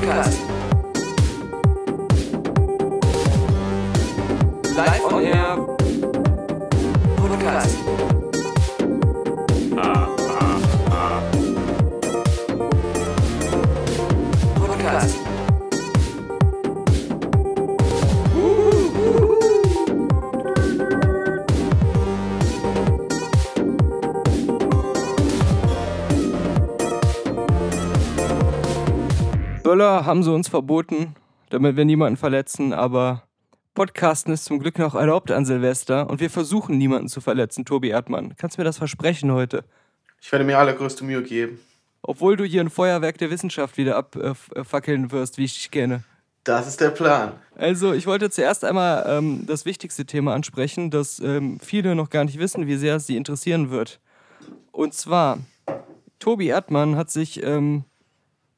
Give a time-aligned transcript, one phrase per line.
[0.00, 0.69] Podcast.
[29.80, 31.14] Böller haben sie uns verboten,
[31.48, 33.22] damit wir niemanden verletzen, aber
[33.72, 37.88] Podcasten ist zum Glück noch erlaubt an Silvester und wir versuchen niemanden zu verletzen, Tobi
[37.88, 38.34] Erdmann.
[38.36, 39.64] Kannst du mir das versprechen heute?
[40.20, 41.60] Ich werde mir allergrößte Mühe geben.
[42.02, 46.04] Obwohl du hier ein Feuerwerk der Wissenschaft wieder abfackeln wirst, wie ich dich kenne.
[46.44, 47.32] Das ist der Plan.
[47.56, 52.26] Also, ich wollte zuerst einmal ähm, das wichtigste Thema ansprechen, das ähm, viele noch gar
[52.26, 53.98] nicht wissen, wie sehr es sie interessieren wird.
[54.72, 55.38] Und zwar,
[56.18, 57.84] Tobi Erdmann hat sich ähm,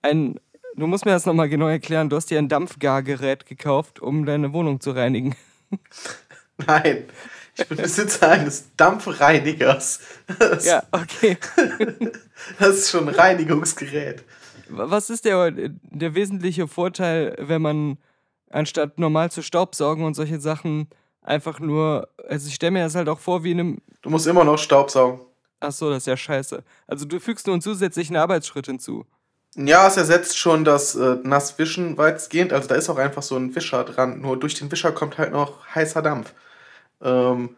[0.03, 0.41] ein,
[0.77, 4.53] du musst mir das nochmal genau erklären, du hast dir ein Dampfgargerät gekauft, um deine
[4.53, 5.35] Wohnung zu reinigen.
[6.67, 7.05] Nein,
[7.57, 10.01] ich bin Besitzer eines Dampfreinigers.
[10.39, 11.37] Das, Ja, okay.
[12.59, 14.25] das ist schon ein Reinigungsgerät.
[14.69, 17.99] Was ist der, der wesentliche Vorteil, wenn man
[18.51, 20.89] anstatt normal zu Staubsaugen und solche Sachen
[21.21, 24.27] einfach nur, also ich stelle mir das halt auch vor wie in einem, Du musst
[24.27, 25.21] immer noch Staubsaugen.
[25.61, 26.65] ach so, das ist ja scheiße.
[26.87, 29.07] Also du fügst nur einen zusätzlichen Arbeitsschritt hinzu.
[29.57, 32.53] Ja, es ersetzt schon das äh, Nasswischen weitestgehend.
[32.53, 34.21] Also da ist auch einfach so ein Wischer dran.
[34.23, 36.33] Nur durch den Wischer kommt halt noch heißer Dampf.
[37.03, 37.55] Ähm,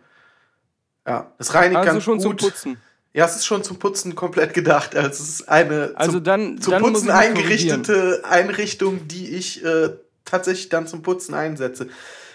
[1.07, 2.41] ja, es reinigt Also ganz schon zum gut.
[2.41, 2.81] Putzen.
[3.13, 4.97] Ja, es ist schon zum Putzen komplett gedacht.
[4.97, 9.91] Also es ist eine Also zum, dann, zum dann Putzen eingerichtete Einrichtung, die ich äh,
[10.25, 11.87] tatsächlich dann zum Putzen einsetze.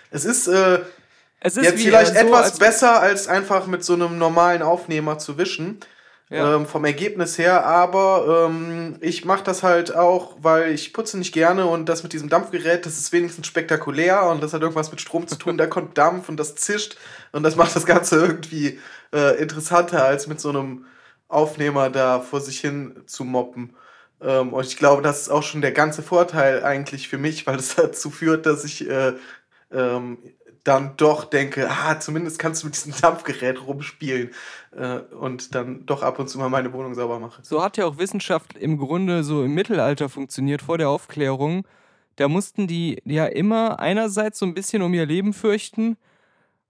[0.09, 0.79] Es ist äh,
[1.41, 4.61] Es ist jetzt vielleicht äh, so, etwas als- besser, als einfach mit so einem normalen
[4.61, 5.79] Aufnehmer zu wischen.
[6.31, 6.55] Ja.
[6.55, 11.33] Ähm, vom Ergebnis her, aber ähm, ich mache das halt auch, weil ich putze nicht
[11.33, 15.01] gerne und das mit diesem Dampfgerät, das ist wenigstens spektakulär und das hat irgendwas mit
[15.01, 16.97] Strom zu tun, da kommt Dampf und das zischt
[17.31, 18.79] und das macht das Ganze irgendwie
[19.11, 20.85] äh, interessanter, als mit so einem
[21.29, 23.75] Aufnehmer da vor sich hin zu moppen.
[24.21, 27.57] Ähm, und ich glaube, das ist auch schon der ganze Vorteil eigentlich für mich, weil
[27.57, 29.13] es dazu führt, dass ich äh,
[29.71, 30.17] ähm,
[30.69, 34.29] dann doch denke, ah, zumindest kannst du mit diesem Dampfgerät rumspielen
[34.77, 37.41] äh, und dann doch ab und zu mal meine Wohnung sauber mache.
[37.43, 41.65] So hat ja auch Wissenschaft im Grunde so im Mittelalter funktioniert, vor der Aufklärung.
[42.17, 45.97] Da mussten die ja immer einerseits so ein bisschen um ihr Leben fürchten.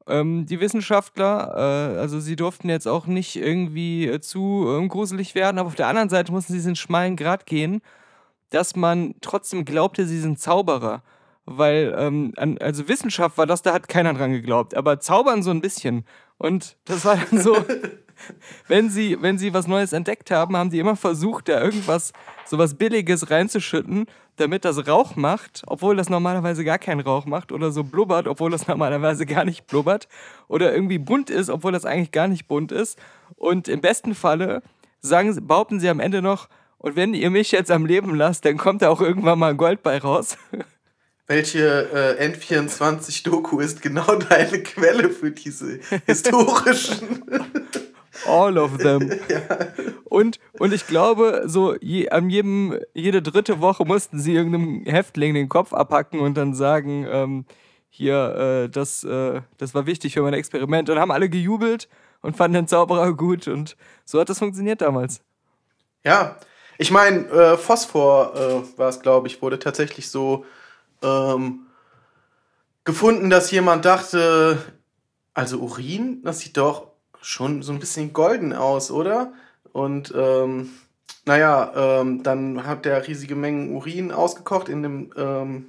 [0.08, 5.36] Ähm, die Wissenschaftler, äh, also sie durften jetzt auch nicht irgendwie äh, zu ähm, gruselig
[5.36, 7.82] werden, aber auf der anderen Seite mussten sie diesen schmalen Grat gehen,
[8.50, 11.04] dass man trotzdem glaubte, sie sind Zauberer.
[11.46, 15.62] Weil, ähm, also Wissenschaft war das, da hat keiner dran geglaubt, aber Zaubern so ein
[15.62, 16.06] bisschen.
[16.38, 17.58] Und das war dann so,
[18.68, 22.14] wenn sie, wenn sie was Neues entdeckt haben, haben die immer versucht, da irgendwas,
[22.46, 24.06] sowas Billiges reinzuschütten,
[24.36, 28.52] damit das Rauch macht, obwohl das normalerweise gar keinen Rauch macht, oder so blubbert, obwohl
[28.52, 30.08] das normalerweise gar nicht blubbert,
[30.48, 32.98] oder irgendwie bunt ist, obwohl das eigentlich gar nicht bunt ist.
[33.36, 34.62] Und im besten Falle
[35.02, 36.48] sagen, sie- behaupten sie am Ende noch,
[36.78, 39.58] und wenn ihr mich jetzt am Leben lasst, dann kommt da auch irgendwann mal ein
[39.58, 40.38] Gold bei raus.
[41.30, 47.24] Welche äh, N24-Doku ist genau deine Quelle für diese historischen?
[48.26, 49.12] All of them.
[50.06, 55.36] Und, und ich glaube, so je, an jedem, jede dritte Woche mussten sie irgendeinem Häftling
[55.36, 57.46] den Kopf abhacken und dann sagen, ähm,
[57.90, 60.90] hier, äh, das, äh, das war wichtig für mein Experiment.
[60.90, 61.88] Und haben alle gejubelt
[62.22, 63.48] und fanden den Zauberer gut.
[63.48, 65.22] Und so hat das funktioniert damals.
[66.04, 66.38] Ja,
[66.80, 70.44] ich meine, äh, Phosphor äh, war es, glaube ich, wurde tatsächlich so
[71.04, 71.68] ähm,
[72.84, 74.58] gefunden, dass jemand dachte,
[75.34, 79.34] also Urin, das sieht doch schon so ein bisschen golden aus, oder?
[79.72, 80.72] Und ähm,
[81.26, 85.68] naja, ähm, dann hat der riesige Mengen Urin ausgekocht in dem ähm,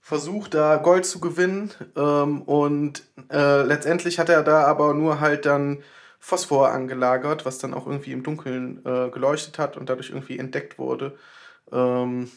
[0.00, 1.70] Versuch, da Gold zu gewinnen.
[1.96, 5.82] Ähm, und äh, letztendlich hat er da aber nur halt dann
[6.18, 10.78] Phosphor angelagert, was dann auch irgendwie im Dunkeln äh, geleuchtet hat und dadurch irgendwie entdeckt
[10.78, 11.16] wurde.
[11.72, 12.30] Ähm,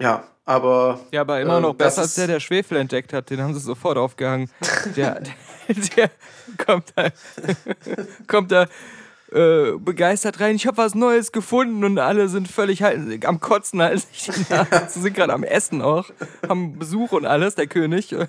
[0.00, 3.30] ja, aber Ja, aber immer noch das besser als der, der Schwefel entdeckt hat.
[3.30, 4.50] Den haben sie sofort aufgehangen.
[4.96, 5.34] Der, der,
[5.96, 6.10] der
[6.64, 7.08] kommt da,
[8.28, 8.66] kommt da
[9.32, 10.54] äh, begeistert rein.
[10.54, 15.00] Ich habe was Neues gefunden und alle sind völlig halt, am Kotzen, halt sich Nase,
[15.00, 16.10] sind gerade am Essen auch,
[16.48, 18.14] haben Besuch und alles, der König.
[18.14, 18.28] und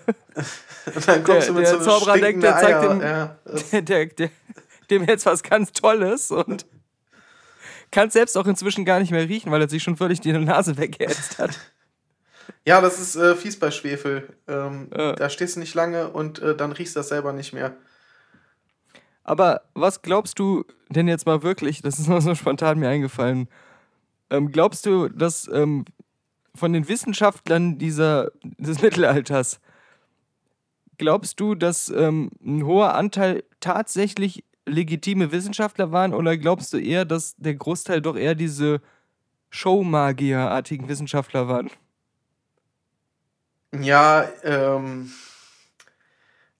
[1.05, 3.35] dann kommst der- du mit der so Zauberer denkt, der zeigt dem- Ja,
[3.81, 4.29] der, der,
[4.89, 6.65] dem jetzt was ganz Tolles und
[7.91, 10.77] kann selbst auch inzwischen gar nicht mehr riechen, weil er sich schon völlig die Nase
[10.77, 11.57] weggeätzt hat.
[12.65, 14.29] ja, das ist äh, fies bei Schwefel.
[14.47, 15.13] Ähm, Ja.
[15.13, 17.75] Da stehst du nicht lange und äh, dann riechst du das selber nicht mehr.
[19.23, 23.47] Aber was glaubst du denn jetzt mal wirklich, das ist nur so spontan mir eingefallen,
[24.29, 25.85] Ähm, glaubst du, dass ähm,
[26.53, 29.61] von den Wissenschaftlern dieser, des Mittelalters,
[30.97, 37.05] glaubst du, dass ähm, ein hoher Anteil tatsächlich legitime Wissenschaftler waren oder glaubst du eher,
[37.05, 38.81] dass der Großteil doch eher diese
[39.49, 41.69] Showmagier-artigen Wissenschaftler waren?
[43.73, 45.11] Ja, ähm,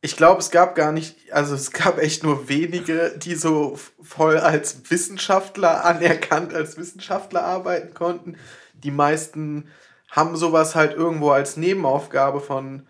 [0.01, 4.37] ich glaube, es gab gar nicht, also es gab echt nur wenige, die so voll
[4.37, 8.37] als Wissenschaftler anerkannt als Wissenschaftler arbeiten konnten.
[8.73, 9.69] Die meisten
[10.09, 12.87] haben sowas halt irgendwo als Nebenaufgabe von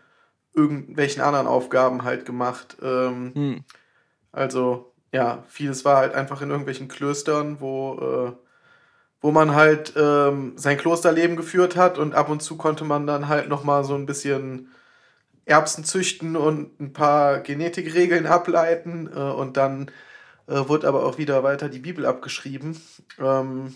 [0.53, 2.77] irgendwelchen anderen Aufgaben halt gemacht.
[2.81, 3.63] Ähm, Hm.
[4.31, 8.31] also ja, vieles war halt einfach in irgendwelchen Klöstern, wo, äh,
[9.21, 13.27] wo man halt ähm, sein Klosterleben geführt hat und ab und zu konnte man dann
[13.27, 14.69] halt nochmal so ein bisschen
[15.45, 19.91] Erbsen züchten und ein paar Genetikregeln ableiten äh, und dann
[20.47, 22.79] äh, wurde aber auch wieder weiter die Bibel abgeschrieben.
[23.19, 23.75] Ähm,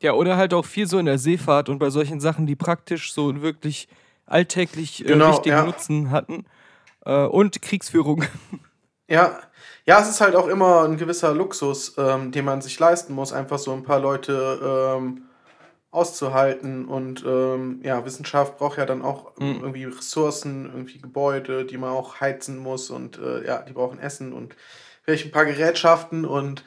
[0.00, 3.12] Ja, oder halt auch viel so in der Seefahrt und bei solchen Sachen, die praktisch
[3.12, 3.88] so wirklich
[4.26, 5.64] alltäglich äh, Genau, wichtigen ja.
[5.64, 6.44] Nutzen hatten.
[7.04, 8.24] Äh, und Kriegsführung.
[9.08, 9.40] Ja,
[9.86, 13.32] ja, es ist halt auch immer ein gewisser Luxus, ähm, den man sich leisten muss,
[13.32, 15.24] einfach so ein paar Leute ähm,
[15.90, 16.86] auszuhalten.
[16.86, 19.60] Und ähm, ja, Wissenschaft braucht ja dann auch Mhm.
[19.62, 24.32] irgendwie Ressourcen, irgendwie Gebäude, die man auch heizen muss und äh, ja, die brauchen Essen
[24.32, 24.56] und
[25.04, 26.24] vielleicht ein paar Gerätschaften.
[26.24, 26.64] Und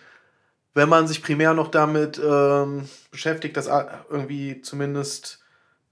[0.73, 5.39] wenn man sich primär noch damit ähm, beschäftigt, dass a- irgendwie zumindest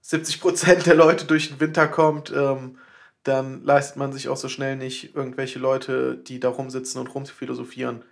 [0.02, 2.78] 70 Prozent der Leute durch den Winter kommt, ähm,
[3.24, 8.04] dann leistet man sich auch so schnell nicht irgendwelche Leute, die da rumsitzen und rumphilosophieren.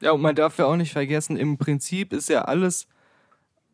[0.00, 2.86] Ja, und man darf ja auch nicht vergessen, im Prinzip ist ja alles,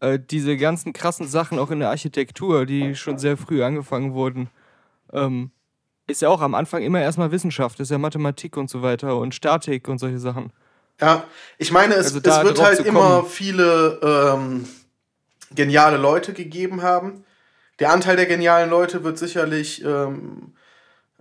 [0.01, 4.49] äh, diese ganzen krassen Sachen auch in der Architektur, die schon sehr früh angefangen wurden,
[5.13, 5.51] ähm,
[6.07, 9.35] ist ja auch am Anfang immer erstmal Wissenschaft, ist ja Mathematik und so weiter und
[9.35, 10.51] Statik und solche Sachen.
[11.01, 11.25] Ja,
[11.59, 14.67] ich meine, es, Also es wird halt immer viele ähm,
[15.55, 17.25] geniale Leute gegeben haben.
[17.81, 20.55] Der Anteil der genialen Leute wird sicherlich ähm,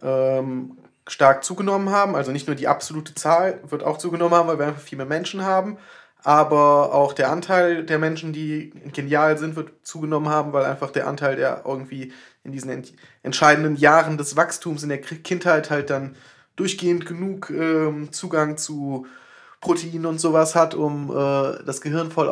[0.02, 0.78] ähm,
[1.08, 2.16] stark zugenommen haben.
[2.16, 5.08] Also nicht nur die absolute Zahl wird auch zugenommen haben, weil wir einfach viel mehr
[5.08, 5.78] Menschen haben.
[6.24, 11.08] Aber auch der Anteil der Menschen, die genial sind, wird zugenommen haben, weil einfach der
[11.08, 12.14] Anteil, der irgendwie
[12.46, 16.16] in diesen ent entscheidenden Jahren des Wachstums in der Kindheit halt dann
[16.56, 19.06] durchgehend genug ähm, Zugang zu
[19.60, 22.30] Proteinen und sowas hat, um äh, das Gehirn voll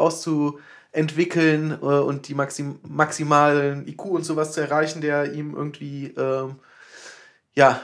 [0.92, 6.56] auszuentwickeln äh, und die maxim maximalen IQ und sowas zu erreichen, der ihm irgendwie ähm,
[7.54, 7.82] ja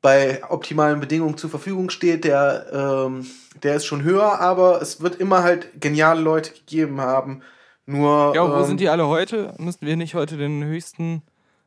[0.00, 3.26] bei optimalen Bedingungen zur Verfügung steht, der, ähm,
[3.62, 7.42] der ist schon höher, aber es wird immer halt geniale Leute gegeben haben.
[7.84, 9.54] Nur Ja, wo ähm, sind die alle heute?
[9.58, 11.22] Müssten wir nicht heute den höchsten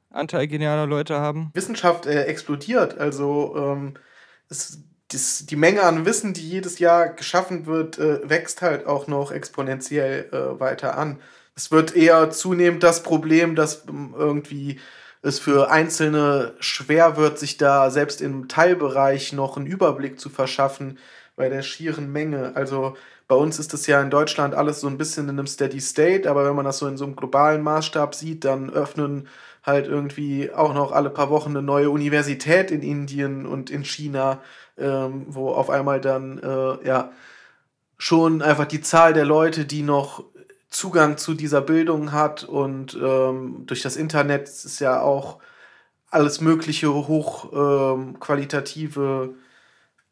[0.09, 1.51] Anteil genialer Leute haben?
[1.53, 2.97] Wissenschaft äh, explodiert.
[2.97, 3.95] Also ähm,
[4.49, 4.81] es,
[5.13, 9.31] das, die Menge an Wissen, die jedes Jahr geschaffen wird, äh, wächst halt auch noch
[9.31, 11.19] exponentiell äh, weiter an.
[11.55, 14.79] Es wird eher zunehmend das Problem, dass ähm, irgendwie
[15.21, 20.97] es für Einzelne schwer wird, sich da selbst im Teilbereich noch einen Überblick zu verschaffen
[21.35, 22.55] bei der schieren Menge.
[22.55, 22.95] Also
[23.27, 26.29] bei uns ist das ja in Deutschland alles so ein bisschen in einem Steady State,
[26.29, 29.27] aber wenn man das so in so einem globalen Maßstab sieht, dann öffnen
[29.63, 34.41] halt irgendwie auch noch alle paar Wochen eine neue Universität in Indien und in China,
[34.77, 37.11] ähm, wo auf einmal dann äh, ja
[37.97, 40.23] schon einfach die Zahl der Leute, die noch
[40.69, 45.39] Zugang zu dieser Bildung hat und ähm, durch das Internet ist ja auch
[46.09, 49.35] alles mögliche hochqualitative ähm,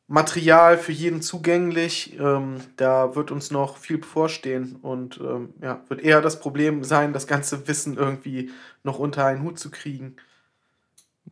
[0.08, 2.18] Material für jeden zugänglich.
[2.20, 7.14] Ähm, da wird uns noch viel bevorstehen und ähm, ja, wird eher das Problem sein,
[7.14, 8.50] das ganze Wissen irgendwie
[8.84, 10.16] noch unter einen Hut zu kriegen.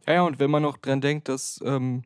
[0.05, 2.03] Ja, ja, und wenn man noch dran denkt, dass ähm,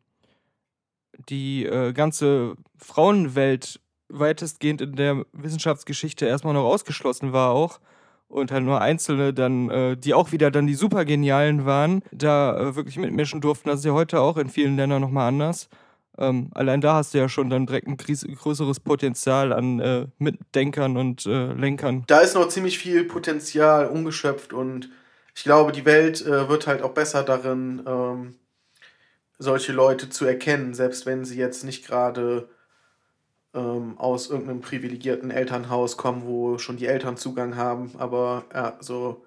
[1.29, 7.79] die äh, ganze Frauenwelt weitestgehend in der Wissenschaftsgeschichte erstmal noch ausgeschlossen war auch
[8.27, 12.75] und halt nur Einzelne dann, äh, die auch wieder dann die Supergenialen waren, da äh,
[12.75, 13.69] wirklich mitmischen durften.
[13.69, 15.69] Das ist ja heute auch in vielen Ländern nochmal anders.
[16.17, 20.97] Ähm, allein da hast du ja schon dann direkt ein größeres Potenzial an äh, Mitdenkern
[20.97, 22.03] und äh, Lenkern.
[22.07, 24.89] Da ist noch ziemlich viel Potenzial ungeschöpft und
[25.35, 28.35] ich glaube, die Welt äh, wird halt auch besser darin, ähm,
[29.41, 32.47] solche Leute zu erkennen, selbst wenn sie jetzt nicht gerade
[33.53, 37.91] ähm, aus irgendeinem privilegierten Elternhaus kommen, wo schon die Eltern Zugang haben.
[37.97, 39.25] Aber ja, so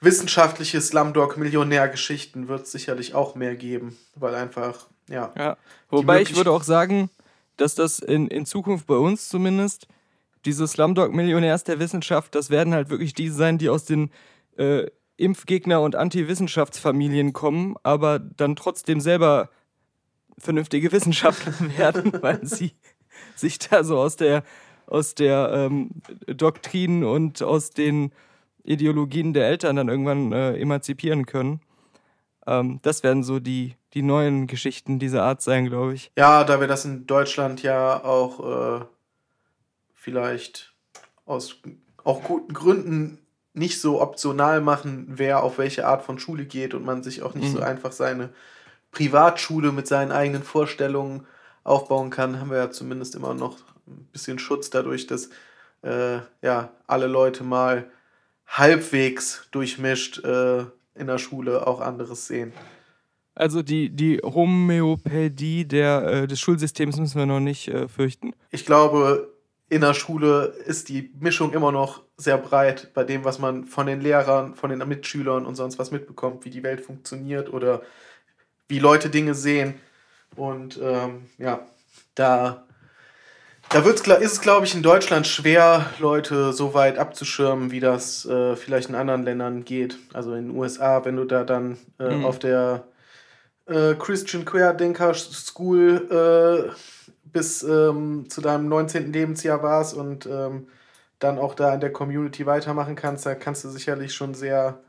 [0.00, 5.32] wissenschaftliche Slumdog-Millionär-Geschichten wird es sicherlich auch mehr geben, weil einfach, ja.
[5.36, 5.56] Ja,
[5.88, 7.10] wobei ich würde auch sagen,
[7.56, 9.86] dass das in, in Zukunft bei uns zumindest,
[10.44, 14.10] diese Slumdog-Millionärs der Wissenschaft, das werden halt wirklich die sein, die aus den
[14.56, 14.86] äh,
[15.20, 19.50] Impfgegner- und Anti-Wissenschaftsfamilien kommen, aber dann trotzdem selber
[20.38, 22.72] vernünftige Wissenschaftler werden, weil sie
[23.36, 24.42] sich da so aus der,
[24.86, 25.90] aus der ähm,
[26.26, 28.12] Doktrin und aus den
[28.64, 31.60] Ideologien der Eltern dann irgendwann äh, emanzipieren können.
[32.46, 36.10] Ähm, das werden so die, die neuen Geschichten dieser Art sein, glaube ich.
[36.16, 38.84] Ja, da wir das in Deutschland ja auch äh,
[39.94, 40.74] vielleicht
[41.26, 41.56] aus
[42.02, 43.18] auch guten Gründen
[43.52, 47.34] nicht so optional machen, wer auf welche Art von Schule geht und man sich auch
[47.34, 47.56] nicht Mhm.
[47.58, 48.30] so einfach seine
[48.92, 51.26] Privatschule mit seinen eigenen Vorstellungen
[51.64, 55.30] aufbauen kann, haben wir ja zumindest immer noch ein bisschen Schutz dadurch, dass
[55.82, 57.90] äh, ja alle Leute mal
[58.46, 60.60] halbwegs durchmischt äh,
[60.94, 62.52] in der Schule auch anderes sehen.
[63.34, 68.32] Also die, die Homöopädie der, äh, des Schulsystems müssen wir noch nicht äh, fürchten.
[68.50, 69.32] ich glaube,
[69.70, 73.86] in der Schule ist die Mischung immer noch sehr breit bei dem, was man von
[73.86, 77.80] den Lehrern, von den Mitschülern und sonst was mitbekommt, wie die Welt funktioniert oder
[78.66, 79.74] wie Leute Dinge sehen.
[80.34, 81.60] Und ähm, ja,
[82.16, 82.66] da,
[83.68, 88.26] da wird's, ist es, glaube ich, in Deutschland schwer, Leute so weit abzuschirmen, wie das
[88.26, 89.98] äh, vielleicht in anderen Ländern geht.
[90.12, 92.24] Also in den USA, wenn du da dann äh, Mhm.
[92.24, 92.88] auf der
[93.66, 96.72] äh, Christian Querdenker School äh,
[97.32, 99.12] bis ähm, zu deinem 19.
[99.12, 100.68] Lebensjahr warst und ähm,
[101.18, 104.80] dann auch da in der Community weitermachen kannst, da kannst du sicherlich schon sehr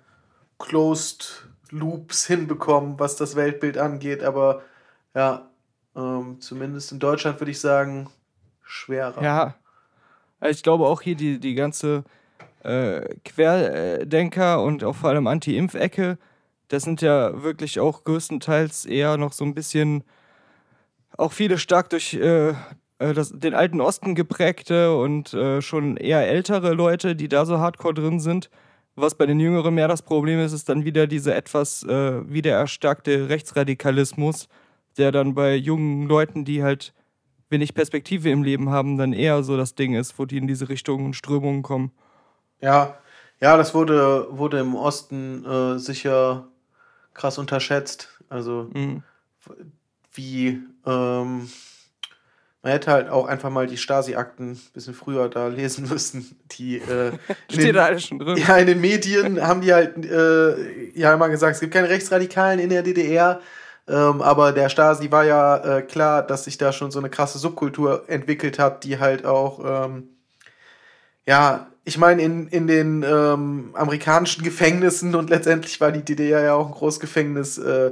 [0.59, 4.23] closed Loops hinbekommen, was das Weltbild angeht.
[4.23, 4.61] Aber
[5.13, 5.49] ja,
[5.95, 8.09] ähm, zumindest in Deutschland würde ich sagen,
[8.63, 9.21] schwerer.
[9.21, 9.55] Ja.
[10.49, 12.03] Ich glaube auch hier die, die ganze
[12.63, 16.17] äh, Querdenker und auch vor allem Anti-Impf-Ecke,
[16.67, 20.03] das sind ja wirklich auch größtenteils eher noch so ein bisschen,
[21.17, 22.53] auch viele stark durch äh,
[23.01, 27.59] äh, das, den alten Osten geprägte und äh, schon eher ältere Leute, die da so
[27.59, 28.49] hardcore drin sind.
[28.95, 32.51] Was bei den Jüngeren mehr das Problem ist, ist dann wieder diese etwas äh, wieder
[32.51, 34.47] erstarkte Rechtsradikalismus,
[34.97, 36.93] der dann bei jungen Leuten, die halt
[37.49, 40.69] wenig Perspektive im Leben haben, dann eher so das Ding ist, wo die in diese
[40.69, 41.91] Richtung und Strömungen kommen.
[42.59, 42.97] Ja,
[43.39, 46.47] ja, das wurde, wurde im Osten äh, sicher
[47.13, 48.19] krass unterschätzt.
[48.29, 49.03] Also Mhm.
[50.13, 51.49] Wie ähm,
[52.63, 56.37] man hätte halt auch einfach mal die Stasi-Akten ein bisschen früher da lesen müssen.
[56.51, 57.13] Die äh,
[57.49, 58.37] Steht den, da alles schon drin.
[58.37, 62.59] ja, in den Medien haben die halt äh, ja immer gesagt, es gibt keine Rechtsradikalen
[62.59, 63.41] in der DDR.
[63.87, 67.39] Ähm, aber der Stasi war ja äh, klar, dass sich da schon so eine krasse
[67.39, 70.09] Subkultur entwickelt hat, die halt auch, ähm,
[71.25, 76.53] ja, ich meine, in, in den ähm, amerikanischen Gefängnissen und letztendlich war die DDR ja
[76.53, 77.91] auch ein Großgefängnis, äh,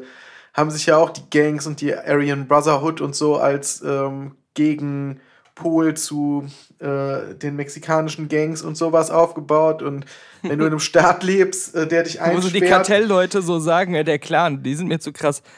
[0.53, 5.94] haben sich ja auch die Gangs und die Aryan Brotherhood und so als ähm, Gegenpol
[5.96, 6.48] zu
[6.79, 9.82] äh, den mexikanischen Gangs und sowas aufgebaut.
[9.82, 10.06] Und
[10.41, 13.60] wenn du in einem Staat lebst, äh, der dich Wo so die einsperrt, Kartellleute so
[13.60, 15.41] sagen, der Clan, die sind mir zu krass.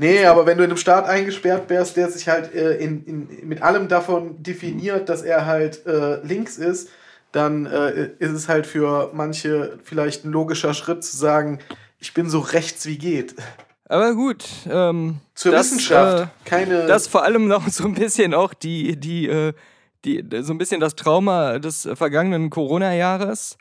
[0.00, 3.48] Nee, aber wenn du in einem Staat eingesperrt wärst, der sich halt äh, in, in,
[3.48, 6.90] mit allem davon definiert, dass er halt äh, links ist,
[7.32, 11.58] dann äh, ist es halt für manche vielleicht ein logischer Schritt zu sagen,
[11.98, 13.34] ich bin so rechts wie geht.
[13.88, 16.24] Aber gut, ähm, Zur das, Wissenschaft.
[16.24, 16.86] Äh, keine.
[16.86, 19.54] das vor allem noch so ein bisschen auch die, die, äh,
[20.04, 23.56] die, so ein bisschen das Trauma des vergangenen Corona-Jahres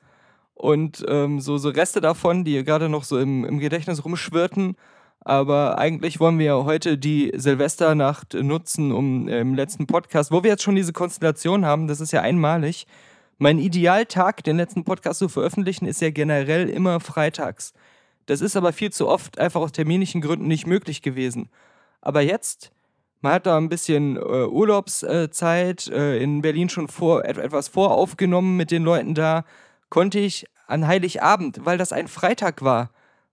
[0.53, 4.75] und ähm, so, so Reste davon, die gerade noch so im, im Gedächtnis rumschwirrten.
[5.21, 10.43] Aber eigentlich wollen wir ja heute die Silvesternacht nutzen, um äh, im letzten Podcast, wo
[10.43, 12.87] wir jetzt schon diese Konstellation haben, das ist ja einmalig.
[13.37, 17.73] Mein Idealtag, den letzten Podcast zu veröffentlichen, ist ja generell immer freitags.
[18.27, 21.49] Das ist aber viel zu oft einfach aus terminischen Gründen nicht möglich gewesen.
[22.01, 22.71] Aber jetzt,
[23.21, 28.55] man hat da ein bisschen äh, Urlaubszeit, äh, in Berlin schon vor, et etwas voraufgenommen
[28.55, 29.45] mit den Leuten da,
[29.89, 32.91] konnte ich an Heiligabend, weil das ein Freitag war,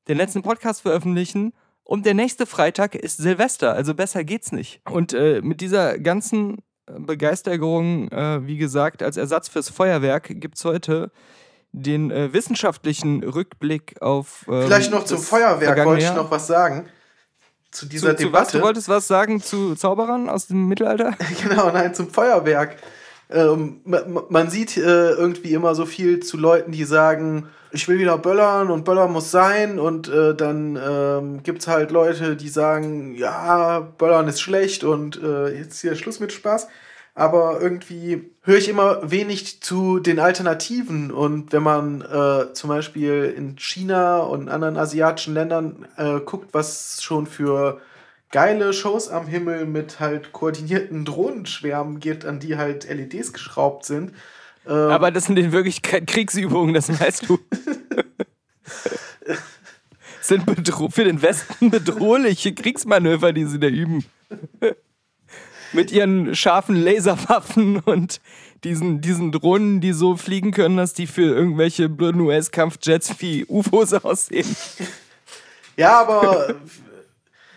[0.08, 1.52] den letzten Podcast veröffentlichen.
[1.82, 4.80] Und der nächste Freitag ist Silvester, also besser geht's nicht.
[4.88, 10.64] Und äh, mit dieser ganzen Begeisterung, äh, wie gesagt, als Ersatz fürs Feuerwerk gibt es
[10.64, 11.10] heute
[11.76, 14.44] den äh, wissenschaftlichen Rückblick auf.
[14.48, 16.86] ähm, vielleicht noch zum Feuerwerk wollte ich noch was sagen.
[17.70, 18.48] Zu dieser zu, zu was?
[18.48, 18.58] Debatte.
[18.58, 21.14] Du wolltest was sagen zu Zauberern aus dem Mittelalter?
[21.42, 22.76] Genau, nein, zum Feuerwerk.
[23.30, 27.88] Ähm, ma- ma- man sieht äh, irgendwie immer so viel zu Leuten, die sagen, ich
[27.88, 29.80] will wieder böllern und Böller muss sein.
[29.80, 35.20] Und äh, dann ähm, gibt es halt Leute, die sagen, ja, Böllern ist schlecht und
[35.20, 36.68] äh, jetzt hier Schluss mit Spaß.
[37.14, 41.12] Aber irgendwie höre ich immer wenig zu den Alternativen.
[41.12, 47.02] Und wenn man äh, zum Beispiel in China und anderen asiatischen Ländern äh, guckt, was
[47.02, 47.80] schon für
[48.32, 54.10] geile Shows am Himmel mit halt koordinierten Drohnenschwärmen geht, an die halt LEDs geschraubt sind.
[54.66, 57.38] Ähm, Aber das sind in Wirklichkeit Kriegsübungen, das weißt du.
[60.20, 60.44] sind
[60.92, 64.04] für den Westen bedrohliche Kriegsmanöver, die sie da üben.
[65.74, 68.20] Mit ihren scharfen Laserwaffen und
[68.64, 73.92] diesen, diesen Drohnen, die so fliegen können, dass die für irgendwelche blöden US-Kampfjets wie UFOs
[73.92, 74.56] aussehen.
[75.76, 76.54] Ja, aber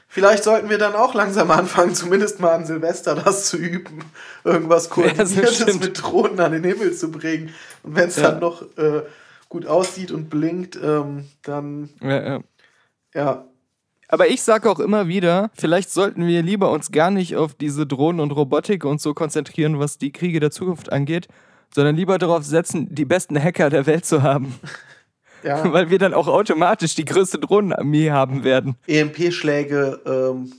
[0.08, 4.00] vielleicht sollten wir dann auch langsam anfangen, zumindest mal an Silvester das zu üben,
[4.44, 5.82] irgendwas Koordiniertes stimmt.
[5.82, 7.54] mit Drohnen an den Himmel zu bringen.
[7.84, 8.32] Und wenn es Ja.
[8.32, 9.04] dann noch äh,
[9.50, 12.40] gut aussieht und blinkt, ähm, dann Ja, ja.
[13.14, 13.46] ja.
[14.08, 17.86] Aber ich sage auch immer wieder, vielleicht sollten wir lieber uns gar nicht auf diese
[17.86, 21.28] Drohnen und Robotik und so konzentrieren, was die Kriege der Zukunft angeht,
[21.74, 24.56] sondern lieber darauf setzen, die besten Hacker der Welt zu haben.
[25.44, 25.72] ja.
[25.74, 28.78] Weil wir dann auch automatisch die größte Drohnenarmee haben werden.
[28.88, 30.54] EMP-Schläge ähm,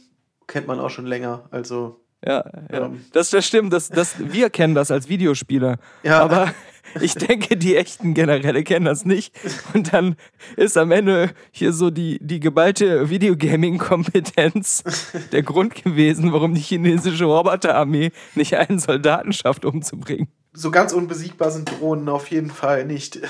[0.46, 1.44] kennt man auch schon länger.
[1.50, 2.86] Also Ja, ja.
[2.86, 3.04] Ähm.
[3.12, 5.78] Das, das stimmt, das, das, wir kennen das als Videospieler.
[6.02, 6.20] Ja.
[6.20, 6.52] Aber
[7.00, 9.34] ich denke, die echten Generäle kennen das nicht.
[9.74, 10.16] Und dann
[10.56, 14.84] ist am Ende hier so die, die geballte Videogaming-Kompetenz
[15.32, 20.28] der Grund gewesen, warum die chinesische Roboterarmee nicht einen Soldaten schafft, umzubringen.
[20.52, 23.20] so ganz unbesiegbar sind Drohnen auf jeden Fall nicht.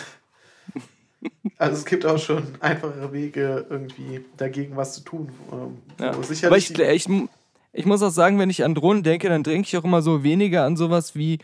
[1.57, 5.31] Also es gibt auch schon einfachere Wege, irgendwie dagegen was zu tun.
[5.53, 6.13] Ähm, Ja.
[6.47, 7.09] Aber ich, ich,
[7.73, 10.23] ich muss auch sagen, wenn ich an Drohnen denke, dann denke ich auch immer so
[10.23, 11.39] weniger an sowas wie,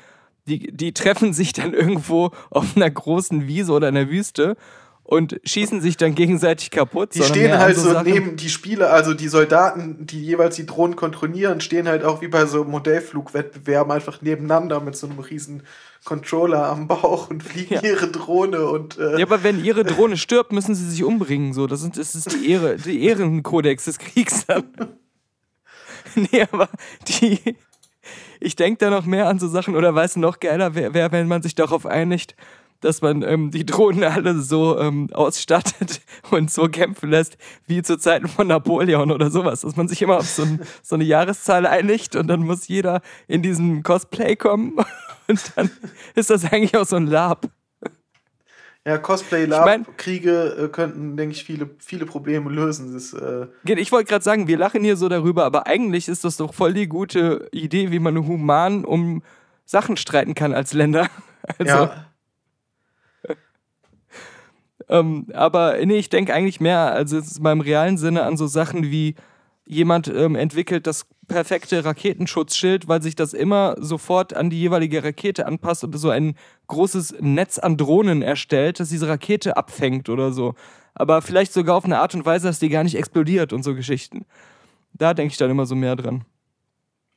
[0.47, 4.57] die, die treffen sich dann irgendwo auf einer großen Wiese oder in der Wüste
[5.03, 7.15] und schießen sich dann gegenseitig kaputt.
[7.15, 10.97] Die stehen halt so Sachen- neben die Spieler, also die Soldaten, die jeweils die Drohnen
[10.97, 15.63] kontrollieren, stehen halt auch wie bei so Modellflugwettbewerben einfach nebeneinander mit so einem riesen
[16.05, 17.83] Controller am Bauch und fliegen Ja.
[17.83, 21.53] ihre Drohne und äh, Ja, aber wenn ihre Drohne stirbt, müssen sie sich umbringen.
[21.53, 24.65] So, das, sind, das ist die Ehre, die Ehrenkodex des Kriegs dann.
[26.15, 26.69] nee, aber
[27.09, 27.57] die.
[28.45, 31.29] Ich denke da noch mehr an so Sachen, oder weiß noch geiler wäre, wär, wenn
[31.29, 32.37] man sich darauf einigt,
[32.81, 37.97] dass man ähm, die Drohnen alle so ähm, ausstattet und so kämpfen lässt, wie zu
[37.97, 39.63] Zeiten von Napoleon oder sowas.
[39.63, 43.01] Dass man sich immer auf so, ein, so eine Jahreszahl einigt und dann muss jeder
[43.29, 44.75] in diesen Cosplay kommen
[45.27, 45.71] und dann
[46.15, 47.49] ist das eigentlich auch so ein Lab.
[48.87, 52.93] Ja, Cosplay-Lab-Kriege äh, könnten, denke ich, viele, viele Probleme lösen.
[52.93, 56.37] Das, äh, Ich wollte gerade sagen, wir lachen hier so darüber, aber eigentlich ist das
[56.37, 59.23] doch voll die gute Idee, wie man human um
[59.65, 61.09] Sachen streiten kann als Länder.
[61.59, 62.07] Also, ja,
[64.89, 68.47] ähm, aber nee, ich denke eigentlich mehr, also jetzt mal im realen Sinne an so
[68.47, 69.15] Sachen wie
[69.67, 75.47] jemand ähm, entwickelt das perfekte Raketenschutzschild, weil sich das immer sofort an die jeweilige Rakete
[75.47, 80.55] anpasst und so ein großes Netz an Drohnen erstellt, das diese Rakete abfängt oder so.
[80.95, 83.75] Aber vielleicht sogar auf eine Art und Weise, dass die gar nicht explodiert und so
[83.75, 84.27] Geschichten.
[84.93, 86.25] Da denke ich dann immer so mehr dran.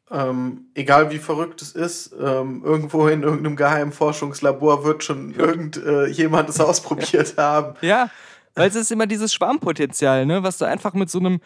[0.09, 6.49] ähm, egal wie verrückt es ist, ähm, irgendwo in irgendeinem geheimen Forschungslabor wird schon irgendjemand
[6.49, 7.75] es ausprobiert haben.
[7.81, 8.09] Ja,
[8.55, 11.41] weil es ist immer dieses Schwarmpotenzial, ne, was du einfach mit so einem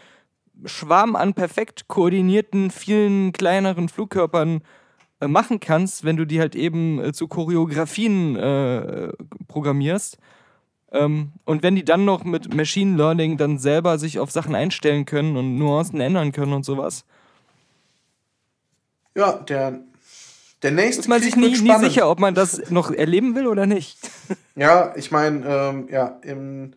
[0.66, 4.62] Schwarm an perfekt koordinierten, vielen kleineren Flugkörpern
[5.20, 9.14] äh, machen kannst, wenn du die halt eben äh, zu Choreografien äh,
[9.48, 10.18] programmierst.
[10.92, 15.06] Ähm, und wenn die dann noch mit Machine Learning dann selber sich auf Sachen einstellen
[15.06, 17.06] können und Nuancen ändern können und sowas,
[19.16, 19.80] Ja, der,
[20.64, 23.48] der nächste ist man Krieg sich nie, nie sicher, ob man das noch erleben will
[23.48, 24.00] oder nicht.
[24.56, 26.74] Ja, ich meine, ähm, ja, im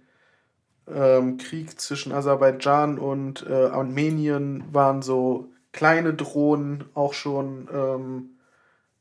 [0.92, 8.30] ähm, Krieg zwischen Aserbaidschan und äh, Armenien waren so kleine Drohnen auch schon ähm,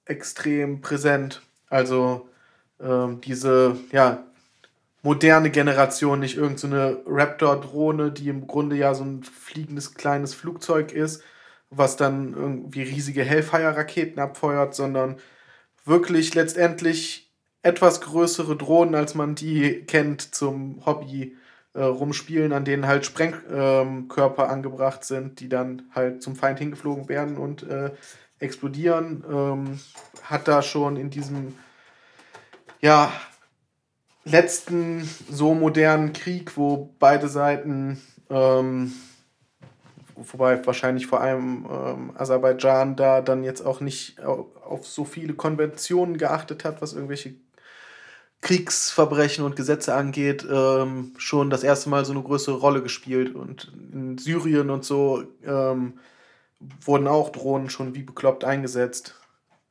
[0.06, 1.42] extrem präsent.
[1.70, 2.28] Also
[2.80, 4.24] ähm, diese, ja,
[5.02, 10.92] moderne Generation, nicht irgendeine so Raptor-Drohne, die im Grunde ja so ein fliegendes kleines Flugzeug
[10.92, 11.22] ist,
[11.70, 15.18] was dann irgendwie riesige Hellfire-Raketen abfeuert, sondern
[15.86, 21.36] wirklich letztendlich etwas größere Drohnen, als man die kennt zum Hobby
[21.74, 27.10] äh, rumspielen, an denen halt Sprengkörper Körper angebracht sind, die dann halt zum Feind hingeflogen
[27.10, 27.92] werden und äh,
[28.40, 29.24] explodieren.
[29.30, 29.80] Ähm,
[30.24, 31.56] hat da schon in diesem
[32.82, 33.12] ja
[34.26, 38.94] letzten so modernen Krieg, wo beide Seiten ähm,
[40.16, 45.34] wobei wahrscheinlich vor allem ähm, Aserbaidschan da dann jetzt auch nicht au- auf so viele
[45.34, 47.36] Konventionen geachtet hat, was irgendwelche
[48.44, 53.34] Kriegsverbrechen und Gesetze angeht, ähm, schon das erste Mal so eine größere Rolle gespielt.
[53.36, 55.94] Und in Syrien und so ähm,
[56.82, 59.16] wurden auch Drohnen schon wie bekloppt eingesetzt.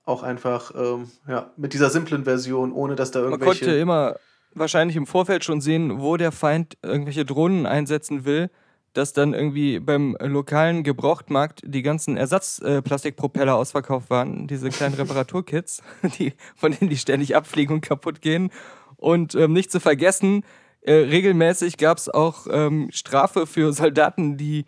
[0.05, 3.67] Auch einfach ähm, ja, mit dieser simplen Version, ohne dass da Man irgendwelche.
[3.67, 4.17] konnte immer
[4.55, 8.51] wahrscheinlich im Vorfeld schon sehen, wo der Feind irgendwelche Drohnen einsetzen will,
[8.93, 15.83] dass dann irgendwie beim lokalen Gebrauchtmarkt die ganzen Ersatzplastikpropeller ausverkauft waren, diese kleinen Reparaturkits,
[16.19, 18.51] die, von denen die ständig abfliegen und kaputt gehen.
[18.97, 20.45] Und ähm, nicht zu vergessen,
[20.83, 24.67] äh, regelmäßig gab es auch ähm, Strafe für Soldaten, die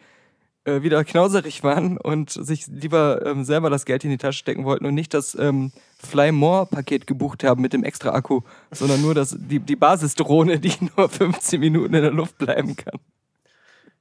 [0.65, 4.65] äh, wieder knauserig waren und sich lieber ähm, selber das Geld in die Tasche stecken
[4.65, 9.03] wollten und nicht das ähm, Fly More Paket gebucht haben mit dem extra Akku, sondern
[9.03, 12.99] nur das, die, die Basisdrohne, die nur 15 Minuten in der Luft bleiben kann.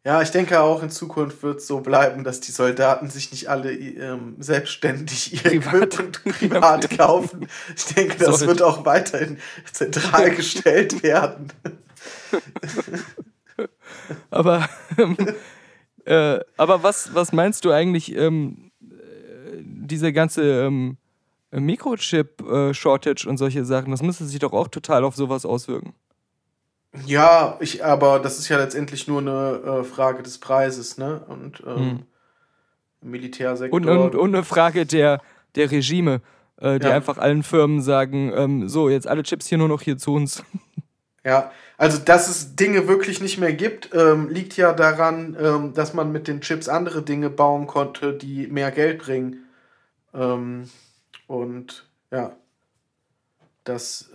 [0.05, 3.47] Ja, ich denke auch in Zukunft wird es so bleiben, dass die Soldaten sich nicht
[3.47, 5.93] alle ähm, selbstständig ihr Privat.
[5.93, 7.47] Equipment privat kaufen.
[7.75, 8.47] Ich denke, das Sollte.
[8.47, 9.37] wird auch weiterhin
[9.71, 11.53] zentral gestellt werden.
[14.29, 15.15] Aber, ähm,
[16.05, 20.97] äh, aber was, was meinst du eigentlich, ähm, äh, diese ganze ähm,
[21.51, 25.93] Mikrochip-Shortage und solche Sachen, das müsste sich doch auch total auf sowas auswirken.
[27.05, 31.23] Ja, ich, aber das ist ja letztendlich nur eine äh, Frage des Preises, ne?
[31.27, 32.05] Und ähm, Hm.
[33.01, 33.75] Militärsektor.
[33.75, 35.21] Und, und, und eine Frage der,
[35.55, 36.21] der Regime,
[36.57, 36.93] äh, die Ja.
[36.93, 40.43] einfach allen Firmen sagen, ähm, so, jetzt alle Chips hier nur noch hier zu uns.
[41.25, 45.93] Ja, also dass es Dinge wirklich nicht mehr gibt, ähm, liegt ja daran, ähm, dass
[45.93, 49.45] man mit den Chips andere Dinge bauen konnte, die mehr Geld bringen.
[50.13, 50.69] Ähm,
[51.27, 52.35] und ja,
[53.63, 54.09] das.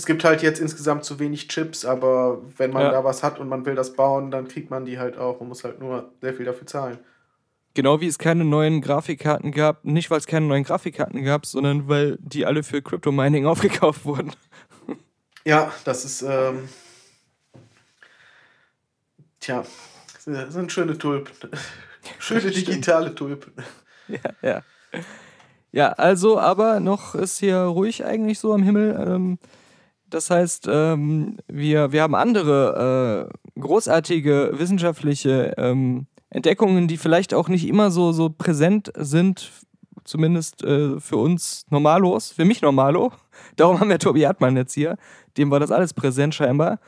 [0.00, 2.90] Es gibt halt jetzt insgesamt zu wenig Chips, aber wenn man Ja.
[2.90, 5.40] da was hat und man will das bauen, dann kriegt man die halt auch.
[5.40, 6.98] Man muss halt nur sehr viel dafür zahlen.
[7.74, 11.86] Genau wie es keine neuen Grafikkarten gab, nicht weil es keine neuen Grafikkarten gab, sondern
[11.86, 14.32] weil die alle für Crypto-Mining aufgekauft wurden.
[15.44, 16.22] Ja, das ist.
[16.22, 16.70] Ähm,
[19.40, 19.64] tja,
[20.24, 21.34] das sind schöne Tulpen.
[22.18, 23.52] Schöne digitale Tulpen.
[24.08, 24.62] Ja, ja.
[25.72, 28.96] Ja, also, aber noch ist hier ruhig eigentlich so am Himmel.
[29.06, 29.38] Ähm,
[30.10, 37.48] das heißt, ähm, wir, wir haben andere äh, großartige wissenschaftliche ähm, Entdeckungen, die vielleicht auch
[37.48, 39.50] nicht immer so, so präsent sind,
[40.04, 43.12] zumindest äh, für uns Normalos, für mich Normalo.
[43.56, 44.96] Darum haben wir Tobi Hartmann jetzt hier.
[45.36, 46.78] Dem war das alles präsent scheinbar.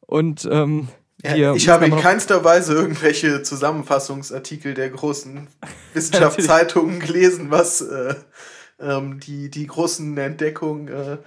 [0.00, 0.88] Und ähm,
[1.22, 5.48] Ja, ich habe in keinster Weise irgendwelche Zusammenfassungsartikel der großen
[5.94, 8.14] Wissenschaftszeitungen gelesen, was äh,
[8.80, 11.18] ähm, die, die großen Entdeckungen äh,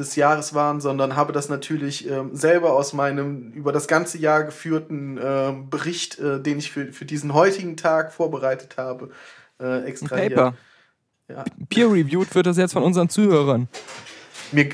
[0.00, 4.44] des Jahres waren, sondern habe das natürlich ähm, selber aus meinem über das ganze Jahr
[4.44, 9.10] geführten ähm, Bericht, äh, den ich für, für diesen heutigen Tag vorbereitet habe,
[9.60, 10.34] äh, extrahiert.
[10.34, 10.54] Paper.
[11.28, 11.44] Ja.
[11.68, 13.68] Peer-reviewed wird das jetzt von unseren Zuhörern.
[14.50, 14.70] Mir,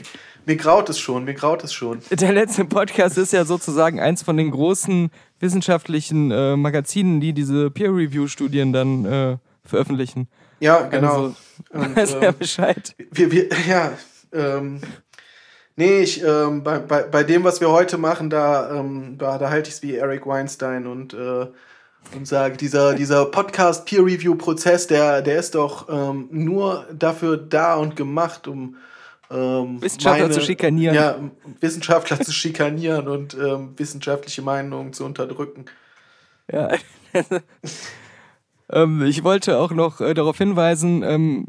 [0.46, 2.00] mir graut es schon, mir graut es schon.
[2.10, 5.10] Der letzte Podcast ist ja sozusagen eins von den großen
[5.40, 10.28] wissenschaftlichen äh, Magazinen, die diese Peer-Review-Studien dann äh, veröffentlichen.
[10.60, 11.08] Ja, genau.
[11.08, 11.34] Also,
[11.72, 12.94] Und, weiß ja ähm, Bescheid.
[13.10, 13.92] wir, wir, ja,
[14.32, 14.80] ähm,
[15.76, 19.50] nee, ich, ähm, bei, bei, bei dem, was wir heute machen, da, ähm, da, da
[19.50, 21.46] halte ich es wie Eric Weinstein und, äh,
[22.14, 28.48] und sage, dieser, dieser Podcast-Peer-Review-Prozess, der, der ist doch ähm, nur dafür da und gemacht,
[28.48, 28.76] um
[29.30, 30.94] ähm, Wissenschaftler zu schikanieren.
[30.94, 31.18] Ja,
[31.60, 35.66] Wissenschaftler zu schikanieren und ähm, wissenschaftliche Meinungen zu unterdrücken.
[36.50, 36.70] Ja.
[38.70, 41.46] ähm, ich wollte auch noch äh, darauf hinweisen, ähm,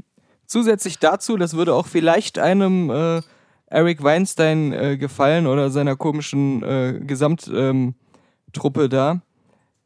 [0.48, 3.22] zusätzlich dazu, das würde auch vielleicht einem äh,
[3.70, 7.94] Eric Weinstein äh, gefallen oder seiner komischen äh, Gesamttruppe
[8.84, 9.22] ähm, da.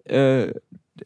[0.05, 0.53] Äh,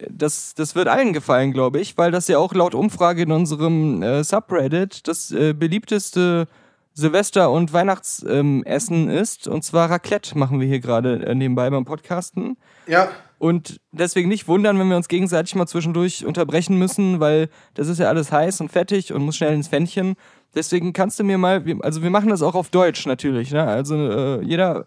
[0.10, 4.02] das, das wird allen gefallen, glaube ich, weil das ja auch laut Umfrage in unserem
[4.04, 6.48] äh, Subreddit das äh, beliebteste
[6.94, 9.48] Silvester- und Weihnachtsessen ähm, ist.
[9.48, 12.58] Und zwar Raclette machen wir hier gerade äh, nebenbei beim Podcasten.
[12.88, 17.90] Ja, Und deswegen nicht wundern, wenn wir uns gegenseitig mal zwischendurch unterbrechen müssen, weil das
[17.90, 20.16] ist ja alles heiß und fettig und muss schnell ins Fännchen.
[20.56, 23.64] Deswegen kannst du mir mal, also wir machen das auch auf Deutsch natürlich, ne?
[23.64, 24.86] Also äh, jeder,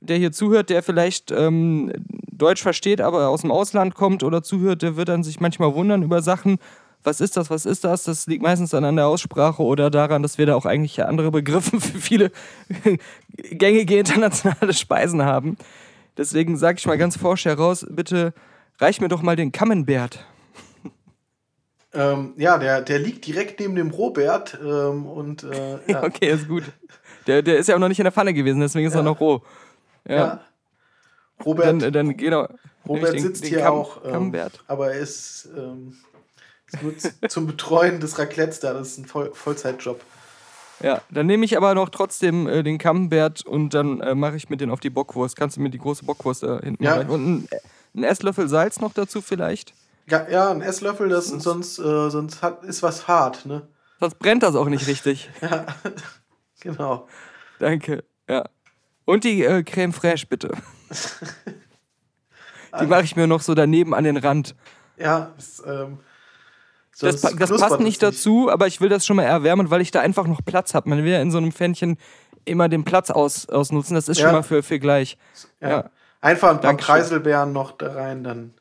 [0.00, 1.92] der hier zuhört, der vielleicht ähm,
[2.30, 6.02] Deutsch versteht, aber aus dem Ausland kommt oder zuhört, der wird dann sich manchmal wundern
[6.02, 6.58] über Sachen.
[7.04, 8.04] Was ist das, was ist das?
[8.04, 11.30] Das liegt meistens dann an der Aussprache oder daran, dass wir da auch eigentlich andere
[11.30, 12.30] Begriffe für viele
[13.36, 15.56] gängige internationale Speisen haben.
[16.18, 18.34] Deswegen sage ich mal ganz forsch heraus, bitte
[18.78, 20.26] reich mir doch mal den Camembert.
[21.98, 26.02] Ähm, ja der, der liegt direkt neben dem Robert ähm, und äh, ja.
[26.02, 26.64] Okay, ist gut.
[27.26, 29.00] Der, der ist ja auch noch nicht in der Pfanne gewesen, deswegen ist Ja.
[29.00, 29.42] er noch roh.
[30.06, 30.14] Ja.
[30.16, 30.40] Ja.
[31.44, 32.48] Robert, Dann, dann genau.
[32.86, 34.34] Robert den- sitzt den hier Cam- auch, ähm,
[34.66, 35.96] aber er ist, ähm,
[36.72, 36.92] ist nur
[37.28, 38.72] zum Betreuen des Raclettes da.
[38.72, 40.00] Das ist ein Voll Vollzeitjob.
[40.80, 44.48] Ja, dann nehme ich aber noch trotzdem äh, den Camembert und dann äh, mache ich
[44.48, 45.36] mir den auf die Bockwurst.
[45.36, 46.94] Kannst du mir die große Bockwurst da hinten Ja.
[46.94, 47.08] rein?
[47.10, 47.48] Und ein,
[47.96, 49.74] ein Esslöffel Salz noch dazu vielleicht?
[50.10, 53.68] Ja, ja ein Esslöffel, das sonst, äh, sonst hat, ist was hart, ne?
[54.00, 55.30] Sonst brennt das auch nicht richtig.
[55.40, 55.66] Ja,
[56.60, 57.08] genau.
[57.58, 58.04] Danke.
[58.28, 58.44] Ja.
[59.04, 60.50] Und die äh, Creme Fraiche, bitte.
[62.80, 64.54] die mache ich mir noch so daneben an den Rand.
[64.96, 65.98] Ja, es, ähm,
[66.92, 69.80] Das, sonst das knuspert passt nicht dazu, aber ich will das schon mal erwärmen, weil
[69.80, 70.88] ich da einfach noch Platz habe.
[70.88, 71.98] Man will ja in so einem Pfännchen
[72.44, 73.94] immer den Platz aus, ausnutzen.
[73.94, 74.26] Das ist Ja.
[74.26, 75.16] schon mal für, für gleich.
[75.60, 75.68] Ja.
[75.68, 75.90] Ja.
[76.20, 76.94] Einfach ein paar Dankeschön.
[76.96, 78.54] Kreiselbeeren noch da rein, dann.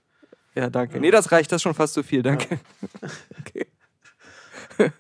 [0.57, 0.99] Ja, danke.
[0.99, 2.59] Nee, das reicht, das ist schon fast zu viel, danke.
[3.39, 3.67] Okay.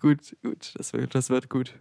[0.00, 1.74] gut, gut, das wird, das wird gut.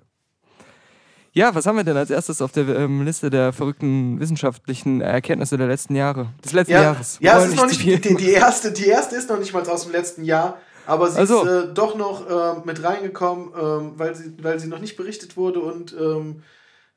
[1.32, 5.58] Ja, was haben wir denn als erstes auf der ähm, Liste der verrückten wissenschaftlichen Erkenntnisse
[5.58, 6.30] der letzten Jahre?
[6.44, 7.18] Des letzten Ja, Jahres.
[7.22, 9.84] ja es ist noch nicht, die, die, erste, die erste ist noch nicht mal aus
[9.84, 10.58] dem letzten Jahr,
[10.88, 11.44] aber sie Also.
[11.44, 15.38] ist äh, doch noch äh, mit reingekommen, ähm, weil, sie, weil sie noch nicht berichtet
[15.38, 16.44] wurde und ähm,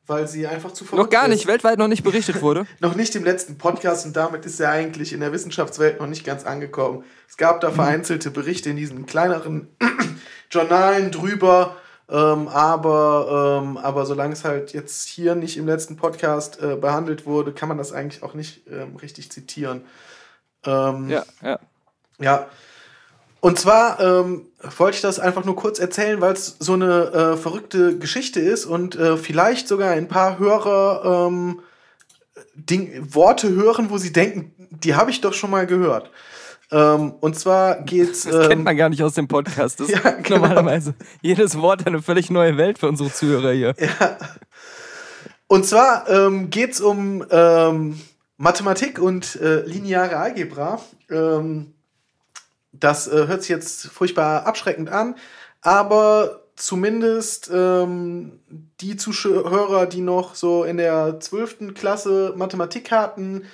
[0.07, 1.31] weil sie einfach zu Noch gar ist.
[1.31, 2.67] nicht, weltweit noch nicht berichtet wurde.
[2.81, 6.25] Noch nicht im letzten Podcast und damit ist er eigentlich in der Wissenschaftswelt noch nicht
[6.25, 7.05] ganz angekommen.
[7.29, 9.69] Es gab da vereinzelte Berichte in diesen kleineren
[10.51, 11.77] Journalen drüber,
[12.09, 17.25] ähm, aber, ähm, aber solange es halt jetzt hier nicht im letzten Podcast äh, behandelt
[17.25, 19.83] wurde, kann man das eigentlich auch nicht ähm, richtig zitieren.
[20.67, 21.59] Ähm, Ja, ja.
[22.19, 22.47] ja.
[23.45, 24.47] Und zwar ähm,
[24.79, 28.67] wollte ich das einfach nur kurz erzählen, weil es so eine äh, verrückte Geschichte ist
[28.67, 31.61] und äh, vielleicht sogar ein paar Hörer ähm,
[32.55, 36.13] Ding, Worte hören, wo sie denken, die habe ich doch schon mal gehört.
[36.71, 38.25] Ähm, und zwar geht's.
[38.31, 39.81] Das kennt Ähm, man gar nicht aus dem Podcast.
[39.81, 40.39] Das Ja, ist genau.
[40.47, 43.75] normalerweise jedes Wort eine völlig neue Welt für unsere Zuhörer hier.
[45.49, 48.01] und zwar ähm, geht's um ähm,
[48.37, 50.81] Mathematik und äh, lineare Algebra.
[51.11, 51.75] Ähm,
[52.83, 55.15] das äh, hört sich jetzt furchtbar abschreckend an,
[55.61, 58.41] aber zumindest ähm,
[58.81, 61.75] die Zuhörer, die noch so in der 12.
[61.75, 63.45] Klasse Mathematik hatten,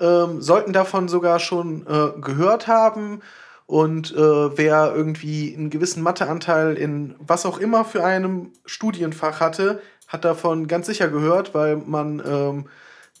[0.00, 3.20] ähm, sollten davon sogar schon äh, gehört haben.
[3.66, 4.16] Und äh,
[4.56, 10.68] wer irgendwie einen gewissen Matheanteil in was auch immer für einem Studienfach hatte, hat davon
[10.68, 12.66] ganz sicher gehört, weil man ähm,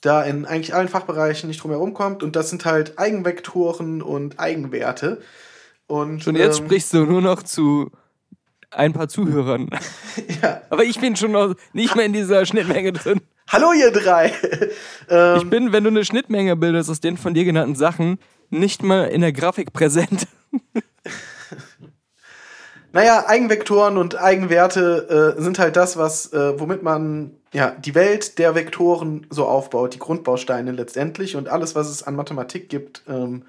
[0.00, 2.22] da in eigentlich allen Fachbereichen nicht drum herum kommt.
[2.22, 5.20] Und das sind halt Eigenvektoren und Eigenwerte.
[5.88, 7.90] Und, Und jetzt ähm, sprichst du nur noch zu
[8.70, 9.68] ein paar Zuhörern.
[10.42, 10.62] Ja.
[10.68, 13.20] Aber ich bin schon noch nicht mehr in dieser Schnittmenge drin.
[13.48, 14.32] Hallo ihr drei!
[15.08, 18.18] ähm, Ich bin, wenn du eine Schnittmenge bildest aus den von dir genannten Sachen,
[18.50, 20.26] nicht mal in der Grafik präsent.
[22.90, 28.38] Naja, Eigenvektoren und Eigenwerte äh, sind halt das, was, äh, womit man ja, die Welt
[28.38, 33.44] der Vektoren so aufbaut, die Grundbausteine letztendlich und alles, was es an Mathematik gibt, ähm,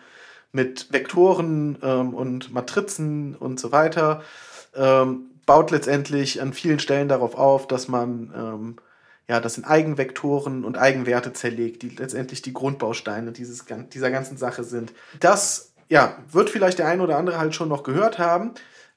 [0.52, 4.24] mit Vektoren ähm, und Matrizen und so weiter,
[4.76, 8.76] ähm, baut letztendlich an vielen Stellen darauf auf, dass man ähm,
[9.28, 14.64] ja, das in Eigenvektoren und Eigenwerte zerlegt, die letztendlich die Grundbausteine dieses, dieser ganzen Sache
[14.64, 14.92] sind.
[15.20, 18.52] Das ja, wird vielleicht der ein oder andere halt schon noch gehört haben.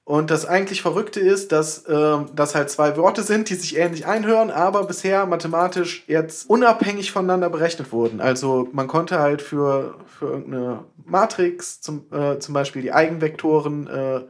[0.05, 4.05] Und das eigentlich Verrückte ist, dass ähm, das halt zwei Worte sind, die sich ähnlich
[4.05, 8.21] einhören, aber bisher mathematisch jetzt unabhängig voneinander berechnet wurden.
[8.21, 14.21] Also man konnte halt für, für irgendeine Matrix zum, äh, zum Beispiel die Eigenvektoren äh,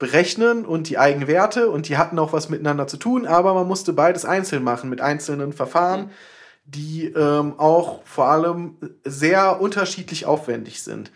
[0.00, 3.92] berechnen und die Eigenwerte und die hatten auch was miteinander zu tun, aber man musste
[3.92, 6.10] beides einzeln machen mit einzelnen Verfahren,
[6.64, 11.12] die ähm, auch vor allem sehr unterschiedlich aufwendig sind.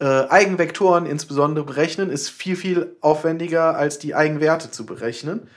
[0.00, 5.48] Äh, Eigenvektoren insbesondere berechnen ist viel, viel aufwendiger als die Eigenwerte zu berechnen.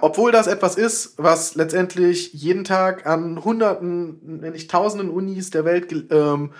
[0.00, 5.64] Obwohl das etwas ist, was letztendlich jeden Tag an Hunderten, wenn nicht Tausenden Unis der
[5.64, 6.52] Welt ähm,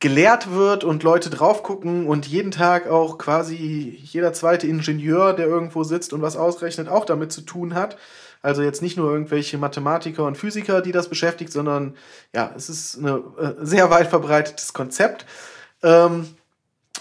[0.00, 5.46] gelehrt wird und Leute drauf gucken und jeden Tag auch quasi jeder zweite Ingenieur, der
[5.46, 7.96] irgendwo sitzt und was ausrechnet, auch damit zu tun hat.
[8.42, 11.96] Also jetzt nicht nur irgendwelche Mathematiker und Physiker, die das beschäftigt, sondern
[12.34, 15.24] ja, es ist ein äh, sehr weit verbreitetes Konzept.
[15.82, 16.26] Ähm,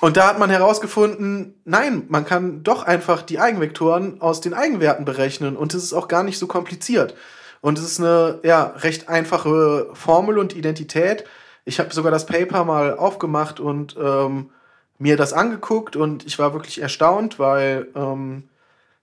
[0.01, 5.06] und da hat man herausgefunden, nein, man kann doch einfach die Eigenvektoren aus den Eigenwerten
[5.06, 7.15] berechnen und es ist auch gar nicht so kompliziert.
[7.62, 11.23] Und es ist eine ja, recht einfache Formel und Identität.
[11.63, 14.49] Ich habe sogar das Paper mal aufgemacht und ähm,
[14.97, 18.49] mir das angeguckt und ich war wirklich erstaunt, weil ähm,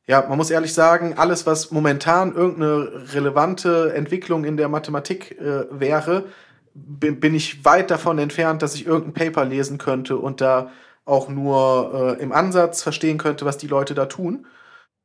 [0.07, 5.65] ja, man muss ehrlich sagen, alles, was momentan irgendeine relevante Entwicklung in der Mathematik äh,
[5.71, 6.25] wäre,
[6.75, 10.71] bin, bin ich weit davon entfernt, dass ich irgendein Paper lesen könnte und da
[11.05, 14.47] auch nur äh, im Ansatz verstehen könnte, was die Leute da tun.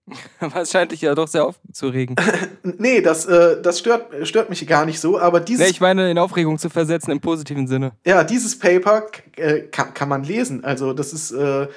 [0.56, 2.16] Es scheint dich ja doch sehr aufzuregen.
[2.78, 6.10] Nee, das, äh, das stört, stört mich gar nicht so, aber dieses, nee, ich meine,
[6.10, 7.94] in Aufregung zu versetzen im positiven Sinne.
[8.06, 9.04] ja, dieses Paper
[9.38, 10.64] äh, kann, kann man lesen.
[10.64, 11.68] Also das ist äh,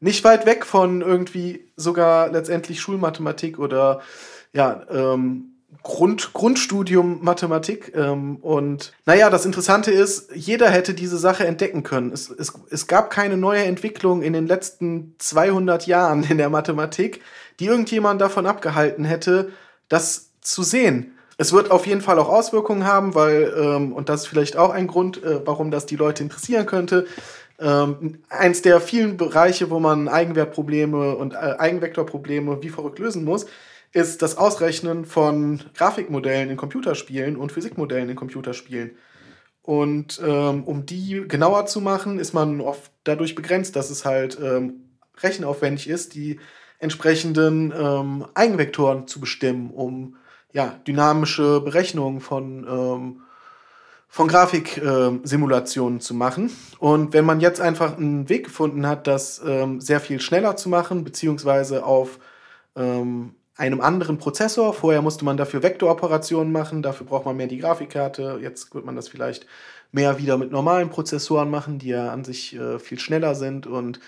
[0.00, 4.00] nicht weit weg von irgendwie sogar letztendlich Schulmathematik oder
[4.52, 7.92] ja, ähm, Grund, Grundstudium Mathematik.
[7.94, 12.12] Ähm, und naja, das Interessante ist, jeder hätte diese Sache entdecken können.
[12.12, 17.20] Es, es, es gab keine neue Entwicklung in den letzten 200 Jahren in der Mathematik,
[17.60, 19.50] die irgendjemand davon abgehalten hätte,
[19.88, 21.14] das zu sehen.
[21.40, 24.70] Es wird auf jeden Fall auch Auswirkungen haben, weil, ähm, und das ist vielleicht auch
[24.70, 27.06] ein Grund, äh, warum das die Leute interessieren könnte,
[27.60, 33.46] ähm, eins der vielen Bereiche, wo man Eigenwertprobleme und äh, Eigenvektorprobleme wie verrückt lösen muss,
[33.92, 38.96] ist das Ausrechnen von Grafikmodellen in Computerspielen und Physikmodellen in Computerspielen.
[39.62, 44.38] Und ähm, um die genauer zu machen, ist man oft dadurch begrenzt, dass es halt
[44.40, 44.88] ähm,
[45.22, 46.40] rechenaufwendig ist, die
[46.78, 50.16] entsprechenden ähm, Eigenvektoren zu bestimmen, um
[50.52, 53.20] ja, dynamische Berechnungen von, ähm,
[54.08, 56.50] von Grafiksimulationen zu machen.
[56.78, 60.68] Und wenn man jetzt einfach einen Weg gefunden hat, das ähm, sehr viel schneller zu
[60.68, 62.18] machen, beziehungsweise auf
[62.74, 64.72] ähm, einem anderen Prozessor.
[64.72, 68.38] Vorher musste man dafür Vektoroperationen machen, dafür braucht man mehr die Grafikkarte.
[68.40, 69.46] Jetzt wird man das vielleicht
[69.90, 73.66] mehr wieder mit normalen Prozessoren machen, die ja an sich äh, viel schneller sind.
[73.66, 74.00] Und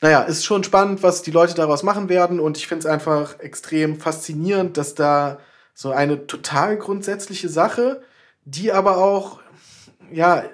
[0.00, 2.38] naja, ist schon spannend, was die Leute daraus machen werden.
[2.38, 5.38] Und ich finde es einfach extrem faszinierend, dass da
[5.74, 8.02] so eine total grundsätzliche Sache,
[8.44, 9.40] die aber auch,
[10.12, 10.44] ja,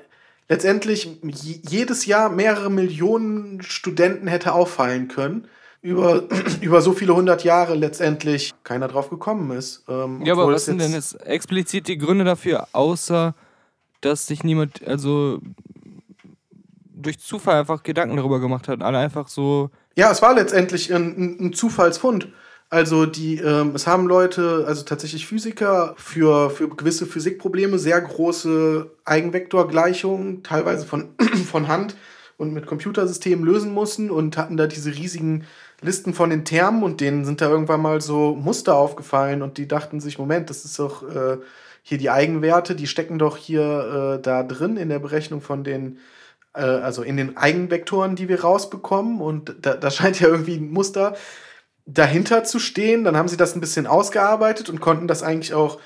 [0.48, 5.48] letztendlich jedes Jahr mehrere Millionen Studenten hätte auffallen können
[5.82, 6.24] über,
[6.60, 9.84] über so viele hundert Jahre letztendlich keiner drauf gekommen ist.
[9.88, 13.34] Ähm, ja, aber was sind denn jetzt explizit die Gründe dafür, außer
[14.00, 15.40] dass sich niemand, also
[16.92, 18.82] durch Zufall einfach Gedanken darüber gemacht hat?
[18.82, 19.70] Alle einfach so.
[19.96, 22.28] Ja, es war letztendlich ein, ein Zufallsfund.
[22.70, 28.90] Also die, ähm, es haben Leute, also tatsächlich Physiker, für, für gewisse Physikprobleme sehr große
[29.06, 31.14] Eigenvektorgleichungen, teilweise von,
[31.50, 31.96] von Hand
[32.36, 35.44] und mit Computersystemen lösen mussten und hatten da diese riesigen
[35.80, 39.68] Listen von den Termen und denen sind da irgendwann mal so Muster aufgefallen und die
[39.68, 41.38] dachten sich, Moment, das ist doch äh,
[41.82, 45.98] hier die Eigenwerte, die stecken doch hier äh, da drin in der Berechnung von den,
[46.54, 50.72] äh, also in den Eigenvektoren, die wir rausbekommen und da, da scheint ja irgendwie ein
[50.72, 51.14] Muster
[51.86, 53.04] dahinter zu stehen.
[53.04, 55.80] Dann haben sie das ein bisschen ausgearbeitet und konnten das eigentlich auch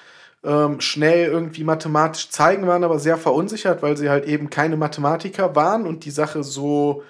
[0.45, 5.55] ähm, schnell irgendwie mathematisch zeigen, waren aber sehr verunsichert, weil sie halt eben keine Mathematiker
[5.55, 7.05] waren und die Sache so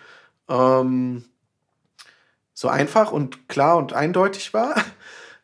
[0.48, 1.24] ähm,
[2.54, 4.74] so einfach und klar und eindeutig war.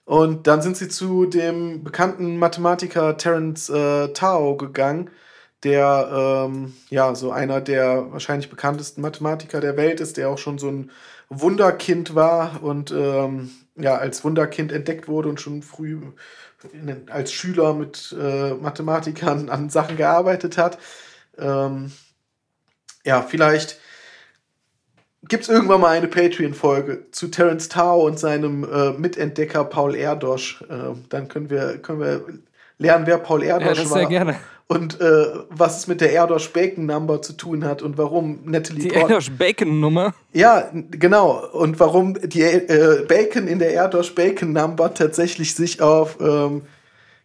[0.05, 5.11] Und dann sind sie zu dem bekannten Mathematiker Terence äh, Tao gegangen,
[5.65, 10.59] der ähm, ja so einer der wahrscheinlich bekanntesten Mathematiker der Welt ist, der auch schon
[10.59, 10.91] so ein
[11.29, 16.01] Wunderkind war und ähm, ja als Wunderkind entdeckt wurde und schon früh
[17.11, 20.79] als Schüler mit äh, Mathematikern an Sachen gearbeitet hat.
[21.37, 21.93] Ähm,
[23.05, 23.79] ja, vielleicht
[25.27, 30.63] gibt es irgendwann mal eine Patreon-Folge zu Terence Tao und seinem äh, Mitentdecker Paul Erdosch.
[30.69, 32.25] Äh, dann können wir, können wir
[32.79, 33.99] lernen, wer Paul Erdosch ja, war.
[33.99, 34.37] Sehr gerne.
[34.69, 38.91] Und äh, was es mit der Erdosch Bacon Number zu tun hat und warum Natalie
[38.91, 40.15] Die Erdosch Bacon Nummer?
[40.35, 41.49] Ja, genau.
[41.53, 46.63] Und warum die äh, Bacon in der Erdosch Bacon Number tatsächlich sich auf ähm,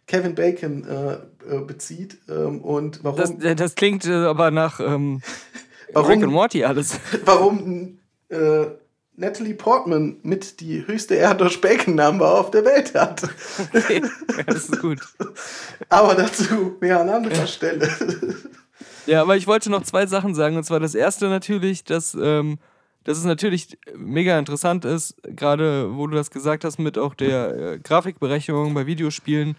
[0.06, 2.16] Kevin Bacon äh, äh, bezieht.
[2.30, 3.18] Ähm, und warum.
[3.18, 4.80] Das, das klingt aber nach.
[4.80, 5.20] Ähm
[5.92, 6.98] warum, Rick und Morty alles.
[7.24, 8.66] Warum äh,
[9.16, 13.22] Natalie Portman mit die höchste Erdosch Bacon Number auf der Welt hat.
[13.74, 14.02] Okay,
[14.36, 15.00] ja, das ist gut.
[15.88, 17.88] aber dazu mehr an anderer Stelle.
[19.06, 20.56] Ja, aber ich wollte noch zwei Sachen sagen.
[20.56, 22.58] Und zwar das erste natürlich, dass, ähm,
[23.04, 27.56] dass es natürlich mega interessant ist, gerade wo du das gesagt hast, mit auch der
[27.56, 29.56] äh, Grafikberechnung bei Videospielen,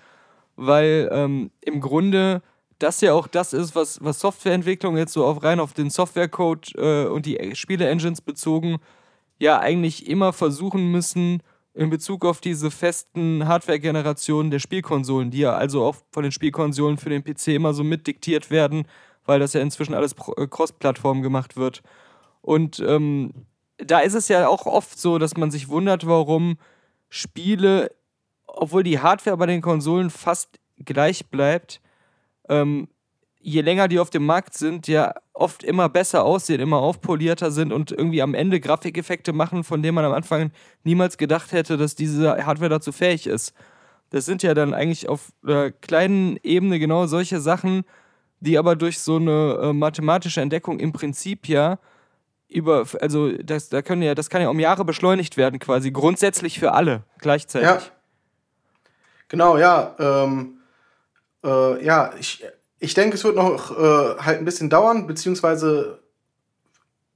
[0.58, 2.42] weil ähm, im Grunde
[2.80, 6.74] das ja auch das ist, was, was Softwareentwicklung jetzt so auf rein auf den Softwarecode
[6.76, 8.78] äh, und die Spiele-Engines bezogen,
[9.40, 11.42] ja eigentlich immer versuchen müssen,
[11.74, 16.98] in Bezug auf diese festen Hardware-Generationen der Spielkonsolen, die ja also auch von den Spielkonsolen
[16.98, 18.88] für den PC immer so mitdiktiert werden,
[19.26, 21.82] weil das ja inzwischen alles äh, Cross-Plattform gemacht wird.
[22.42, 23.34] Und ähm,
[23.78, 26.58] da ist es ja auch oft so, dass man sich wundert, warum
[27.10, 27.92] Spiele,
[28.48, 31.82] obwohl die Hardware bei den Konsolen fast gleich bleibt,
[32.50, 32.88] ähm,
[33.40, 37.72] je länger die auf dem Markt sind, ja oft immer besser aussehen, immer aufpolierter sind
[37.72, 40.52] und irgendwie am Ende Grafikeffekte machen, von denen man am Anfang
[40.84, 43.54] niemals gedacht hätte, dass diese Hardware dazu fähig ist.
[44.10, 47.84] Das sind ja dann eigentlich auf einer kleinen Ebene genau solche Sachen,
[48.40, 51.80] die aber durch so eine äh, mathematische Entdeckung im Prinzip ja
[52.48, 56.60] über, also das, da können ja, das kann ja um Jahre beschleunigt werden, quasi grundsätzlich
[56.60, 57.68] für alle gleichzeitig.
[57.68, 57.82] Ja.
[59.28, 59.96] Genau, ja.
[60.00, 60.55] Ähm,
[61.46, 62.44] äh, ja, ich,
[62.80, 66.00] ich denke, es wird noch äh, halt ein bisschen dauern, beziehungsweise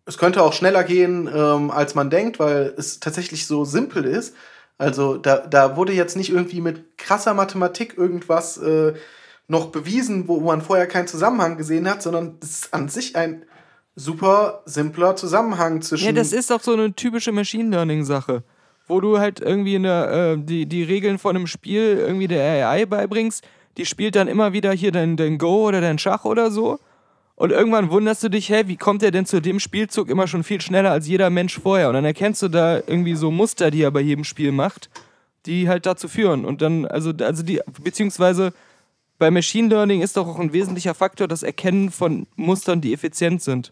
[0.06, 4.36] es könnte auch schneller gehen, ähm, als man denkt, weil es tatsächlich so simpel ist.
[4.78, 8.94] Also da, da wurde jetzt nicht irgendwie mit krasser Mathematik irgendwas äh,
[9.48, 13.46] noch bewiesen, wo man vorher keinen Zusammenhang gesehen hat, sondern es ist an sich ein
[13.96, 16.06] super simpler Zusammenhang zwischen.
[16.06, 18.44] Ja, das ist auch so eine typische Machine Learning-Sache,
[18.88, 22.86] wo du halt irgendwie eine, äh, die, die Regeln von einem Spiel irgendwie der AI
[22.86, 23.44] beibringst
[23.78, 26.80] die spielt dann immer wieder hier dein, dein Go oder dein Schach oder so.
[27.36, 30.44] Und irgendwann wunderst du dich, hä, wie kommt er denn zu dem Spielzug immer schon
[30.44, 31.88] viel schneller als jeder Mensch vorher?
[31.88, 34.90] Und dann erkennst du da irgendwie so Muster, die er bei jedem Spiel macht,
[35.46, 36.44] die halt dazu führen.
[36.44, 38.52] Und dann, also, also die, beziehungsweise
[39.20, 43.42] bei Machine Learning ist doch auch ein wesentlicher Faktor das Erkennen von Mustern, die effizient
[43.42, 43.72] sind.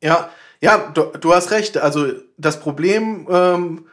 [0.00, 1.78] Ja, ja, du, du hast recht.
[1.78, 3.86] Also das Problem ähm,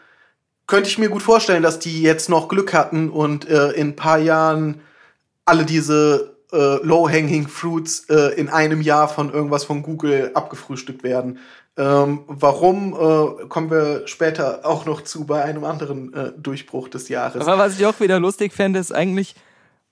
[0.67, 3.95] könnte ich mir gut vorstellen, dass die jetzt noch Glück hatten und äh, in ein
[3.95, 4.81] paar Jahren
[5.51, 11.39] alle diese äh, Low-Hanging Fruits äh, in einem Jahr von irgendwas von Google abgefrühstückt werden.
[11.77, 17.09] Ähm, warum äh, kommen wir später auch noch zu bei einem anderen äh, Durchbruch des
[17.09, 17.45] Jahres?
[17.45, 19.35] Aber was ich auch wieder lustig fände, ist eigentlich,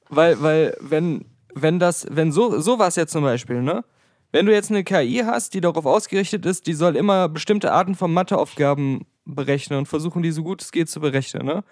[0.08, 3.84] weil, weil, wenn, wenn das, wenn so, sowas jetzt zum Beispiel, ne?
[4.32, 7.96] Wenn du jetzt eine KI hast, die darauf ausgerichtet ist, die soll immer bestimmte Arten
[7.96, 11.64] von Matheaufgaben berechnen und versuchen, die so gut es geht zu berechnen, ne?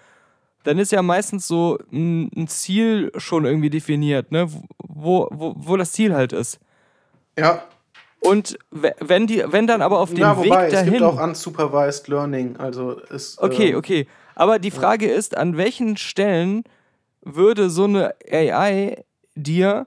[0.64, 4.48] Dann ist ja meistens so ein, Ziel schon irgendwie definiert, ne?
[4.86, 6.58] Wo, wo, wo das Ziel halt ist.
[7.38, 7.62] Ja.
[8.20, 10.94] Und we- wenn die, wenn dann aber auf dem Ja, Weg wobei, es dahin.
[10.94, 12.56] gibt auch unsupervised Learning.
[12.56, 13.40] Also ist.
[13.40, 14.06] Okay, ähm, okay.
[14.34, 16.64] Aber die Frage ist, an welchen Stellen
[17.22, 19.04] würde so eine AI
[19.34, 19.86] dir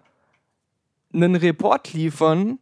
[1.13, 2.59] einen Report liefern,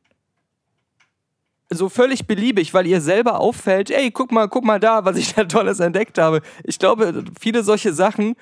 [1.70, 5.34] so völlig beliebig, weil ihr selber auffällt, ey, guck mal, guck mal da, was ich
[5.34, 6.42] da Tolles entdeckt habe.
[6.64, 8.36] Ich glaube, viele solche Sachen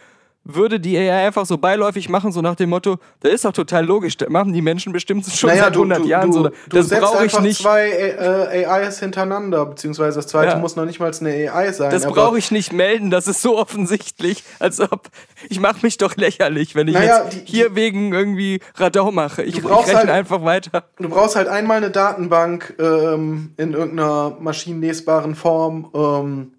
[0.49, 3.85] würde die AI einfach so beiläufig machen, so nach dem Motto, das ist doch total
[3.85, 6.49] logisch, das machen die Menschen bestimmt schon Naja, seit du, 100 du, Jahren du, so.
[6.69, 7.61] Das brauche ich nicht.
[7.61, 10.57] zwei äh, AIs hintereinander, beziehungsweise das zweite Ja.
[10.57, 11.91] muss noch nicht mal eine AI sein.
[11.91, 15.09] Das brauche ich nicht melden, das ist so offensichtlich, als ob
[15.49, 19.43] ich mache mich doch lächerlich, wenn ich Naja, jetzt die- hier wegen irgendwie Radau mache.
[19.43, 20.85] Ich, ich rechne halt- einfach weiter.
[20.99, 26.51] Du brauchst halt einmal eine Datenbank ähm, in irgendeiner maschinenlesbaren Form ähm,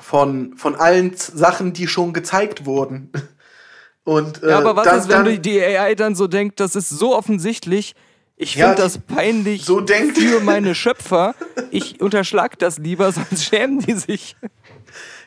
[0.00, 3.10] von, von allen Sachen, die schon gezeigt wurden.
[4.04, 6.60] Und, äh, Ja, aber was dann, ist, wenn dann, du die AI dann so denkt,
[6.60, 7.94] das ist so offensichtlich,
[8.36, 11.34] ich Ja, finde die- das peinlich so denkt- für meine Schöpfer.
[11.70, 14.36] Ich unterschlag das lieber, sonst schämen die sich.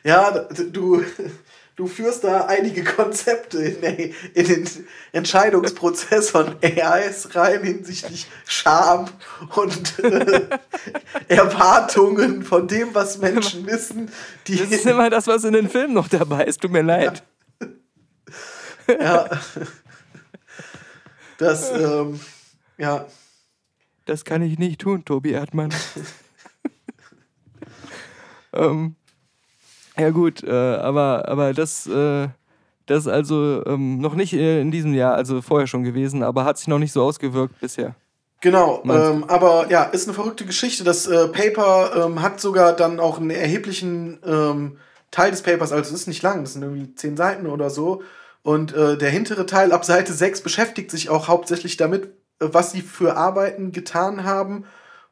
[0.02, 0.32] Ja,
[0.72, 1.04] du,
[1.76, 4.68] du führst da einige Konzepte in, den- in den
[5.12, 9.08] Entscheidungsprozess von AIs rein hinsichtlich Scham
[9.56, 10.48] und äh,
[11.28, 14.10] Erwartungen von dem, was Menschen wissen.
[14.46, 16.60] Das ist immer das, was in den Filmen noch dabei ist.
[16.60, 17.22] Tut mir leid.
[18.88, 19.28] ja,
[21.38, 22.20] das, ähm,
[22.78, 23.06] ja,
[24.06, 25.72] Das kann ich nicht tun, Tobi Erdmann.
[28.52, 28.96] ähm,
[30.02, 32.28] ja gut, äh, aber, aber das, äh,
[32.86, 36.44] das ist also ähm, noch nicht äh, in diesem Jahr, also vorher schon gewesen, aber
[36.44, 37.94] hat sich noch nicht so ausgewirkt bisher.
[38.40, 40.82] Genau, ähm, aber ja, ist eine verrückte Geschichte.
[40.82, 44.78] Das äh, Paper ähm, hat sogar dann auch einen erheblichen ähm,
[45.12, 48.02] Teil des Papers, also es ist nicht lang, das sind irgendwie zehn Seiten oder so.
[48.42, 52.06] Und äh, der hintere Teil ab Seite 6 beschäftigt sich auch hauptsächlich damit,
[52.40, 54.64] äh, was sie für Arbeiten getan haben,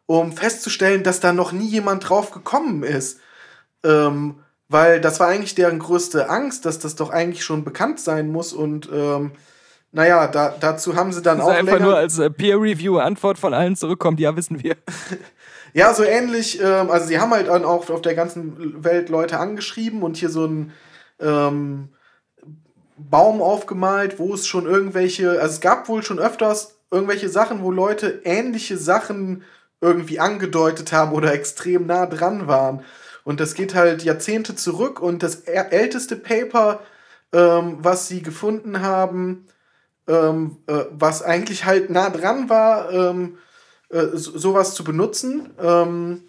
[0.07, 3.21] um festzustellen, dass da noch nie jemand drauf gekommen ist.
[3.85, 8.31] Ähm, weil das war eigentlich deren größte Angst, dass das doch eigentlich schon bekannt sein
[8.31, 8.53] muss.
[8.53, 9.33] Und ähm,
[9.91, 13.53] naja, da, dazu haben sie dann Das auch einfach länger nur als äh, Peer-Review-Antwort von
[13.53, 14.77] allen zurückkommt, ja, wissen wir.
[15.73, 16.61] Ja, so ähnlich.
[16.61, 20.29] Ähm, also sie haben halt dann auch auf der ganzen Welt Leute angeschrieben und hier
[20.29, 20.73] so einen
[21.21, 21.91] ähm,
[22.97, 27.71] Baum aufgemalt, wo es schon irgendwelche, also es gab wohl schon öfters irgendwelche Sachen, wo
[27.71, 29.45] Leute ähnliche Sachen
[29.81, 32.83] irgendwie angedeutet haben oder extrem nah dran waren.
[33.31, 36.81] Und das geht halt Jahrzehnte zurück und das älteste Paper,
[37.33, 39.47] ähm, was sie gefunden haben,
[40.09, 43.39] ähm, äh, was eigentlich halt nah dran war, ähm,
[43.91, 46.25] äh, so, sowas zu benutzen, ähm,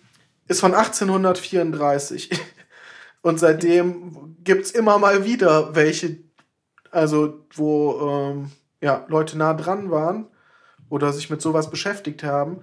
[0.47, 2.29] ist von 1834.
[3.23, 6.17] Und seitdem gibt es immer mal wieder welche,
[6.91, 10.27] also wo ähm, ja, Leute nah dran waren
[10.87, 12.61] oder sich mit sowas beschäftigt haben.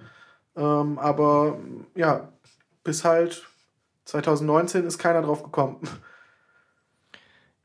[0.55, 1.59] Ähm, aber
[1.93, 2.31] ja,
[2.85, 3.48] bis halt
[4.09, 5.77] 2019 ist keiner drauf gekommen.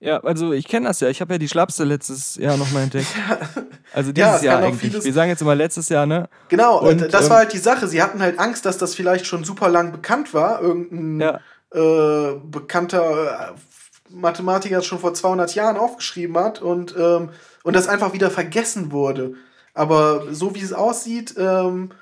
[0.01, 1.09] Ja, also ich kenne das ja.
[1.09, 3.07] Ich habe ja die Schlapse letztes Jahr nochmal entdeckt.
[3.95, 4.80] Also Ja, dieses es Jahr eigentlich.
[4.80, 6.28] vieles- Wir sagen jetzt immer letztes Jahr, ne?
[6.49, 7.86] Genau, und, Und, das ähm, war halt die Sache.
[7.88, 10.61] Sie hatten halt Angst, dass das vielleicht schon super lang bekannt war.
[10.61, 11.40] Irgendein Ja.
[11.72, 17.30] äh, bekannter äh, Mathematiker das schon vor 200 Jahren aufgeschrieben hat und, ähm,
[17.62, 19.34] und das einfach wieder vergessen wurde.
[19.74, 21.92] Aber so wie es aussieht, ähm,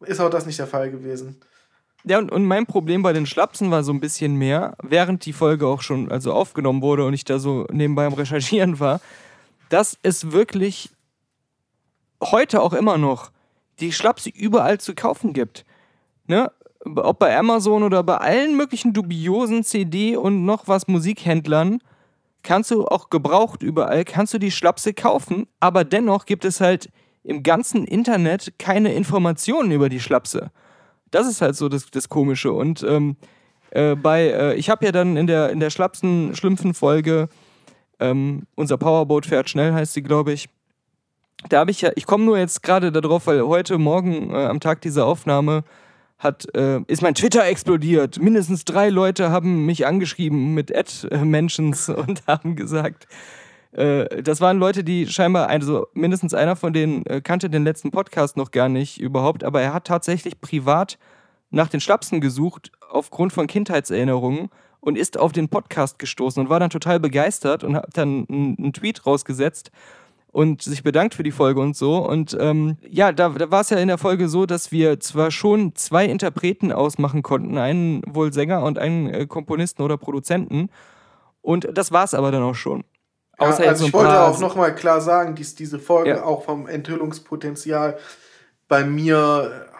[0.00, 1.40] ist auch das nicht der Fall gewesen.
[2.04, 5.32] Ja, und, und mein Problem bei den Schlapsen war so ein bisschen mehr, während die
[5.32, 9.00] Folge auch schon also aufgenommen wurde und ich da so nebenbei am Recherchieren war,
[9.68, 10.90] dass es wirklich
[12.20, 13.30] heute auch immer noch
[13.80, 15.64] die Schlapse überall zu kaufen gibt.
[16.26, 16.50] Ne?
[16.84, 21.80] Ob bei Amazon oder bei allen möglichen dubiosen CD- und noch was Musikhändlern
[22.42, 26.90] kannst du auch gebraucht überall, kannst du die Schlapse kaufen, aber dennoch gibt es halt
[27.22, 30.50] im ganzen Internet keine Informationen über die Schlapse.
[31.12, 32.52] Das ist halt so das, das Komische.
[32.52, 33.16] Und ähm,
[33.70, 37.28] äh, bei, äh, ich habe ja dann in der, in der Schlapsen-Schlümpfen-Folge,
[38.00, 40.48] ähm, unser Powerboat fährt schnell, heißt sie, glaube ich,
[41.48, 44.60] da habe ich ja, ich komme nur jetzt gerade darauf, weil heute Morgen äh, am
[44.60, 45.64] Tag dieser Aufnahme
[46.18, 48.20] hat, äh, ist mein Twitter explodiert.
[48.20, 53.06] Mindestens drei Leute haben mich angeschrieben mit Ad-Mentions und haben gesagt,
[53.72, 57.90] äh, das waren Leute, die scheinbar, also mindestens einer von denen äh, kannte den letzten
[57.90, 60.98] Podcast noch gar nicht überhaupt, aber er hat tatsächlich privat
[61.50, 64.50] nach den Schlapsen gesucht aufgrund von Kindheitserinnerungen
[64.80, 68.72] und ist auf den Podcast gestoßen und war dann total begeistert und hat dann einen,
[68.72, 69.70] Tweet rausgesetzt
[70.32, 71.98] und sich bedankt für die Folge und so.
[71.98, 75.30] Und ähm, ja, da, da war es ja in der Folge so, dass wir zwar
[75.30, 80.68] schon zwei Interpreten ausmachen konnten, einen wohl Sänger und einen äh, Komponisten oder Produzenten.
[81.42, 82.82] Und das war es aber dann auch schon.
[83.42, 86.24] Ja, Außer jetzt also so ich wollte auch nochmal klar sagen, dass diese Folge Ja.
[86.24, 87.98] auch vom Enthüllungspotenzial
[88.68, 89.72] bei mir äh,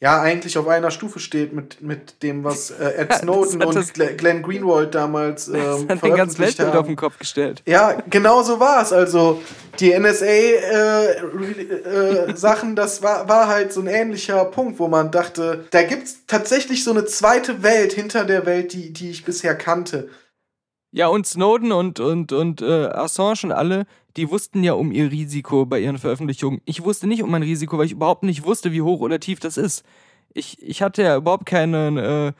[0.00, 3.92] ja eigentlich auf einer Stufe steht mit, mit dem, was äh, Ed Snowden und das-
[3.92, 6.96] Glenn Greenwald damals ähm, Das hat den ganzen Weltbild auf den.
[6.96, 7.62] Kopf gestellt.
[7.66, 8.92] Ja, genau so war es.
[8.92, 9.42] Also
[9.80, 15.64] die NSA-Sachen, äh, Sachen, das war, war halt so ein ähnlicher Punkt, wo man dachte,
[15.70, 19.54] da gibt es tatsächlich so eine zweite Welt hinter der Welt, die, die ich bisher
[19.54, 20.08] kannte.
[20.90, 23.86] Ja, und Snowden und, und, und äh, Assange und alle,
[24.16, 26.62] die wussten ja um ihr Risiko bei ihren Veröffentlichungen.
[26.64, 29.38] Ich wusste nicht um mein Risiko, weil ich überhaupt nicht wusste, wie hoch oder tief
[29.38, 29.84] das ist.
[30.32, 32.34] Ich, ich hatte ja überhaupt keine,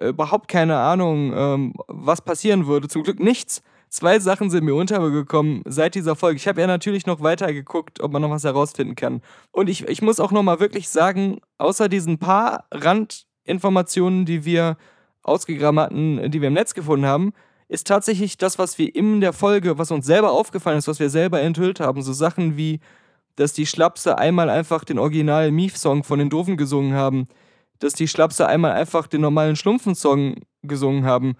[0.00, 2.88] äh, überhaupt keine Ahnung, ähm, was passieren würde.
[2.88, 3.62] Zum Glück nichts.
[3.88, 6.36] Zwei Sachen sind mir untergekommen seit dieser Folge.
[6.36, 9.22] Ich habe ja natürlich noch weiter geguckt, ob man noch was herausfinden kann.
[9.52, 14.76] Und ich, ich muss auch noch mal wirklich sagen, außer diesen paar Randinformationen, die wir
[15.22, 17.32] ausgegraben hatten, die wir im Netz gefunden haben,
[17.68, 21.10] ist tatsächlich das, was wir in der Folge, was uns selber aufgefallen ist, was wir
[21.10, 22.80] selber enthüllt haben, so Sachen wie,
[23.36, 27.28] dass die Schlapse einmal einfach den originalen Mief-Song von den Doofen gesungen haben,
[27.78, 31.36] dass die Schlapse einmal einfach den normalen Schlumpfen-Song gesungen haben,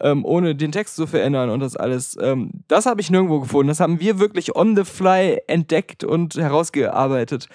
[0.00, 2.16] ähm, ohne den Text zu verändern und das alles.
[2.20, 3.68] Ähm, das habe ich nirgendwo gefunden.
[3.68, 7.48] Das haben wir wirklich on the fly entdeckt und herausgearbeitet.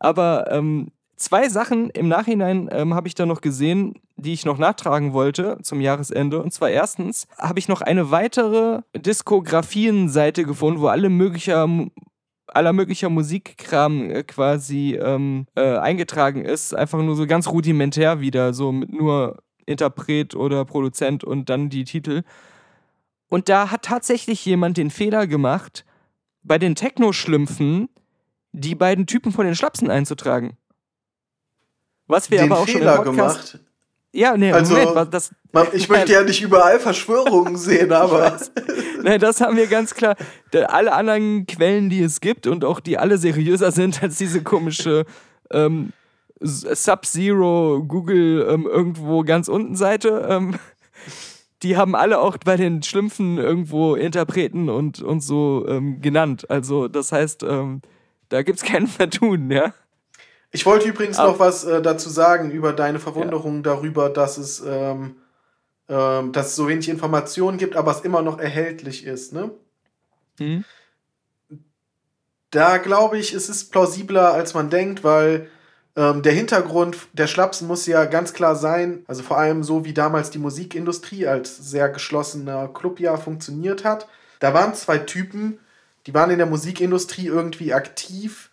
[0.00, 0.88] Aber ähm,
[1.24, 5.58] zwei Sachen im Nachhinein ähm, habe ich da noch gesehen, die ich noch nachtragen wollte
[5.62, 6.42] zum Jahresende.
[6.42, 11.68] Und zwar erstens habe ich noch eine weitere Diskografien-Seite gefunden, wo alle möglicher
[12.46, 16.74] aller möglicher Musikkram äh, quasi ähm, äh, eingetragen ist.
[16.74, 21.84] Einfach nur so ganz rudimentär wieder, so mit nur Interpret oder Produzent und dann die
[21.84, 22.22] Titel.
[23.28, 25.84] Und da hat tatsächlich jemand den Fehler gemacht,
[26.42, 27.88] bei den Techno-Schlümpfen
[28.52, 30.56] die beiden Typen von den Schlapsen einzutragen.
[32.06, 33.64] Was wir Den aber auch schon Fehler im Podcast gemacht.
[34.12, 35.34] Ja, nee, Also, Moment, das,
[35.72, 38.38] ich möchte ja nicht überall Verschwörungen sehen, aber
[39.02, 40.14] Nein, das haben wir ganz klar.
[40.68, 45.04] Alle anderen Quellen, die es gibt und auch die alle seriöser sind als diese komische
[45.50, 45.92] ähm,
[46.40, 50.54] Sub-Zero Google ähm, irgendwo ganz unten Seite, ähm,
[51.62, 56.48] die haben alle auch bei den Schlümpfen irgendwo Interpreten und, und so ähm, genannt.
[56.50, 57.80] Also das heißt, ähm,
[58.28, 59.72] da gibt es kein Vertun, ja.
[60.54, 64.62] Ich wollte übrigens Aber- noch was äh, dazu sagen über deine Verwunderung darüber, dass es,
[64.64, 65.16] ähm,
[65.88, 69.32] ähm, dass es so wenig Informationen gibt, aber es immer noch erhältlich ist.
[69.32, 69.50] Ne?
[70.38, 70.64] Mhm.
[72.52, 75.50] Da glaube ich, es ist plausibler, als man denkt, weil
[75.96, 79.92] ähm, der Hintergrund der Schlapsen muss ja ganz klar sein, also vor allem so wie
[79.92, 84.06] damals die Musikindustrie als sehr geschlossener Club ja funktioniert hat.
[84.38, 85.58] Da waren zwei Typen,
[86.06, 88.50] die waren in der Musikindustrie irgendwie aktiv,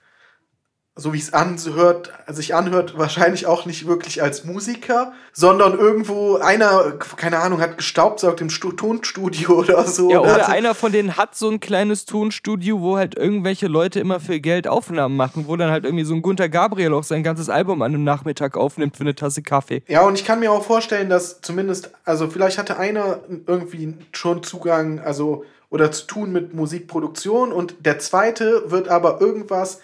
[0.95, 6.91] so wie es anhört, sich anhört, wahrscheinlich auch nicht wirklich als Musiker, sondern irgendwo einer,
[7.15, 10.11] keine Ahnung, hat gestaubsaugt im Stu Tonstudio oder so.
[10.11, 14.19] Ja, oder einer von denen hat so ein kleines Tonstudio, wo halt irgendwelche Leute immer
[14.19, 17.47] für Geld Aufnahmen machen, wo dann halt irgendwie so ein Gunter Gabriel auch sein ganzes
[17.47, 19.83] Album an einem Nachmittag aufnimmt für eine Tasse Kaffee.
[19.87, 24.43] Ja, und ich kann mir auch vorstellen, dass zumindest, also vielleicht hatte einer irgendwie schon
[24.43, 29.79] Zugang, also oder zu tun mit Musikproduktion und der zweite wird aber irgendwas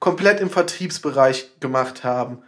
[0.00, 2.42] komplett im Vertriebsbereich gemacht haben.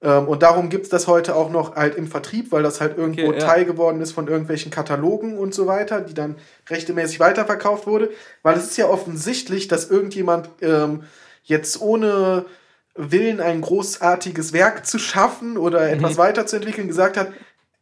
[0.00, 2.96] Ähm, und darum gibt es das heute auch noch halt im Vertrieb, weil das halt
[2.96, 3.46] irgendwo Okay, ja.
[3.46, 6.36] Teil geworden ist von irgendwelchen Katalogen und so weiter, die dann
[6.70, 8.10] rechtemäßig weiterverkauft wurde.
[8.42, 11.04] Weil es ist ja offensichtlich, dass irgendjemand ähm,
[11.44, 12.46] jetzt ohne
[12.94, 17.32] Willen ein großartiges Werk zu schaffen oder etwas weiterzuentwickeln gesagt hat,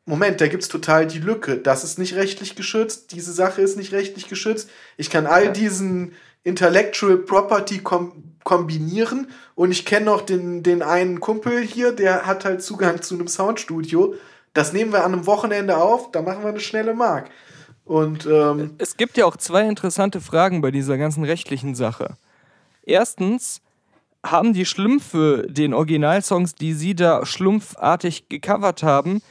[0.06, 1.58] Moment, da gibt es total die Lücke.
[1.58, 4.70] Das ist nicht rechtlich geschützt, diese Sache ist nicht rechtlich geschützt.
[4.96, 6.12] Ich kann all diesen
[6.44, 12.46] Intellectual Property kom kombinieren und ich kenne noch den, den einen Kumpel hier, der hat
[12.46, 14.14] halt Zugang zu einem Soundstudio.
[14.54, 17.28] Das nehmen wir an einem Wochenende auf, da machen wir eine schnelle Mark.
[17.84, 22.16] Und ähm, Es gibt ja auch zwei interessante Fragen bei dieser ganzen rechtlichen Sache.
[22.82, 23.60] Erstens,
[24.24, 29.22] haben die Schlümpfe den Originalsongs, die sie da schlumpfartig gecovert haben,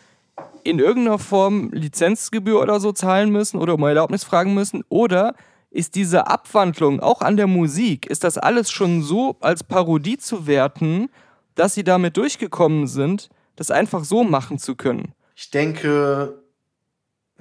[0.63, 4.83] in irgendeiner Form Lizenzgebühr oder so zahlen müssen oder um Erlaubnis fragen müssen?
[4.89, 5.35] Oder
[5.71, 10.47] ist diese Abwandlung, auch an der Musik, ist das alles schon so als Parodie zu
[10.47, 11.09] werten,
[11.55, 15.13] dass sie damit durchgekommen sind, das einfach so machen zu können.
[15.35, 16.41] Ich denke,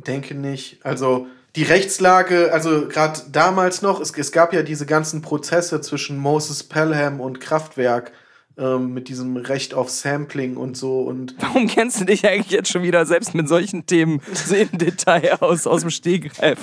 [0.07, 0.85] denke nicht.
[0.85, 1.27] Also
[1.57, 6.63] die Rechtslage, also gerade damals noch, es, es gab ja diese ganzen Prozesse zwischen Moses
[6.65, 8.13] Pelham und Kraftwerk
[8.59, 12.71] ähm, mit diesem Recht auf Sampling und so und Warum kennst du dich eigentlich jetzt
[12.71, 16.59] schon wieder selbst mit solchen Themen so im Detail aus, aus dem Stegreif?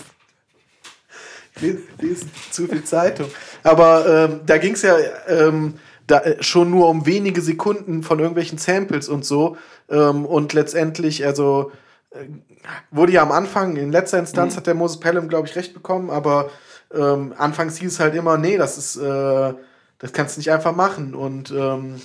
[1.61, 3.27] Lesen, lesen zu viel Zeitung.
[3.63, 4.95] Aber ähm, da ging es ja
[5.27, 5.75] ähm,
[6.07, 9.57] da, äh, schon nur um wenige Sekunden von irgendwelchen Samples und so.
[9.89, 11.71] Ähm, und letztendlich, also
[12.11, 12.25] äh,
[12.91, 14.57] wurde ja am Anfang, in letzter Instanz Mhm.
[14.57, 16.49] hat der Moses Pelham, glaube ich, recht bekommen, aber
[16.93, 19.53] ähm, anfangs hieß es halt immer, nee, das ist, äh,
[19.99, 21.15] das kannst du nicht einfach machen.
[21.15, 22.01] Und ähm,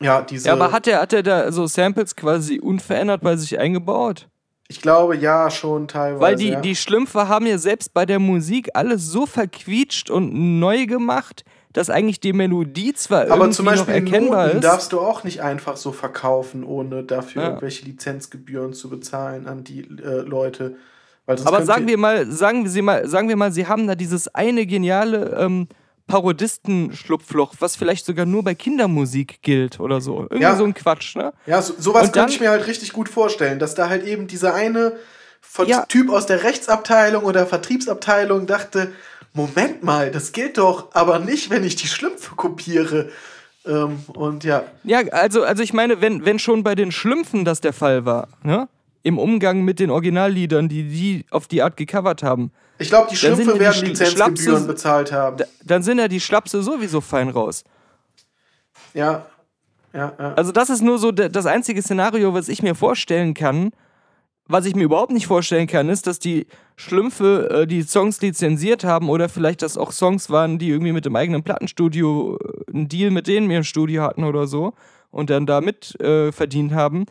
[0.00, 0.48] ja, diese.
[0.48, 4.28] Ja, aber hat er, hat er da so Samples quasi unverändert bei sich eingebaut?
[4.68, 6.20] Ich glaube, ja, schon teilweise.
[6.20, 6.60] Weil die, ja.
[6.60, 11.88] die Schlümpfe haben ja selbst bei der Musik alles so verquietscht und neu gemacht, dass
[11.90, 14.64] eigentlich die Melodie zwar Aber irgendwie zum Beispiel noch erkennbar Noten ist.
[14.64, 17.48] darfst du auch nicht einfach so verkaufen, ohne dafür Ja.
[17.48, 20.76] irgendwelche Lizenzgebühren zu bezahlen an die äh, Leute.
[21.26, 24.64] Aber sagen wir mal, sagen Sie mal, sagen wir mal, Sie haben da dieses eine
[24.64, 25.68] geniale ähm,
[26.08, 30.22] Parodisten-Schlupfloch, was vielleicht sogar nur bei Kindermusik gilt oder so.
[30.22, 30.56] Irgendwie Ja.
[30.56, 31.32] so ein Quatsch, ne?
[31.46, 34.26] Ja, so, sowas dann- könnte ich mir halt richtig gut vorstellen, dass da halt eben
[34.26, 34.94] dieser eine
[35.66, 35.84] Ja.
[35.86, 38.92] Typ aus der Rechtsabteilung oder Vertriebsabteilung dachte,
[39.34, 43.10] Moment mal, das gilt doch, aber nicht, wenn ich die Schlümpfe kopiere.
[43.66, 47.60] Ähm, und ja, Ja, also, also ich meine, wenn, wenn schon bei den Schlümpfen das
[47.60, 48.68] der Fall war, ne?
[49.04, 53.16] Im Umgang mit den Originalliedern, die die auf die Art gecovert haben, ich glaube, die
[53.16, 55.36] Schlümpfe ja die werden Schl- Lizenzgebühren Schlapse- bezahlt haben.
[55.38, 57.64] da, dann sind ja die Schlapse sowieso fein raus.
[58.94, 59.26] Ja,
[59.92, 60.34] ja, ja.
[60.34, 63.70] Also das ist nur so das einzige Szenario, was ich mir vorstellen kann.
[64.50, 68.82] Was ich mir überhaupt nicht vorstellen kann, ist, dass die Schlümpfe äh, die Songs lizenziert
[68.82, 72.88] haben oder vielleicht, dass auch Songs waren, die irgendwie mit dem eigenen Plattenstudio äh, einen
[72.88, 74.72] Deal mit denen im Studio hatten oder so
[75.10, 77.04] und dann da mit äh, verdient haben.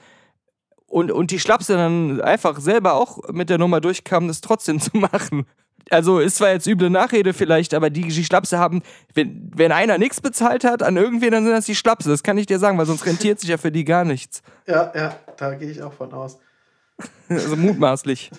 [0.88, 4.96] Und, und die Schlapse dann einfach selber auch mit der Nummer durchkamen, das trotzdem zu
[4.98, 5.46] machen.
[5.90, 8.82] Also ist zwar jetzt üble Nachrede vielleicht, aber die, die Schlapse haben,
[9.14, 12.10] wenn, wenn einer nichts bezahlt hat an irgendwen, dann sind das die Schlapse.
[12.10, 14.42] Das kann ich dir sagen, weil sonst rentiert sich ja für die gar nichts.
[14.66, 16.40] Ja, ja, da gehe ich auch von aus.
[17.30, 18.32] Also mutmaßlich.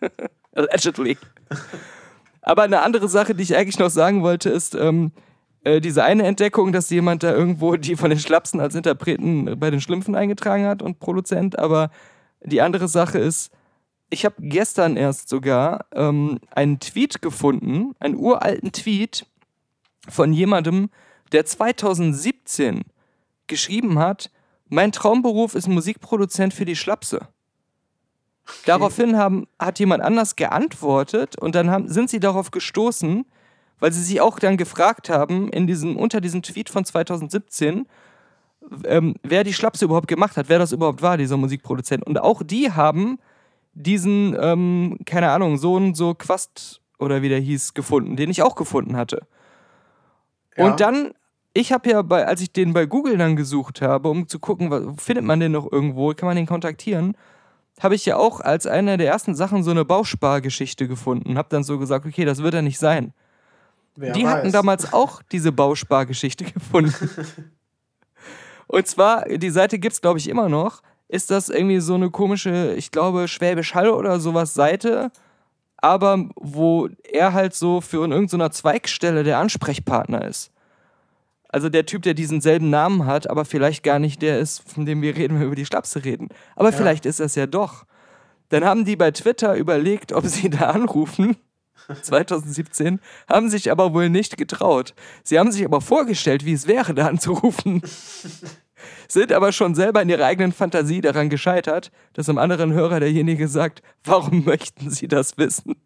[0.54, 1.18] Allegedly.
[2.42, 5.12] Aber eine andere Sache, die ich eigentlich noch sagen wollte, ist ähm,
[5.64, 9.70] äh, diese eine Entdeckung, dass jemand da irgendwo die von den Schlapsen als Interpreten bei
[9.70, 11.58] den Schlümpfen eingetragen hat und Produzent.
[11.58, 11.90] Aber
[12.42, 13.50] die andere Sache ist,
[14.10, 19.26] ich habe gestern erst sogar ähm, einen Tweet gefunden, einen uralten Tweet
[20.08, 20.90] von jemandem,
[21.32, 22.82] der 2017
[23.46, 24.30] geschrieben hat,
[24.68, 27.28] mein Traumberuf ist Musikproduzent für die Schlapse.
[28.66, 33.24] Daraufhin haben, hat jemand anders geantwortet und dann haben, sind sie darauf gestoßen,
[33.80, 37.86] weil sie sich auch dann gefragt haben, in diesem, unter diesem Tweet von 2017,
[38.84, 42.06] ähm, wer die Schlapse überhaupt gemacht hat, wer das überhaupt war, dieser Musikproduzent.
[42.06, 43.18] Und auch die haben
[43.74, 48.42] diesen, ähm, keine Ahnung, so und so Quast oder wie der hieß, gefunden, den ich
[48.42, 49.26] auch gefunden hatte.
[50.56, 50.66] Ja.
[50.66, 51.12] Und dann,
[51.52, 54.70] ich habe ja, bei, als ich den bei Google dann gesucht habe, um zu gucken,
[54.70, 57.16] was, findet man den noch irgendwo, kann man den kontaktieren,
[57.80, 61.36] habe ich ja auch als eine der ersten Sachen so eine Bauspargeschichte gefunden.
[61.36, 63.12] Habe dann so gesagt, okay, das wird er nicht sein.
[63.96, 64.52] Wer Die hatten weiß.
[64.52, 66.94] damals auch diese Bauspargeschichte gefunden.
[68.66, 70.82] Und zwar, die Seite gibt es, glaube ich, immer noch.
[71.08, 75.12] Ist das irgendwie so eine komische, ich glaube, Schwäbisch Hall oder sowas Seite,
[75.76, 80.50] aber wo er halt so für in irgendeiner Zweigstelle der Ansprechpartner ist.
[81.48, 84.86] Also der Typ, der diesen selben Namen hat, aber vielleicht gar nicht der ist, von
[84.86, 86.30] dem wir reden, wenn wir über die Schlapse reden.
[86.56, 87.84] Aber vielleicht ist das ja doch.
[88.48, 91.36] Dann haben die bei Twitter überlegt, ob sie da anrufen.
[92.02, 94.94] 2017, haben sich aber wohl nicht getraut.
[95.22, 97.82] Sie haben sich aber vorgestellt, wie es wäre, da anzurufen.
[99.08, 103.48] Sind aber schon selber in ihrer eigenen Fantasie daran gescheitert, dass am anderen Hörer derjenige
[103.48, 105.76] sagt, warum möchten Sie das wissen?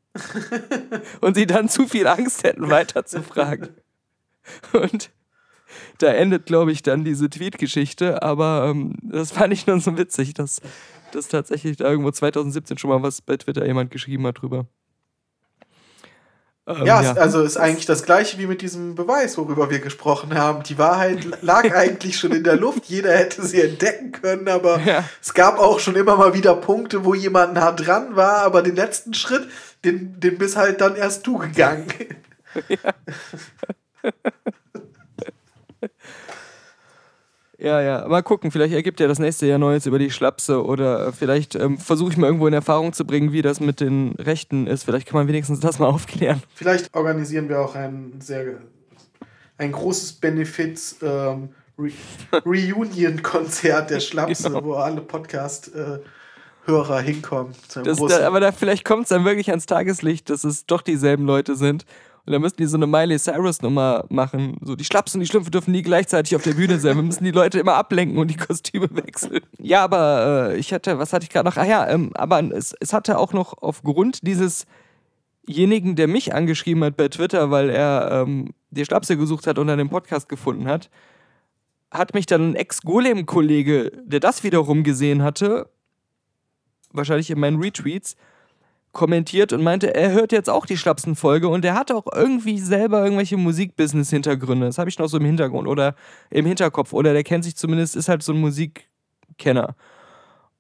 [1.21, 3.69] Und sie dann zu viel Angst hätten, weiter zu fragen.
[4.73, 5.11] Und
[5.99, 10.35] da endet, glaube ich, dann diese Tweet-Geschichte, aber ähm, das fand ich nur so witzig,
[10.35, 10.61] dass,
[11.13, 14.67] dass tatsächlich da irgendwo 2017 schon mal was bei Twitter jemand geschrieben hat drüber.
[16.69, 20.35] Ähm, Ja, es- also ist eigentlich das gleiche wie mit diesem Beweis, worüber wir gesprochen
[20.37, 20.63] haben.
[20.65, 22.85] Die Wahrheit lag eigentlich schon in der Luft.
[22.87, 25.05] Jeder hätte sie entdecken können, aber Ja.
[25.23, 28.77] es gab auch schon immer mal wieder Punkte, wo jemand nah dran war, aber den
[28.77, 29.49] letzten Schritt,
[29.85, 31.87] den, den bist halt dann erst du gegangen.
[32.69, 32.77] Ja,
[37.59, 38.07] ja.
[38.09, 41.79] Mal gucken, vielleicht ergibt ja das nächste Jahr Neues über die Schlapse oder vielleicht ähm,
[41.79, 44.85] versuche ich mal irgendwo in Erfahrung zu bringen, wie das mit den Rechten ist.
[44.85, 46.43] Vielleicht kann man wenigstens das mal aufklären.
[46.55, 48.59] Vielleicht organisieren wir auch ein sehr
[49.59, 51.91] ein großes Benefits ähm, Re
[52.47, 54.65] Reunion-Konzert der Schlapse, Genau.
[54.65, 57.55] wo alle Podcast-Hörer hinkommen.
[57.69, 60.67] Zu einem Das, da, aber da, vielleicht kommt es dann wirklich ans Tageslicht, dass es
[60.67, 61.85] doch dieselben Leute sind.
[62.27, 64.59] Und dann müssen die so eine Miley Cyrus-Nummer machen.
[64.63, 66.97] So, die Schlapsen und die Schlümpfe dürfen nie gleichzeitig auf der Bühne sein.
[66.97, 69.41] Wir müssen die Leute immer ablenken und die Kostüme wechseln.
[69.59, 71.57] Ja, aber äh, ich hatte, was hatte ich gerade noch?
[71.57, 76.97] Ah ja, ähm, aber es, es hatte auch noch aufgrund diesesjenigen, der mich angeschrieben hat
[76.97, 80.91] bei Twitter, weil er ähm, die Schlapse gesucht hat und dann den Podcast gefunden hat,
[81.91, 85.71] hat mich dann ein Ex-Golem-Kollege, der das wiederum gesehen hatte,
[86.93, 88.17] wahrscheinlich in meinen Retweets,
[88.93, 93.03] kommentiert und meinte, er hört jetzt auch die Schlapsen-Folge und er hat auch irgendwie selber
[93.05, 94.67] irgendwelche Musikbusiness-Hintergründe.
[94.67, 95.95] Das habe ich noch so im Hintergrund oder
[96.31, 96.93] im Hinterkopf.
[96.93, 99.77] Oder der kennt sich zumindest, ist halt so ein Musikkenner.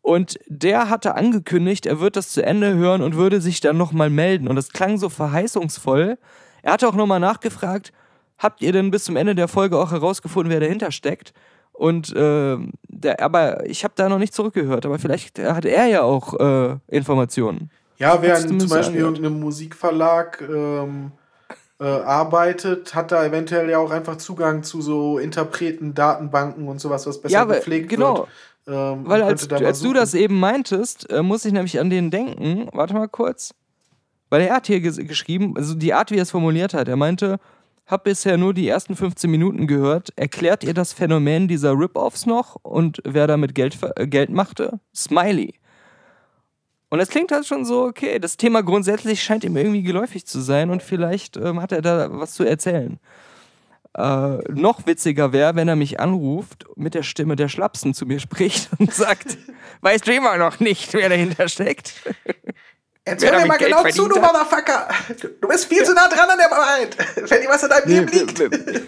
[0.02, 4.10] Und der hatte angekündigt, er wird das zu Ende hören und würde sich dann nochmal
[4.10, 4.48] melden.
[4.48, 6.18] Und das klang so verheißungsvoll.
[6.62, 7.92] Er hatte auch nochmal nachgefragt,
[8.38, 11.32] habt ihr denn bis zum Ende der Folge auch herausgefunden, wer dahinter steckt?
[11.72, 12.56] Und äh,
[12.88, 14.86] der, aber ich habe da noch nicht zurückgehört.
[14.86, 17.70] Aber vielleicht hat er ja auch äh, Informationen.
[17.98, 19.18] Ja, während zum Beispiel angehört.
[19.18, 21.12] irgendein Musikverlag ähm,
[21.80, 27.06] äh, arbeitet, hat da eventuell ja auch einfach Zugang zu so Interpreten, Datenbanken und sowas,
[27.06, 28.18] was besser Ja, gepflegt genau.
[28.18, 28.28] wird.
[28.68, 32.68] Ähm, Weil als, als du das eben meintest, äh, muss ich nämlich an den denken.
[32.72, 33.54] Warte mal kurz.
[34.30, 36.96] Weil er hat hier ges geschrieben, also die Art, wie er es formuliert hat, er
[36.96, 37.38] meinte,
[37.86, 40.10] hab bisher nur die ersten 15 Minuten gehört.
[40.16, 44.80] Erklärt ihr das Phänomen dieser Rip-Offs noch und wer damit Geld, äh, Geld machte?
[44.94, 45.54] Smiley.
[46.90, 50.40] Und es klingt halt schon so, okay, das Thema grundsätzlich scheint ihm irgendwie geläufig zu
[50.40, 52.98] sein und vielleicht ähm, hat er da was zu erzählen.
[53.96, 58.20] Äh, noch witziger wäre, wenn er mich anruft, mit der Stimme der Schlapsen zu mir
[58.20, 59.36] spricht und sagt,
[59.82, 61.94] weißt du immer noch nicht, wer dahinter steckt?
[63.06, 64.20] Hör mir mal Geld genau zu, du.
[64.20, 64.88] Motherfucker!
[65.40, 66.96] Du- bist viel zu nah dran an der Wahrheit,
[67.30, 68.38] wenn dir was in deinem Leben liegt.
[68.38, 68.82] wir, wir,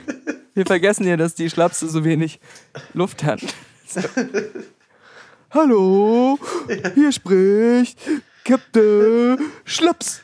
[0.55, 2.39] wir vergessen ja, dass die Schlapse so wenig
[2.93, 3.41] Luft hat.
[3.87, 4.01] So.
[5.53, 6.39] Hallo,
[6.95, 7.99] hier spricht
[8.45, 10.23] Captain Schlaps.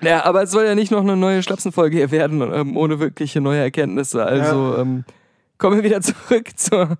[0.00, 3.40] Ja, aber es soll ja nicht noch eine neue Schlapsenfolge hier werden, ähm, ohne wirkliche
[3.40, 4.24] neue Erkenntnisse.
[4.24, 5.04] Also ähm,
[5.58, 6.98] kommen wir wieder zurück zur,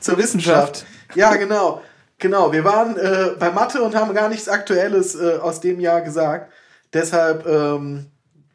[0.00, 0.86] Zur Wissenschaft.
[1.14, 1.82] Ja, genau.
[2.18, 6.00] Genau, wir waren äh, bei Mathe und haben gar nichts Aktuelles äh, aus dem Jahr
[6.00, 6.52] gesagt.
[6.92, 8.06] Deshalb, ähm,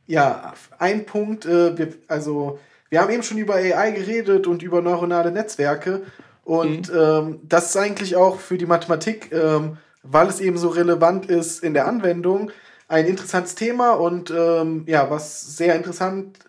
[0.07, 2.59] ja, ein Punkt, äh, wir, also
[2.89, 6.01] wir haben eben schon über AI geredet und über neuronale Netzwerke.
[6.43, 11.27] Und ähm, das ist eigentlich auch für die Mathematik, ähm, weil es eben so relevant
[11.27, 12.51] ist in der Anwendung,
[12.87, 13.91] ein interessantes Thema.
[13.91, 16.39] Und ähm, ja, was sehr interessant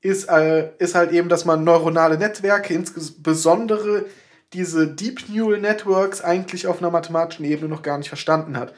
[0.00, 4.06] ist, äh, ist halt eben, dass man neuronale Netzwerke, insbesondere
[4.52, 8.74] diese Deep Neural Networks, eigentlich auf einer mathematischen Ebene noch gar nicht verstanden hat.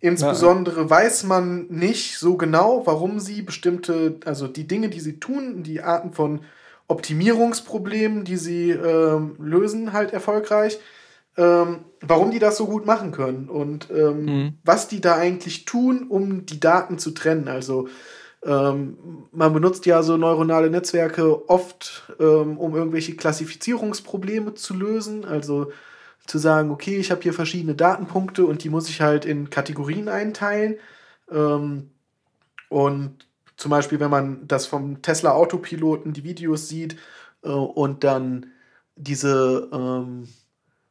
[0.00, 5.62] Insbesondere weiß man nicht so genau, warum sie bestimmte, also die Dinge, die sie tun,
[5.64, 6.40] die Arten von
[6.86, 10.78] Optimierungsproblemen, die sie ähm, lösen, halt erfolgreich,
[11.36, 14.58] ähm, warum die das so gut machen können und ähm, Mhm.
[14.64, 17.48] was die da eigentlich tun, um die Daten zu trennen.
[17.48, 17.88] Also
[18.44, 25.24] ähm, man benutzt ja so neuronale Netzwerke oft, ähm, um irgendwelche Klassifizierungsprobleme zu lösen.
[25.24, 25.72] Also
[26.28, 30.08] zu sagen, okay, ich habe hier verschiedene Datenpunkte und die muss ich halt in Kategorien
[30.08, 30.76] einteilen.
[31.30, 31.90] Ähm,
[32.68, 33.26] und
[33.56, 36.96] zum Beispiel, wenn man das vom Tesla Autopiloten die Videos sieht
[37.42, 38.46] äh, und dann
[38.96, 40.28] diese ähm,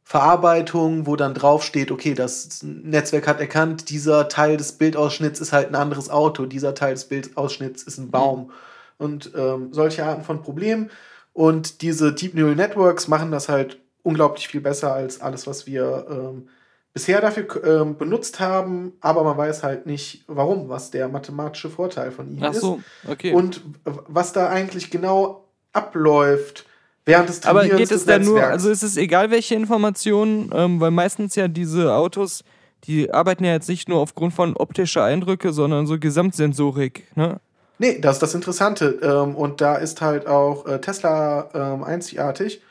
[0.03, 5.67] Verarbeitung, wo dann draufsteht, okay, das Netzwerk hat erkannt, dieser Teil des Bildausschnitts ist halt
[5.67, 8.51] ein anderes Auto, dieser Teil des Bildausschnitts ist ein Baum.
[8.97, 10.89] Und ähm, solche Arten von Problemen.
[11.33, 16.07] Und diese Deep Neural Networks machen das halt unglaublich viel besser als alles, was wir
[16.09, 16.47] ähm,
[16.93, 18.93] bisher dafür ähm, benutzt haben.
[19.01, 22.61] Aber man weiß halt nicht, warum, was der mathematische Vorteil von ihnen Ach ist.
[22.61, 23.33] so, okay.
[23.33, 25.43] Und was da eigentlich genau
[25.73, 26.65] abläuft
[27.05, 30.79] während des Aber Trainierens geht es dann nur, also ist es egal, welche Informationen, ähm,
[30.79, 32.45] weil meistens ja diese Autos,
[32.85, 37.41] die arbeiten ja jetzt nicht nur aufgrund von optischer Eindrücke, sondern so Gesamtsensorik, ne?
[37.79, 38.99] Nee, das ist das Interessante.
[39.03, 42.61] Ähm, und da ist halt auch äh, Tesla ähm, einzigartig.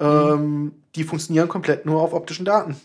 [0.00, 2.76] Ähm, Die funktionieren komplett nur auf optischen Daten.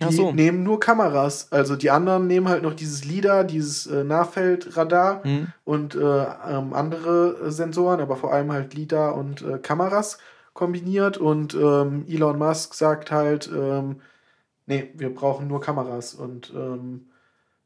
[0.00, 0.30] Die so.
[0.30, 1.50] nehmen nur Kameras.
[1.50, 5.46] Also die anderen nehmen halt noch dieses LIDAR, dieses äh, Nahfeldradar Mhm.
[5.64, 5.98] und äh,
[6.48, 10.18] ähm, andere äh, Sensoren, aber vor allem halt LIDAR und äh, Kameras
[10.52, 11.18] kombiniert.
[11.18, 14.00] Und ähm, Elon Musk sagt halt, ähm,
[14.66, 16.14] nee, wir brauchen nur Kameras.
[16.14, 17.06] Und ähm,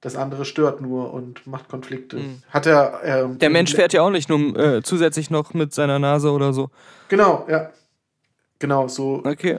[0.00, 2.16] Das andere stört nur und macht Konflikte.
[2.16, 2.42] Mhm.
[2.48, 3.00] Hat er.
[3.04, 6.52] Ähm, Der Mensch fährt ja auch nicht nur äh, zusätzlich noch mit seiner Nase oder
[6.54, 6.70] so.
[7.08, 7.70] Genau, ja.
[8.62, 9.20] Genau, so.
[9.24, 9.58] Okay.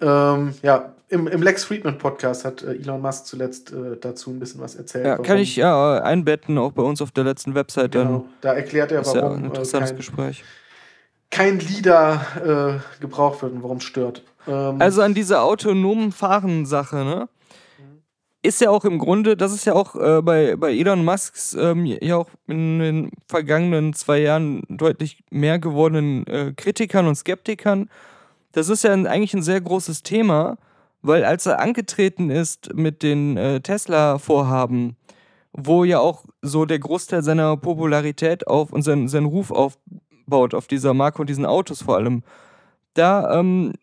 [0.00, 4.38] Ähm, ja, im, im Lex Friedman Podcast hat äh, Elon Musk zuletzt äh, dazu ein
[4.40, 5.04] bisschen was erzählt.
[5.04, 8.54] Ja, warum- kann ich ja einbetten, auch bei uns auf der letzten Website Genau, da
[8.54, 9.06] erklärt er, dann.
[9.06, 10.44] Ist ja warum ein äh, interessantes kein, Gespräch.
[11.30, 14.22] kein Leader äh, gebraucht wird und warum es stört.
[14.48, 17.28] Ähm, Also an dieser autonomen Fahren-Sache, ne?
[18.42, 21.84] Ist ja auch im Grunde, das ist ja auch äh, bei, bei Elon Musks ähm,
[21.84, 27.90] ja auch in den vergangenen zwei Jahren deutlich mehr gewordenen äh, Kritikern und Skeptikern.
[28.56, 30.56] Das ist ja ein, eigentlich ein sehr großes Thema,
[31.02, 34.96] weil als er angetreten ist mit den äh, Tesla-Vorhaben,
[35.52, 40.68] wo ja auch so der Großteil seiner Popularität auf und sein, seinen Ruf aufbaut, auf
[40.68, 42.22] dieser Marke und diesen Autos vor allem,
[42.94, 43.74] da ähm,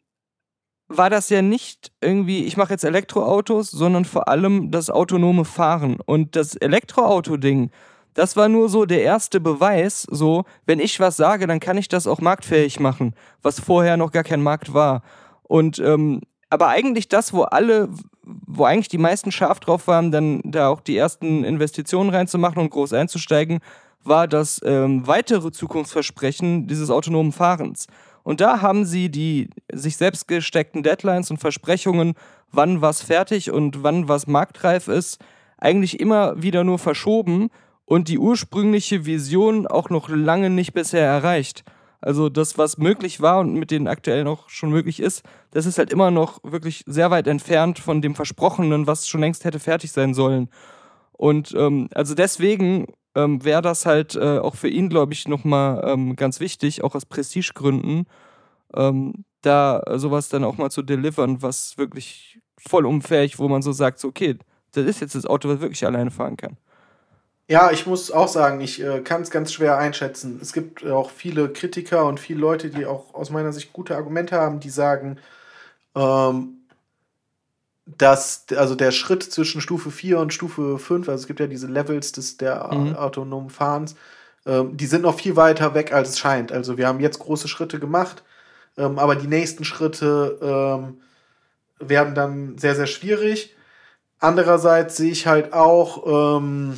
[0.88, 5.98] war das ja nicht irgendwie, ich mache jetzt Elektroautos, sondern vor allem das autonome Fahren.
[6.04, 7.70] Und das Elektroauto-Ding,
[8.14, 11.88] das war nur so der erste Beweis, so, wenn ich was sage, dann kann ich
[11.88, 15.02] das auch marktfähig machen, was vorher noch gar kein Markt war.
[15.44, 17.90] Und ähm, aber eigentlich das, wo alle,
[18.22, 22.70] wo eigentlich die meisten scharf drauf waren, dann da auch die ersten Investitionen reinzumachen und
[22.70, 23.60] groß einzusteigen,
[24.04, 27.88] war das ähm, weitere Zukunftsversprechen dieses autonomen Fahrens.
[28.22, 32.14] Und da haben sie die sich selbst gesteckten Deadlines und Versprechungen,
[32.52, 35.20] wann was fertig und wann was marktreif ist,
[35.58, 37.50] eigentlich immer wieder nur verschoben
[37.86, 41.64] und die ursprüngliche Vision auch noch lange nicht bisher erreicht.
[42.02, 45.78] Also das, was möglich war und mit denen aktuell noch schon möglich ist, das ist
[45.78, 49.94] halt immer noch wirklich sehr weit entfernt von dem Versprochenen, was schon längst hätte fertig
[49.94, 50.50] sein sollen.
[51.14, 55.82] Und ähm, also deswegen ähm, wäre das halt äh, auch für ihn, glaube ich, nochmal
[55.88, 58.06] ähm, ganz wichtig, auch aus Prestigegründen,
[58.76, 64.00] ähm, da sowas dann auch mal zu delivern, was wirklich vollumfähig, wo man so sagt,
[64.00, 64.38] so, okay,
[64.74, 66.58] das ist jetzt das Auto, was wirklich alleine fahren kann.
[67.50, 70.40] Ja, ich muss auch sagen, ich äh, kann es ganz schwer einschätzen.
[70.42, 74.38] Es gibt auch viele Kritiker und viele Leute, die auch aus meiner Sicht gute Argumente
[74.38, 75.20] haben, die sagen,
[75.96, 76.68] ähm,
[77.86, 81.68] dass also der Schritt zwischen Stufe 4 und Stufe 5, also es gibt ja diese
[81.68, 82.96] Levels des, der Mhm.
[82.96, 83.96] autonomen Fahrens,
[84.46, 86.52] ähm, die sind noch viel weiter weg, als es scheint.
[86.52, 88.24] Also wir haben jetzt große Schritte gemacht,
[88.78, 91.02] ähm, aber die nächsten Schritte ähm,
[91.80, 93.56] werden dann sehr, sehr schwierig.
[94.20, 96.78] Andererseits sehe ich halt auch ähm,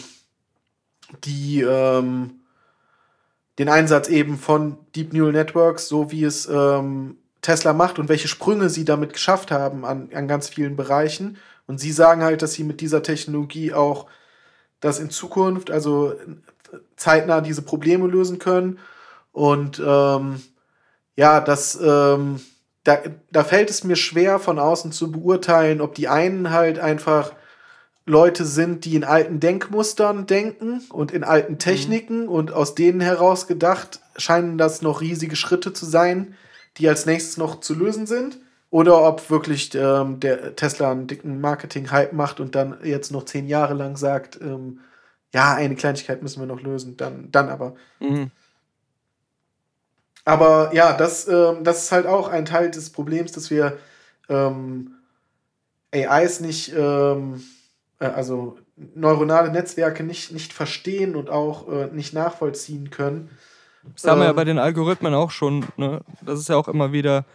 [1.23, 2.41] die, ähm,
[3.57, 8.27] den Einsatz eben von Deep Neural Networks, so wie es ähm, Tesla macht und welche
[8.27, 11.37] Sprünge sie damit geschafft haben an, an ganz vielen Bereichen.
[11.67, 14.07] Und sie sagen halt, dass sie mit dieser Technologie auch
[14.79, 16.13] das in Zukunft, also
[16.95, 18.79] zeitnah diese Probleme lösen können.
[19.31, 20.41] Und ähm,
[21.15, 22.41] ja, das, ähm,
[22.83, 22.99] da,
[23.31, 27.31] da fällt es mir schwer, von außen zu beurteilen, ob die einen halt einfach
[28.05, 33.47] Leute sind, die in alten Denkmustern denken und in alten Techniken und aus denen heraus
[33.47, 36.35] gedacht scheinen das noch riesige Schritte zu sein,
[36.77, 38.39] die als nächstes noch zu lösen sind.
[38.69, 43.47] Oder ob wirklich ähm, der Tesla einen dicken Marketing-Hype macht und dann jetzt noch zehn
[43.47, 44.81] Jahre lang sagt, ähm,
[45.33, 47.75] ja, eine Kleinigkeit müssen wir noch lösen, dann, dann aber.
[47.99, 48.31] Mhm.
[50.25, 53.77] Aber ja, das, ähm, das ist halt auch ein Teil des Problems, dass wir
[54.27, 54.95] ähm,
[55.93, 57.43] AIs nicht, ähm,
[57.99, 58.57] äh, also
[58.95, 63.29] neuronale Netzwerke nicht, nicht verstehen und auch äh, nicht nachvollziehen können.
[63.93, 65.65] Das haben wir ja Ähm, bei den Algorithmen auch schon.
[65.77, 66.01] Ne?
[66.21, 67.25] Das ist ja auch immer wieder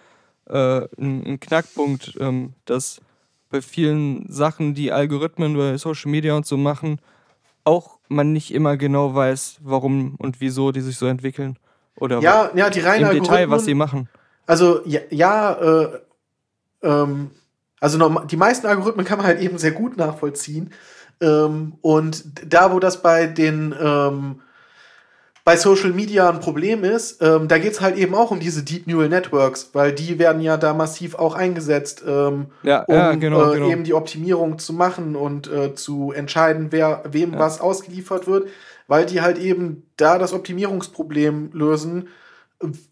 [0.47, 3.01] äh, ein, ein Knackpunkt, ähm, dass
[3.51, 7.01] bei vielen Sachen, die Algorithmen bei Social Media und so machen,
[7.65, 11.59] auch man nicht immer genau weiß, warum und wieso die sich so entwickeln.
[11.97, 14.09] Oder Ja, ja, die reinen im Detail, was sie machen.
[14.47, 16.01] Also ja, ja äh,
[16.83, 17.31] ähm,
[17.81, 20.73] also die meisten Algorithmen kann man halt eben sehr gut nachvollziehen.
[21.21, 24.41] Ähm, und da, wo das bei den ähm,
[25.43, 28.63] bei Social Media ein Problem ist, ähm, da geht es halt eben auch um diese
[28.63, 33.13] Deep Neural Networks, weil die werden ja da massiv auch eingesetzt, ähm, Ja, um ja
[33.15, 33.71] genau, äh, genau.
[33.71, 37.39] eben die Optimierung zu machen und äh, zu entscheiden, wer wem Ja.
[37.39, 38.49] was ausgeliefert wird,
[38.87, 42.09] weil die halt eben da das Optimierungsproblem lösen.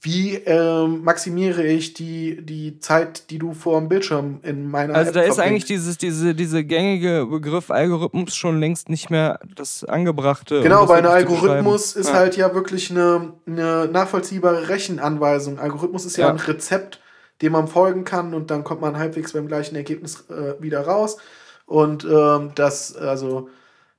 [0.00, 5.08] Wie ähm, maximiere ich die, die Zeit, die du vor dem Bildschirm in meiner Also
[5.10, 5.40] App da ist verbringst?
[5.40, 10.58] eigentlich dieses, diese, diese gängige Begriff Algorithmus schon längst nicht mehr das Angebrachte.
[10.58, 12.14] um Genau, das weil ein wirklich zu Algorithmus ist ja.
[12.14, 15.58] halt ja wirklich eine, eine nachvollziehbare Rechenanweisung.
[15.58, 16.32] Algorithmus ist ja, Ja.
[16.32, 17.00] ein Rezept,
[17.42, 21.18] dem man folgen kann und dann kommt man halbwegs beim gleichen Ergebnis äh, wieder raus.
[21.66, 23.50] Und ähm, das, also,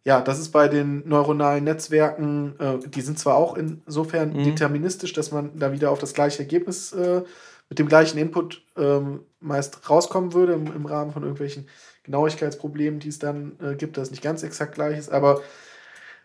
[0.06, 4.44] ja, das ist bei den neuronalen Netzwerken, äh, die sind zwar auch insofern Mhm.
[4.44, 7.22] deterministisch, dass man da wieder auf das gleiche Ergebnis äh,
[7.70, 11.68] mit dem gleichen Input ähm, meist rauskommen würde im, im Rahmen von irgendwelchen
[12.04, 15.12] Genauigkeitsproblemen, die es dann äh, gibt, das nicht ganz exakt gleich ist.
[15.12, 15.42] Aber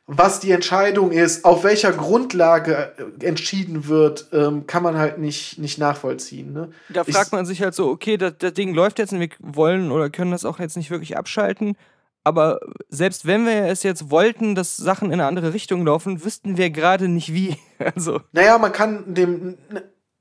[0.06, 5.58] was die Entscheidung ist, auf welcher Grundlage äh, entschieden wird, ähm, kann man halt nicht,
[5.58, 6.52] nicht nachvollziehen.
[6.52, 6.70] Ne?
[6.90, 9.90] Da fragt man sich halt so, okay, das, das Ding läuft jetzt und wir wollen
[9.90, 11.76] oder können das auch jetzt nicht wirklich abschalten.
[12.24, 12.58] Aber
[12.88, 16.70] selbst wenn wir es jetzt wollten, dass Sachen in eine andere Richtung laufen, wüssten wir
[16.70, 17.56] gerade nicht wie.
[17.78, 18.20] Also.
[18.32, 19.58] Naja, man kann dem.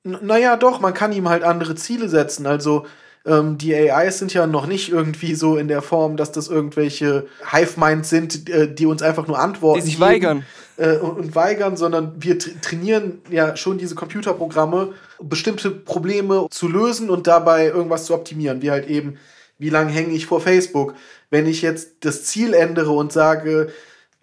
[0.03, 2.45] Naja, doch, man kann ihm halt andere Ziele setzen.
[2.45, 2.85] Also,
[3.25, 7.27] ähm, die AIs sind ja noch nicht irgendwie so in der Form, dass das irgendwelche
[7.51, 9.79] Hive-Minds sind, äh, die uns einfach nur antworten.
[9.79, 10.43] Die sich weigern.
[10.75, 16.67] Äh, und, und, weigern, sondern wir tra trainieren ja schon diese Computerprogramme, bestimmte Probleme zu
[16.67, 18.61] lösen und dabei irgendwas zu optimieren.
[18.61, 19.17] Wie halt eben,
[19.57, 20.95] wie lange hänge ich vor Facebook?
[21.33, 23.69] Wenn ich jetzt das Ziel ändere und sage,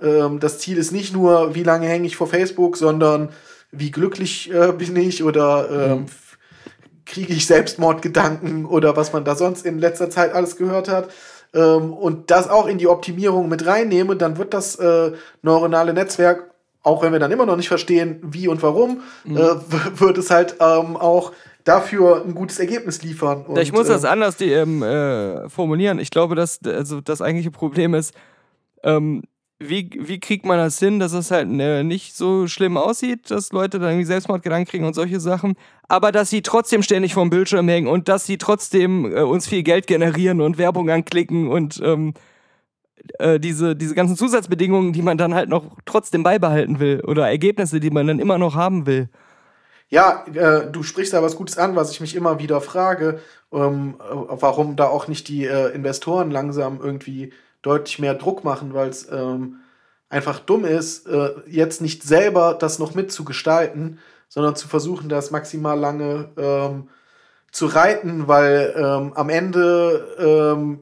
[0.00, 3.30] ähm, das Ziel ist nicht nur, wie lange hänge ich vor Facebook, sondern
[3.72, 6.06] wie glücklich äh, bin ich oder ähm, mhm
[7.11, 11.11] kriege ich Selbstmordgedanken oder was man da sonst in letzter Zeit alles gehört hat.
[11.52, 16.50] Ähm, und das auch in die Optimierung mit reinnehme, dann wird das äh, neuronale Netzwerk,
[16.82, 19.36] auch wenn wir dann immer noch nicht verstehen, wie und warum, mhm.
[19.36, 21.32] äh, wird es halt ähm, auch
[21.64, 23.44] dafür ein gutes Ergebnis liefern.
[23.46, 25.98] Und, ich muss das ähm, anders die, ähm, äh, formulieren.
[25.98, 28.14] Ich glaube, dass also das eigentliche Problem ist,
[28.82, 29.22] ähm,
[29.62, 33.52] wie, wie kriegt man das hin, dass es halt ne, nicht so schlimm aussieht, dass
[33.52, 35.54] Leute dann irgendwie Selbstmordgedanken kriegen und solche Sachen,
[35.86, 39.62] aber dass sie trotzdem ständig vom Bildschirm hängen und dass sie trotzdem äh, uns viel
[39.62, 42.14] Geld generieren und Werbung anklicken und ähm,
[43.18, 47.80] äh, diese, diese ganzen Zusatzbedingungen, die man dann halt noch trotzdem beibehalten will oder Ergebnisse,
[47.80, 49.11] die man dann immer noch haben will.
[49.91, 53.20] Ja, äh, du sprichst da was Gutes an, was ich mich immer wieder frage,
[53.53, 57.32] ähm, warum da auch nicht die äh, Investoren langsam irgendwie
[57.62, 59.57] deutlich mehr Druck machen, weil es ähm,
[60.09, 65.78] einfach dumm ist, äh, jetzt nicht selber das noch mitzugestalten, sondern zu versuchen, das maximal
[65.78, 66.88] lange ähm,
[67.51, 70.80] zu reiten, weil ähm, am Ende ähm,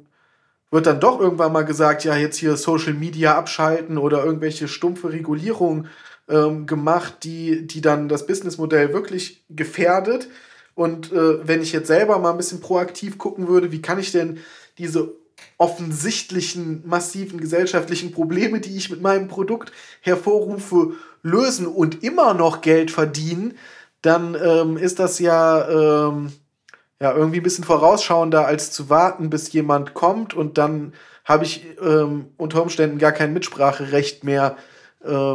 [0.70, 5.12] wird dann doch irgendwann mal gesagt, ja, jetzt hier Social Media abschalten oder irgendwelche stumpfe
[5.12, 5.88] Regulierungen
[6.28, 10.28] ähm, gemacht, die, die dann das Businessmodell wirklich gefährdet.
[10.74, 14.12] Und äh, wenn ich jetzt selber mal ein bisschen proaktiv gucken würde, wie kann ich
[14.12, 14.38] denn
[14.78, 15.12] diese
[15.56, 22.90] offensichtlichen massiven gesellschaftlichen Probleme, die ich mit meinem Produkt hervorrufe, lösen und immer noch Geld
[22.90, 23.56] verdienen,
[24.02, 26.32] dann ähm, ist das ja, ähm,
[27.00, 30.92] ja irgendwie ein bisschen vorausschauender, als zu warten, bis jemand kommt und dann
[31.24, 34.56] habe ich ähm, unter Umständen gar kein Mitspracherecht mehr,
[35.04, 35.34] äh,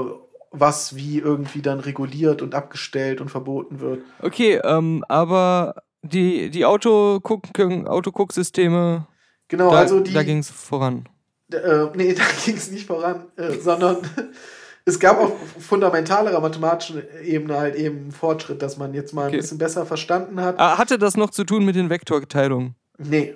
[0.54, 4.00] was wie irgendwie dann reguliert und abgestellt und verboten wird.
[4.22, 9.08] Okay, ähm, aber die, die Autogucksysteme
[9.54, 10.14] Genau, da, also die.
[10.14, 11.08] Da ging es voran.
[11.52, 13.98] Äh, nee, da ging es nicht voran, äh, sondern
[14.86, 19.36] es gab auf fundamentalerer mathematischen Ebene halt eben Fortschritt, dass man jetzt mal okay.
[19.36, 20.56] ein bisschen besser verstanden hat.
[20.58, 22.74] Ah, hatte das noch zu tun mit den Vektorteilungen?
[22.98, 23.36] Nee.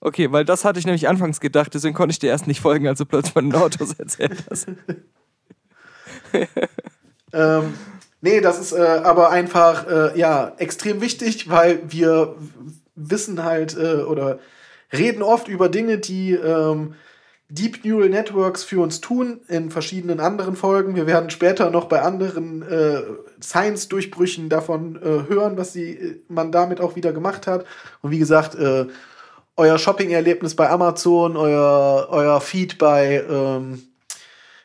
[0.00, 2.88] Okay, weil das hatte ich nämlich anfangs gedacht, deswegen konnte ich dir erst nicht folgen,
[2.88, 4.68] als du plötzlich von den Autos erzählt hast.
[7.32, 7.74] ähm,
[8.20, 12.36] nee, das ist äh, aber einfach äh, ja extrem wichtig, weil wir
[12.94, 14.38] wissen halt äh, oder
[14.92, 16.94] reden oft über Dinge, die ähm,
[17.48, 20.96] Deep Neural Networks für uns tun, in verschiedenen anderen Folgen.
[20.96, 23.02] Wir werden später noch bei anderen äh,
[23.42, 27.66] Science-Durchbrüchen davon äh, hören, was sie, äh, man damit auch wieder gemacht hat.
[28.00, 28.86] Und wie gesagt, äh,
[29.56, 33.82] euer Shopping-Erlebnis bei Amazon, euer, euer Feed bei ähm,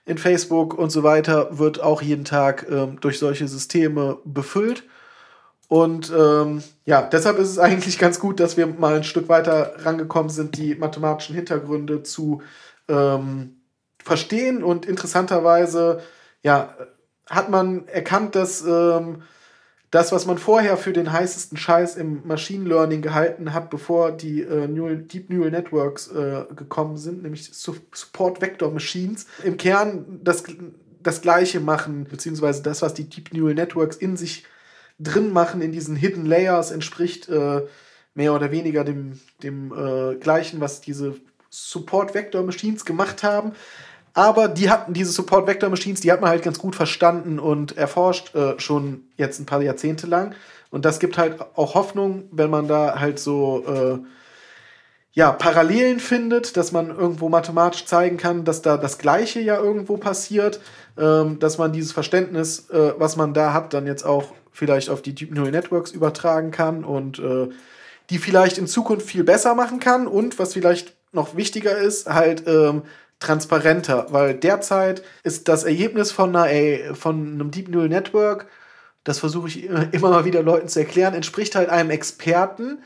[0.07, 4.83] in Facebook und so weiter wird auch jeden Tag ähm, durch solche Systeme befüllt.
[5.67, 9.73] Und ähm, ja, deshalb ist es eigentlich ganz gut, dass wir mal ein Stück weiter
[9.79, 12.41] rangekommen sind, die mathematischen Hintergründe zu
[12.87, 13.57] ähm,
[14.01, 14.63] verstehen.
[14.63, 16.01] Und interessanterweise,
[16.41, 16.73] ja,
[17.29, 19.23] hat man erkannt, dass ähm,
[19.91, 24.41] das, was man vorher für den heißesten Scheiß im Machine Learning gehalten hat, bevor die
[24.41, 30.43] äh, Neural, Deep Neural Networks äh, gekommen sind, nämlich Support Vector Machines, im Kern das,
[31.01, 34.45] das Gleiche machen, beziehungsweise das, was die Deep Neural Networks in sich
[34.99, 37.61] drin machen in diesen Hidden Layers entspricht äh,
[38.13, 41.15] mehr oder weniger dem, dem äh, gleichen, was diese
[41.49, 43.53] Support Vector Machines gemacht haben.
[44.17, 47.77] Aber die hatten diese Support Vector Machines, die hat man halt ganz gut verstanden und
[47.77, 50.33] erforscht äh, schon jetzt ein paar Jahrzehnte lang.
[50.71, 53.99] Und das gibt halt auch Hoffnung, wenn man da halt so äh,
[55.11, 59.97] ja, Parallelen findet, dass man irgendwo mathematisch zeigen kann, dass da das Gleiche ja irgendwo
[59.97, 60.61] passiert,
[60.97, 65.03] ähm, dass man dieses Verständnis, äh, was man da hat, dann jetzt auch vielleicht auf
[65.03, 67.49] die Deep Neural Networks übertragen kann und äh,
[68.09, 72.47] die vielleicht in Zukunft viel besser machen kann und was vielleicht noch wichtiger ist, halt
[72.47, 72.81] ähm,
[73.19, 78.47] transparenter, weil derzeit ist das Ergebnis von, einer, ey, von einem Deep Neural Network,
[79.03, 82.79] das versuche ich immer mal wieder Leuten zu erklären, entspricht halt einem Experten,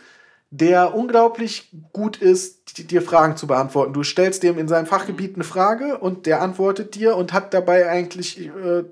[0.52, 3.94] der unglaublich gut ist, di- dir Fragen zu beantworten.
[3.94, 7.90] Du stellst dem in seinem Fachgebiet eine Frage und der antwortet dir und hat dabei
[7.90, 8.84] eigentlich äh,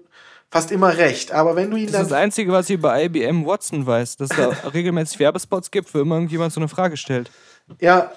[0.50, 1.32] fast immer recht.
[1.34, 4.16] Aber wenn du ihn Das dann ist das Einzige, was ich über IBM Watson weiß,
[4.18, 7.30] dass da regelmäßig Werbespots gibt, wo immer irgendjemand so eine Frage stellt.
[7.80, 8.12] Ja,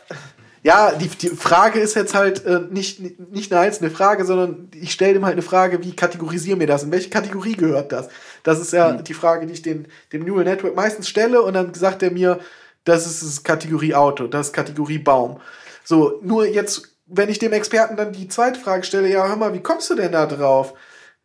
[0.65, 3.01] ja, die, die Frage ist jetzt halt äh, nicht,
[3.33, 6.85] nicht eine einzelne Frage, sondern ich stelle ihm halt eine Frage, wie kategorisiere mir das?
[6.85, 8.09] In welche Kategorie gehört das?
[8.45, 11.75] Das ist ja die Frage, die ich den, dem Neural Network meistens stelle und dann
[11.75, 12.39] sagt er mir,
[12.85, 15.41] das ist, Kategorie Auto, das ist Kategorie Baum.
[15.85, 19.55] So, nur jetzt, wenn ich dem Experten dann die zweite Frage stelle, ja, hör mal,
[19.55, 20.75] wie kommst du denn da drauf?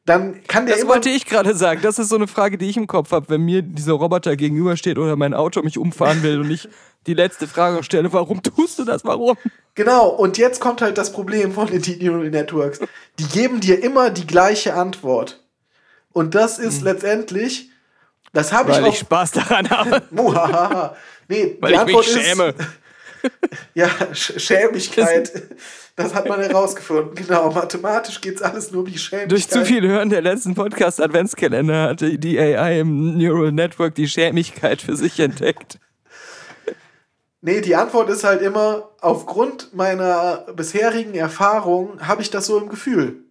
[0.07, 1.81] Dann kann der Das wollte ich gerade sagen.
[1.83, 4.97] Das ist so eine Frage, die ich im Kopf habe, wenn mir dieser Roboter gegenübersteht
[4.97, 6.69] oder mein Auto mich umfahren will und ich
[7.07, 9.03] die letzte Frage stelle, warum tust du das?
[9.03, 9.35] Warum?
[9.75, 12.79] Genau, und jetzt kommt halt das Problem von den Deep Neural Networks.
[13.19, 15.43] Die geben dir immer die gleiche Antwort.
[16.13, 17.69] Und das ist letztendlich,
[18.31, 20.03] das habe ich Weil ich Spaß daran habe.
[20.11, 20.95] Muhahaha.
[21.27, 22.47] nee, Weil die ich Antwort mich schäme.
[22.47, 22.67] ist.
[23.73, 25.31] Ja, Sch Schämigkeit.
[25.97, 27.15] Das hat man herausgefunden.
[27.27, 29.31] Genau, mathematisch geht es alles nur um die Schämigkeit.
[29.31, 34.81] Durch zu viel Hören der letzten Podcast-Adventskalender hatte die AI im Neural Network die Schämigkeit
[34.81, 35.79] für sich entdeckt.
[37.41, 42.69] Nee, die Antwort ist halt immer, aufgrund meiner bisherigen Erfahrung habe ich das so im
[42.69, 43.23] Gefühl.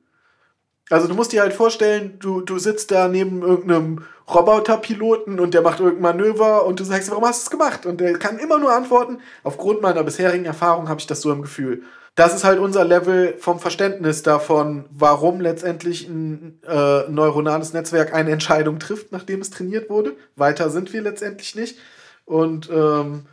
[0.91, 5.63] Also du musst dir halt vorstellen, du, du sitzt da neben irgendeinem Roboterpiloten und der
[5.63, 7.87] macht irgendein Manöver und du sagst, warum hast du es gemacht?
[7.87, 11.43] Und der kann immer nur antworten, aufgrund meiner bisherigen Erfahrung habe ich das so im
[11.43, 11.85] Gefühl.
[12.17, 18.31] Das ist halt unser Level vom Verständnis davon, warum letztendlich ein äh, neuronales Netzwerk eine
[18.31, 20.17] Entscheidung trifft, nachdem es trainiert wurde.
[20.35, 21.79] Weiter sind wir letztendlich nicht.
[22.25, 23.27] Und ähm,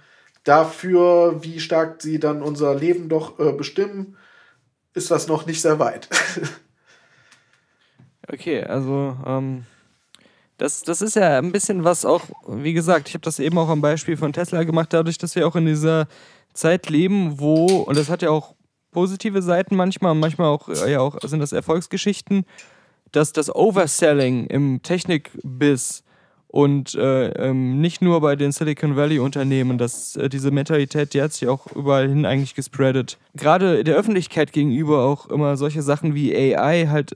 [0.44, 4.18] dafür, wie stark sie dann unser Leben doch äh, bestimmen,
[4.94, 6.10] ist das noch nicht sehr weit.
[8.32, 9.66] Okay, also ähm,
[10.58, 13.68] das, das ist ja ein bisschen was auch, wie gesagt, ich habe das eben auch
[13.68, 16.08] am Beispiel von Tesla gemacht, dadurch, dass wir auch in dieser
[16.54, 18.53] Zeit leben, wo, und das hat ja auch
[18.94, 22.46] positive Seiten manchmal, manchmal auch, äh, ja auch sind das Erfolgsgeschichten,
[23.12, 26.04] dass das Overselling im Technikbiss
[26.48, 31.22] und äh, ähm, nicht nur bei den Silicon Valley Unternehmen, dass äh, diese Mentalität, die
[31.22, 33.18] hat sich auch überall hin eigentlich gespreadet.
[33.34, 37.16] Gerade der Öffentlichkeit gegenüber auch immer solche Sachen wie AI halt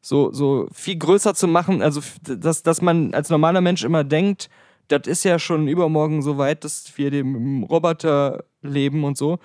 [0.00, 4.48] so, so viel größer zu machen, also dass, dass man als normaler Mensch immer denkt,
[4.88, 9.38] das ist ja schon übermorgen so weit, dass wir dem Roboter leben und so.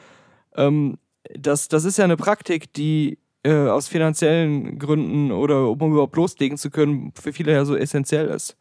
[0.55, 0.97] Ähm,
[1.37, 6.57] das, das ist ja eine Praktik, die äh, aus finanziellen Gründen oder um überhaupt loslegen
[6.57, 8.55] zu können, für viele ja so essentiell ist.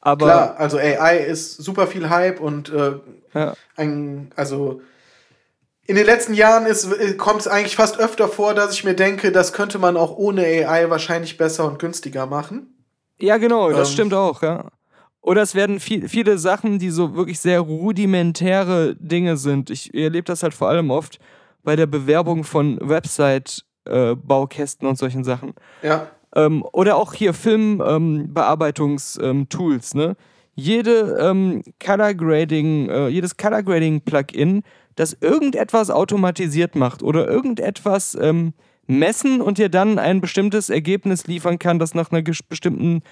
[0.00, 2.94] Aber Klar, also AI ist super viel Hype und äh,
[3.34, 3.54] Ja.
[3.76, 4.82] ein, also
[5.86, 6.66] in den letzten Jahren
[7.18, 10.42] kommt es eigentlich fast öfter vor, dass ich mir denke, das könnte man auch ohne
[10.44, 12.74] AI wahrscheinlich besser und günstiger machen.
[13.20, 13.94] Ja, genau, das Ähm.
[13.94, 14.70] stimmt auch, ja.
[15.20, 19.70] Oder es werden viel, viele Sachen, die so wirklich sehr rudimentäre Dinge sind.
[19.70, 21.20] Ich erlebe das halt vor allem oft
[21.62, 25.54] bei der Bewerbung von Website-Baukästen und solchen Sachen.
[25.82, 30.16] Ja, Ähm, oder auch hier Filmbearbeitungstools, ne?
[30.54, 34.62] Jede ähm, Color Grading, äh, jedes Color Grading Plugin,
[34.96, 38.52] das irgendetwas automatisiert macht oder irgendetwas ähm,
[38.86, 43.02] messen und dir dann ein bestimmtes Ergebnis liefern kann, das nach einer bestimmten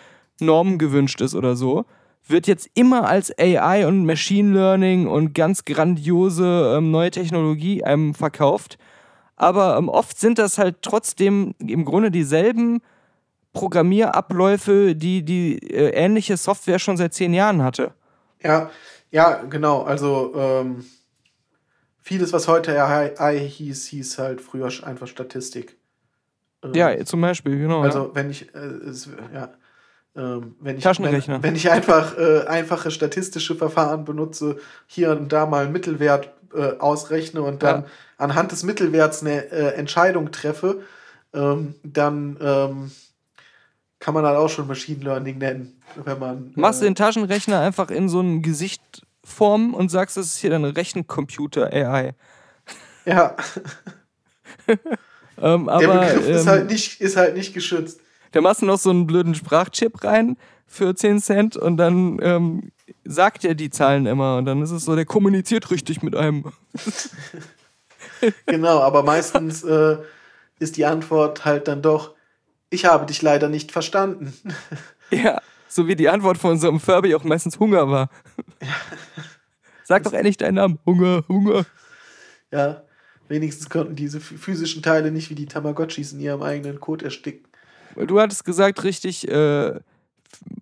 [0.40, 1.84] Norm gewünscht ist oder so,
[2.26, 8.14] wird jetzt immer als AI und Machine Learning und ganz grandiose ähm, neue Technologie einem
[8.14, 8.78] verkauft.
[9.36, 12.82] Aber ähm, oft sind das halt trotzdem im Grunde dieselben
[13.52, 17.92] Programmierabläufe, die die äh, ähnliche Software schon seit zehn Jahren hatte.
[18.42, 18.70] ja,
[19.10, 19.82] ja, genau.
[19.82, 20.84] Also ähm,
[22.00, 25.76] vieles, was heute AI hieß, hieß halt früher einfach Statistik.
[26.62, 27.80] Ähm, Ja, zum Beispiel, genau.
[27.80, 29.52] Also wenn ich, äh, es, ja,
[30.20, 31.36] ähm, wenn ich, Taschenrechner.
[31.36, 36.30] Wenn, wenn ich einfach äh, einfache statistische Verfahren benutze, hier und da mal einen Mittelwert
[36.54, 37.86] äh, ausrechne und dann Ja.
[38.18, 40.82] anhand des Mittelwerts eine äh, Entscheidung treffe,
[41.32, 42.90] ähm, dann ähm,
[43.98, 46.46] kann man halt auch schon Machine Learning nennen, wenn man.
[46.48, 46.60] ja.
[46.60, 48.82] Machst äh, den Taschenrechner einfach in so ein Gesicht
[49.24, 52.14] formen und sagst, das ist hier dein Rechencomputer AI.
[53.06, 53.36] Ja,
[55.42, 57.99] Ähm, der aber Begriff ist, ähm, halt nicht, ist halt nicht geschützt.
[58.32, 60.36] Da machst du noch so einen blöden Sprachchip rein
[60.66, 62.70] für 10 Cent und dann ähm,
[63.04, 66.44] sagt er die Zahlen immer und dann ist es so, der kommuniziert richtig mit einem.
[68.46, 69.96] Genau, aber meistens äh,
[70.58, 72.14] ist die Antwort halt dann doch,
[72.68, 74.32] ich habe dich leider nicht verstanden.
[75.12, 78.10] Ja, so wie die Antwort von unserem Furby auch meistens Hunger war.
[79.84, 80.78] Sag doch endlich deinen Namen.
[80.86, 81.66] Hunger, Hunger.
[82.52, 82.84] Ja,
[83.26, 87.49] wenigstens konnten diese ph- physischen Teile nicht wie die Tamagotchis in ihrem eigenen Code ersticken.
[87.96, 89.80] Du hattest gesagt, richtig, äh,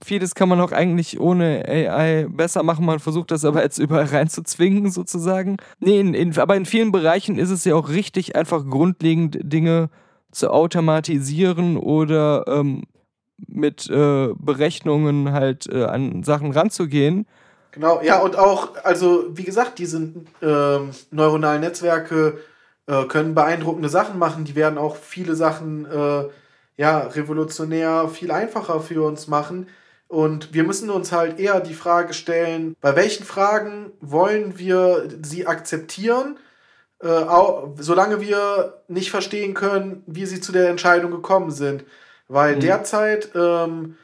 [0.02, 2.84] vieles kann man auch eigentlich ohne AI besser machen.
[2.84, 5.56] Man versucht das aber jetzt überall reinzuzwingen, sozusagen.
[5.80, 9.90] Nee, in, in, aber in vielen Bereichen ist es ja auch richtig, einfach grundlegend Dinge
[10.30, 12.84] zu automatisieren oder ähm,
[13.46, 17.26] mit äh, Berechnungen halt äh, an Sachen ranzugehen.
[17.70, 22.38] Genau, ja, und auch, also wie gesagt, diese ähm, neuronalen Netzwerke
[22.86, 24.44] äh, können beeindruckende Sachen machen.
[24.44, 26.24] Die werden auch viele Sachen äh,
[26.78, 29.66] ja, revolutionär viel einfacher für uns machen.
[30.06, 35.46] Und wir müssen uns halt eher die Frage stellen, bei welchen Fragen wollen wir sie
[35.46, 36.38] akzeptieren,
[37.02, 41.84] äh, auch, solange wir nicht verstehen können, wie sie zu der Entscheidung gekommen sind.
[42.28, 42.60] Weil mhm.
[42.60, 43.96] derzeit ähm,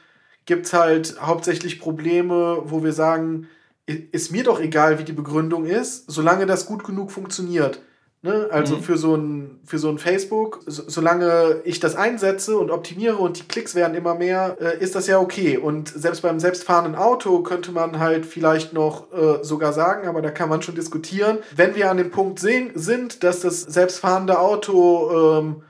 [0.44, 3.48] gibt es halt hauptsächlich Probleme, wo wir sagen,
[3.86, 7.80] ist mir doch egal, wie die Begründung ist, solange das gut genug funktioniert.
[8.24, 8.48] Ne?
[8.50, 8.82] Also mhm.
[8.82, 13.38] für, so ein, für so ein Facebook, so, solange ich das einsetze und optimiere und
[13.38, 15.58] die Klicks werden immer mehr, äh, ist das ja okay.
[15.58, 20.30] Und selbst beim selbstfahrenden Auto könnte man halt vielleicht noch äh, sogar sagen, aber da
[20.30, 25.38] kann man schon diskutieren, wenn wir an dem Punkt sehen, sind, dass das selbstfahrende Auto
[25.38, 25.62] ähm,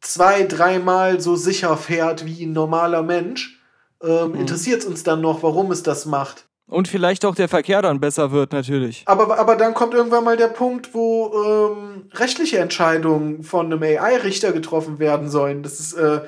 [0.00, 3.60] zwei, dreimal so sicher fährt wie ein normaler Mensch,
[4.02, 4.40] ähm, mhm.
[4.40, 6.47] interessiert es uns dann noch, warum es das macht.
[6.68, 9.02] Und vielleicht auch der Verkehr dann besser wird, natürlich.
[9.06, 14.52] Aber, aber dann kommt irgendwann mal der Punkt, wo ähm, rechtliche Entscheidungen von einem AI-Richter
[14.52, 15.62] getroffen werden sollen.
[15.62, 16.20] Das ist äh,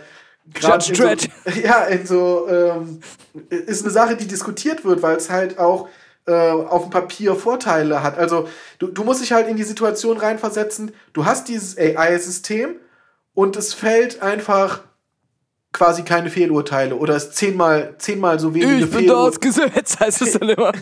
[0.59, 1.29] Judge Dredd.
[1.45, 3.01] So, ja, in so ähm,
[3.51, 5.89] ist eine Sache, die diskutiert wird, weil es halt auch
[6.27, 8.19] äh, auf dem Papier Vorteile hat.
[8.19, 8.49] Also
[8.79, 12.77] du, du musst dich halt in die Situation reinversetzen, du hast dieses AI-System
[13.35, 14.81] und es fällt einfach
[15.73, 20.33] quasi keine Fehlurteile oder ist zehnmal, zehnmal so wenige Ich bin da Gesetz, heißt es
[20.39, 20.73] dann immer.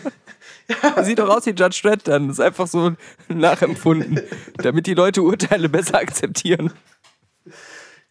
[0.67, 1.03] ja.
[1.03, 2.27] Sieht doch aus wie Judge Dredd dann.
[2.27, 2.93] Das ist einfach so
[3.27, 4.21] nachempfunden,
[4.57, 6.73] damit die Leute Urteile besser akzeptieren.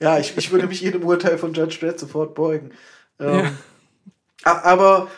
[0.01, 2.71] Ja, ich, ich würde mich jedem Urteil von Judge Dredd sofort beugen.
[3.19, 3.51] Ähm,
[4.45, 4.63] ja.
[4.63, 5.09] Aber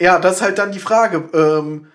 [0.00, 1.28] ja, das ist halt dann die Frage.
[1.32, 1.86] Ähm,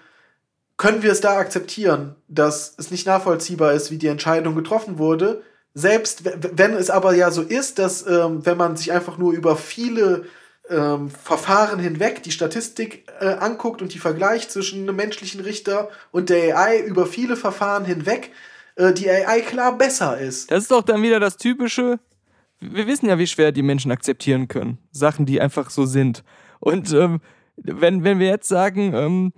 [0.77, 5.43] können wir es da akzeptieren, dass es nicht nachvollziehbar ist, wie die Entscheidung getroffen wurde?
[5.73, 6.23] Selbst
[6.57, 10.25] wenn es aber ja so ist, dass ähm, wenn man sich einfach nur über viele
[10.69, 16.29] ähm, Verfahren hinweg die Statistik äh, anguckt und die vergleicht zwischen einem menschlichen Richter und
[16.29, 18.31] der AI über viele Verfahren hinweg,
[18.75, 20.51] äh, die AI klar besser ist.
[20.51, 21.99] Das ist doch dann wieder das typische.
[22.59, 24.77] Wir wissen ja, wie schwer die Menschen akzeptieren können.
[24.91, 26.23] Sachen, die einfach so sind.
[26.59, 27.21] Und ähm,
[27.55, 29.33] wenn, wenn wir jetzt sagen, ähm,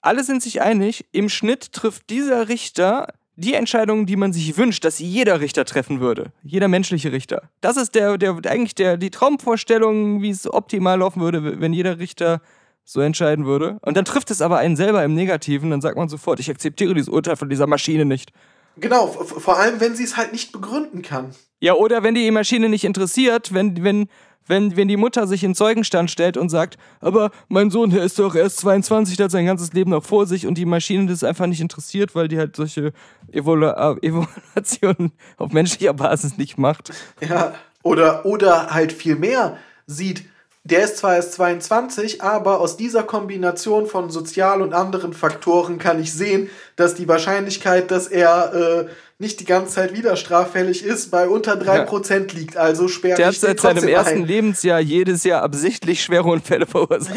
[0.00, 4.84] alle sind sich einig, im Schnitt trifft dieser Richter die Entscheidung, die man sich wünscht,
[4.84, 6.32] dass jeder Richter treffen würde.
[6.42, 7.42] Jeder menschliche Richter.
[7.60, 11.98] Das ist der, der eigentlich der, die Traumvorstellung, wie es optimal laufen würde, wenn jeder
[11.98, 12.40] Richter
[12.84, 13.78] so entscheiden würde.
[13.82, 16.94] Und dann trifft es aber einen selber im Negativen, dann sagt man sofort, ich akzeptiere
[16.94, 18.30] dieses Urteil von dieser Maschine nicht.
[18.76, 21.30] Genau, vor allem, wenn sie es halt nicht begründen kann.
[21.60, 24.08] Ja, oder wenn die Maschine nicht interessiert, wenn, wenn,
[24.46, 28.18] wenn, wenn die Mutter sich in Zeugenstand stellt und sagt, aber mein Sohn, der ist
[28.18, 31.24] doch erst 22, der hat sein ganzes Leben noch vor sich und die Maschine das
[31.24, 32.92] einfach nicht interessiert, weil die halt solche
[33.32, 36.92] Evolu äh, Evaluationen auf menschlicher Basis nicht macht.
[37.20, 39.56] Ja, oder, oder halt viel mehr
[39.86, 40.24] sieht,
[40.66, 46.00] der ist zwar erst 22, aber aus dieser Kombination von sozial und anderen Faktoren kann
[46.00, 48.86] ich sehen, dass die Wahrscheinlichkeit, dass er äh,
[49.24, 52.38] nicht die ganze Zeit wieder straffällig ist, bei unter 3% ja.
[52.38, 52.56] liegt.
[52.56, 54.26] Also sperrt Der hat seit seinem ersten ein.
[54.26, 57.16] Lebensjahr jedes Jahr absichtlich schwere Unfälle verursacht.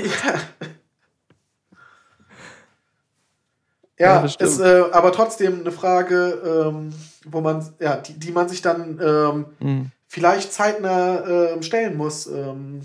[4.00, 6.94] Ja, ja ist äh, aber trotzdem eine Frage, ähm,
[7.26, 9.92] wo man, ja, die, die man sich dann ähm, mhm.
[10.08, 12.26] vielleicht zeitnah äh, stellen muss.
[12.28, 12.82] Ähm,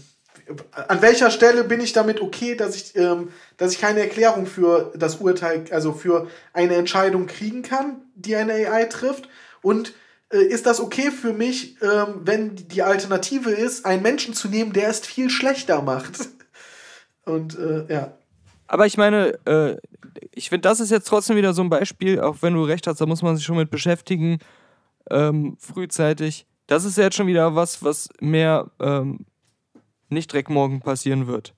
[0.89, 4.93] an welcher Stelle bin ich damit okay, dass ich, ähm, dass ich keine Erklärung für
[4.97, 9.29] das Urteil, also für eine Entscheidung kriegen kann, die eine AI trifft?
[9.63, 9.95] Und
[10.31, 14.73] äh, ist das okay für mich, ähm, wenn die Alternative ist, einen Menschen zu nehmen,
[14.73, 16.29] der es viel schlechter macht?
[17.25, 18.13] Und äh, ja.
[18.67, 19.77] Aber ich meine, äh,
[20.33, 23.01] ich finde, das ist jetzt trotzdem wieder so ein Beispiel, auch wenn du recht hast,
[23.01, 24.39] da muss man sich schon mit beschäftigen,
[25.11, 26.47] ähm, frühzeitig.
[26.67, 29.27] Das ist jetzt schon wieder was, was mehr ähm,
[30.13, 31.55] nicht direkt morgen passieren wird.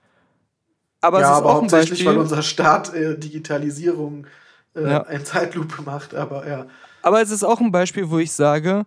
[1.01, 4.27] Aber ja, es ist aber auch hauptsächlich, Beispiel, weil unser Staat äh, Digitalisierung
[4.75, 5.03] äh, ja.
[5.03, 6.67] ein Zeitlupe macht, aber ja.
[7.03, 8.87] Aber es ist auch ein Beispiel, wo ich sage,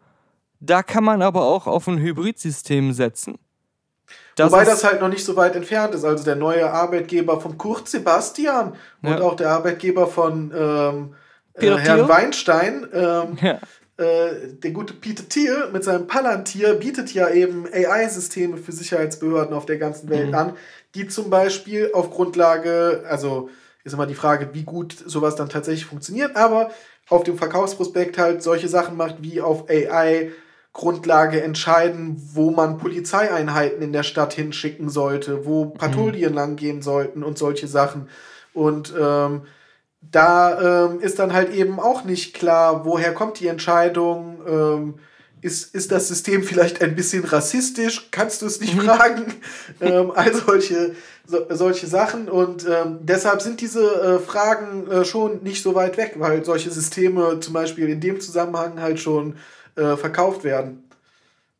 [0.59, 3.37] da kann man aber auch auf ein Hybridsystem setzen.
[4.35, 6.05] Das Wobei das halt noch nicht so weit entfernt ist.
[6.05, 9.15] Also der neue Arbeitgeber von Kurt Sebastian ja.
[9.15, 11.15] und auch der Arbeitgeber von ähm,
[11.53, 13.59] äh, Herrn Weinstein ähm, ja.
[13.97, 19.65] Äh, der gute Peter Thiel mit seinem Palantir bietet ja eben AI-Systeme für Sicherheitsbehörden auf
[19.65, 20.35] der ganzen Welt mhm.
[20.35, 20.53] an,
[20.93, 23.49] die zum Beispiel auf Grundlage, also
[23.83, 26.71] ist immer die Frage, wie gut sowas dann tatsächlich funktioniert, aber
[27.09, 30.31] auf dem Verkaufsprospekt halt solche Sachen macht, wie auf AI
[30.73, 37.23] Grundlage entscheiden, wo man Polizeieinheiten in der Stadt hinschicken sollte, wo Patrouillen lang gehen sollten
[37.23, 38.09] und solche Sachen.
[38.53, 39.41] Und ähm,
[40.01, 44.39] da ähm, ist dann halt eben auch nicht klar, woher kommt die Entscheidung.
[44.47, 44.99] Ähm,
[45.41, 48.09] ist, ist das System vielleicht ein bisschen rassistisch?
[48.11, 49.35] Kannst du es nicht fragen?
[49.81, 50.95] ähm, all solche,
[51.25, 52.27] so, solche Sachen.
[52.29, 56.71] Und ähm, deshalb sind diese äh, Fragen äh, schon nicht so weit weg, weil solche
[56.71, 59.37] Systeme zum Beispiel in dem Zusammenhang halt schon
[59.75, 60.89] äh, verkauft werden.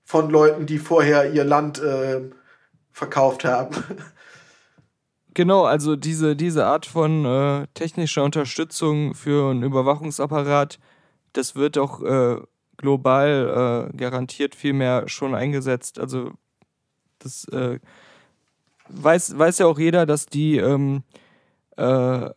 [0.04, 2.22] Von Leuten, die vorher ihr Land äh,
[2.92, 3.76] verkauft haben.
[5.38, 10.80] Genau, also diese, diese Art von äh, technischer Unterstützung für einen Überwachungsapparat,
[11.34, 12.38] das wird auch äh,
[12.78, 16.00] global äh, garantiert viel mehr schon eingesetzt.
[16.00, 16.32] Also
[17.20, 17.78] das äh,
[18.90, 21.04] weiß, weiß ja auch jeder, dass die ähm,
[21.76, 22.32] äh,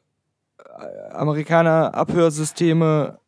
[1.12, 3.18] Amerikaner Abhörsysteme,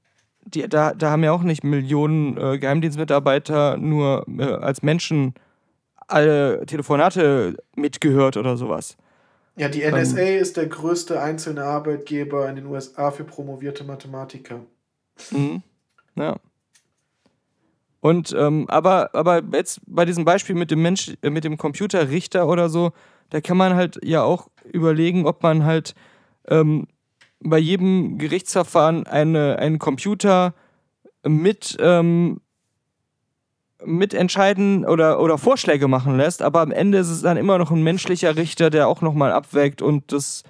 [0.45, 4.27] die, da, da haben ja auch nicht Millionen äh, Geheimdienstmitarbeiter nur
[4.61, 5.33] als Menschen
[6.09, 8.99] alle Telefonate mitgehört oder sowas.
[9.57, 14.61] Ja, die NSA ist der größte einzelne Arbeitgeber in den USA für promovierte Mathematiker.
[15.31, 15.63] Mhm.
[16.15, 16.37] Ja.
[18.01, 22.49] Und ähm, aber, aber jetzt bei diesem Beispiel mit dem Mensch, äh, mit dem Computerrichter
[22.49, 22.93] oder so,
[23.31, 25.95] da kann man halt ja auch überlegen, ob man halt
[26.49, 26.89] ähm,
[27.41, 30.55] bei jedem Gerichtsverfahren eine, einen Computer
[31.25, 32.41] mit, ähm,
[33.85, 37.83] mitentscheiden oder, oder Vorschläge machen lässt, aber am Ende ist es dann immer noch ein
[37.83, 40.43] menschlicher Richter, der auch nochmal abwägt und das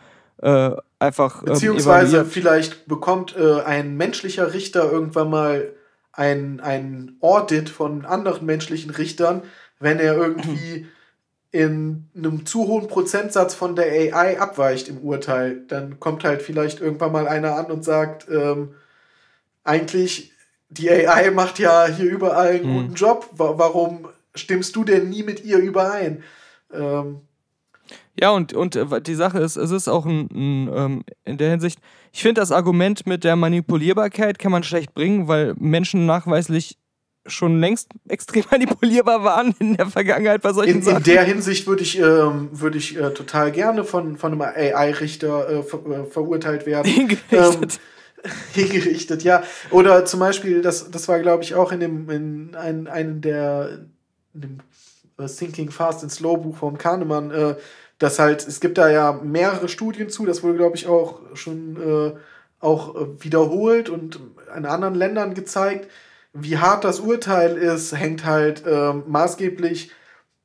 [0.42, 1.42] äh, einfach.
[1.42, 2.32] ähm, Beziehungsweise evaluiert.
[2.32, 5.72] vielleicht bekommt äh, ein menschlicher Richter irgendwann mal
[6.12, 9.42] ein, ein Audit von anderen menschlichen Richtern,
[9.80, 10.86] wenn er irgendwie
[11.50, 15.64] in einem zu hohen Prozentsatz von der AI abweicht im Urteil.
[15.68, 18.74] Dann kommt halt vielleicht irgendwann mal einer an und sagt, ähm,
[19.64, 20.32] eigentlich,
[20.72, 22.74] die AI macht ja hier überall einen Hm.
[22.74, 23.28] guten Job.
[23.32, 26.22] Wa warum stimmst du denn nie mit ihr überein?
[26.72, 27.20] Ähm,
[28.18, 31.50] Ja, und, und äh, die Sache ist, es ist auch ein, ein ähm, in der
[31.50, 31.78] Hinsicht,
[32.12, 36.76] ich finde das Argument mit der Manipulierbarkeit kann man schlecht bringen, weil Menschen nachweislich
[37.26, 40.98] schon längst extrem manipulierbar waren in der Vergangenheit bei solchen In, Sachen.
[40.98, 45.48] in der Hinsicht würde ich, ähm, würde ich äh, total gerne von, von einem AI-Richter
[45.48, 47.18] äh, ver äh, verurteilt werden.
[47.30, 47.68] Ähm,
[48.52, 49.42] hingerichtet, ja.
[49.70, 53.86] Oder zum Beispiel, das, das war, glaube ich, auch in dem, in ein, einem der
[54.34, 54.58] in dem
[55.18, 57.56] äh, Thinking Fast and Slow Buch vom Kahnemann, äh,
[57.98, 61.76] dass halt, es gibt da ja mehrere Studien zu, das wurde, glaube ich, auch schon
[61.76, 62.18] äh,
[62.60, 64.20] auch äh, wiederholt und
[64.56, 65.90] in anderen Ländern gezeigt.
[66.32, 69.90] Wie hart das Urteil ist, hängt halt ähm, maßgeblich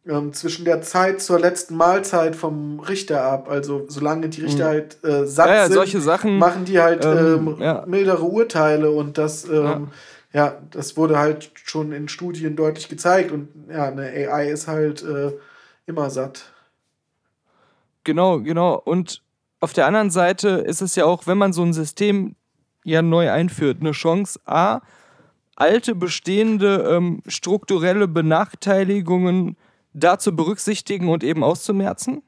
[0.09, 3.49] ähm, zwischen der Zeit zur letzten Mahlzeit vom Richter ab.
[3.49, 4.69] Also solange die Richter Mhm.
[4.69, 7.83] halt äh, satt Ja, ja, sind, solche Sachen, machen die halt ähm, ähm, ja.
[7.87, 9.89] mildere Urteile und das, ähm,
[10.33, 10.45] Ja.
[10.45, 10.57] ja.
[10.71, 15.33] das wurde halt schon in Studien deutlich gezeigt und ja, eine AI ist halt äh,
[15.85, 16.51] immer satt.
[18.03, 18.81] Genau, genau.
[18.83, 19.21] Und
[19.59, 22.35] auf der anderen Seite ist es ja auch, wenn man so ein System
[22.83, 24.79] ja neu einführt, eine Chance, A,
[25.55, 29.57] alte bestehende ähm, strukturelle Benachteiligungen
[29.99, 32.23] da zu berücksichtigen und eben auszumerzen,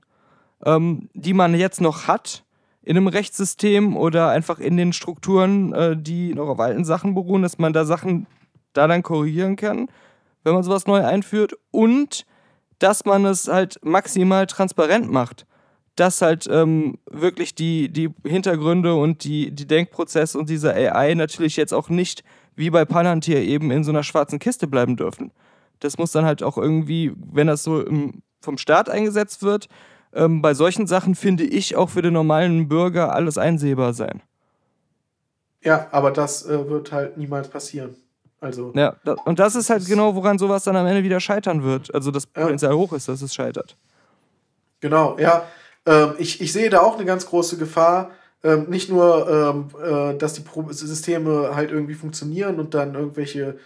[0.66, 2.44] ähm, die man jetzt noch hat
[2.82, 7.42] in einem Rechtssystem oder einfach in den Strukturen, äh, die noch auf alten Sachen beruhen,
[7.42, 8.28] dass man da Sachen
[8.74, 9.90] da dann korrigieren kann,
[10.44, 12.26] wenn man sowas neu einführt und
[12.80, 15.46] dass man es halt maximal transparent macht
[16.00, 21.58] dass halt ähm, wirklich die, die Hintergründe und die, die Denkprozesse und diese AI natürlich
[21.58, 22.24] jetzt auch nicht
[22.56, 25.32] wie bei Palantir eben in so einer schwarzen Kiste bleiben dürfen.
[25.80, 29.68] Das muss dann halt auch irgendwie, wenn das so im, vom Staat eingesetzt wird,
[30.14, 34.22] ähm, bei solchen Sachen finde ich auch für den normalen Bürger alles einsehbar sein.
[35.62, 37.96] Ja, aber das äh, wird halt niemals passieren.
[38.42, 41.64] Also, Ja, da, und das ist halt genau, woran sowas dann am Ende wieder scheitern
[41.64, 41.94] wird.
[41.94, 42.44] Also das Ja.
[42.44, 43.76] Potenzial hoch ist, dass es scheitert.
[44.80, 45.44] Genau, ja.
[45.86, 48.12] Ähm, ich, ich sehe da auch eine ganz große Gefahr.
[48.42, 53.58] Ähm, nicht nur, ähm, äh, dass die Pro Systeme halt irgendwie funktionieren und dann irgendwelche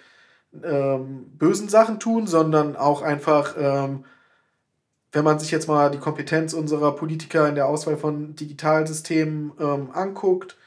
[0.64, 4.06] ähm, bösen Sachen tun, sondern auch einfach, ähm,
[5.12, 9.90] wenn man sich jetzt mal die Kompetenz unserer Politiker in der Auswahl von Digitalsystemen ähm,
[9.94, 10.58] anguckt,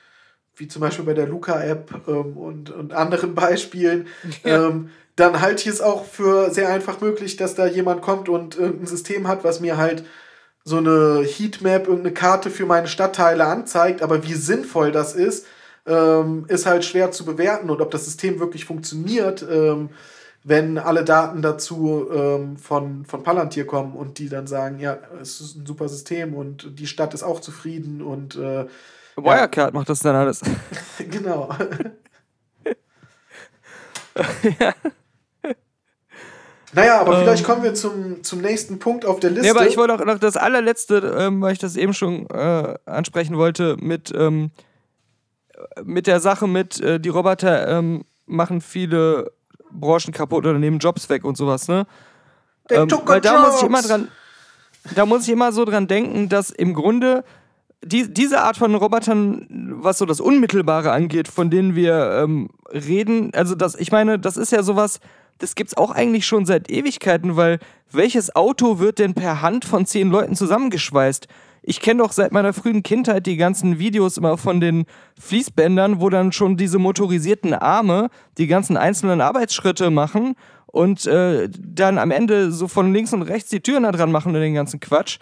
[0.56, 4.06] wie zum Beispiel bei der Luca-App ähm, und, und anderen Beispielen,
[4.44, 4.68] Ja.
[4.68, 8.56] ähm, dann halte ich es auch für sehr einfach möglich, dass da jemand kommt und
[8.56, 10.04] irgendein System hat, was mir halt
[10.62, 15.46] so eine Heatmap, irgendeine Karte für meine Stadtteile anzeigt, aber wie sinnvoll das ist,
[15.86, 19.90] ähm, ist halt schwer zu bewerten und ob das System wirklich funktioniert, ähm,
[20.44, 25.40] wenn alle Daten dazu ähm, von, von Palantir kommen und die dann sagen, ja, es
[25.40, 28.66] ist ein super System und die Stadt ist auch zufrieden und äh,
[29.16, 30.42] Wirecard macht das dann alles.
[31.10, 31.48] genau.
[36.72, 37.20] Naja, aber Ähm.
[37.22, 39.46] vielleicht kommen wir zum, zum nächsten Punkt auf der Liste.
[39.46, 42.74] Ja, aber ich wollte auch noch das allerletzte, ähm, weil ich das eben schon äh,
[42.84, 44.50] ansprechen wollte, mit, ähm,
[45.84, 49.32] mit der Sache mit, äh, die Roboter ähm, machen viele
[49.70, 51.86] Branchen kaputt oder nehmen Jobs weg und sowas, ne?
[52.70, 53.88] Ähm, weil da muss ich immer jobs.
[53.88, 54.08] dran,
[54.94, 57.24] da muss ich immer so dran denken, dass im Grunde
[57.84, 63.32] die, diese Art von Robotern, was so das Unmittelbare angeht, von denen wir ähm, reden,
[63.34, 65.00] also das, ich meine, das ist ja sowas,
[65.38, 67.58] das gibt's auch eigentlich schon seit Ewigkeiten, weil
[67.92, 71.28] welches Auto wird denn per Hand von zehn Leuten zusammengeschweißt?
[71.68, 74.86] Ich kenne doch seit meiner frühen Kindheit die ganzen Videos immer von den
[75.18, 80.36] Fließbändern, wo dann schon diese motorisierten Arme die ganzen einzelnen Arbeitsschritte machen
[80.66, 84.32] und äh, dann am Ende so von links und rechts die Türen da dran machen
[84.32, 85.18] und den ganzen Quatsch.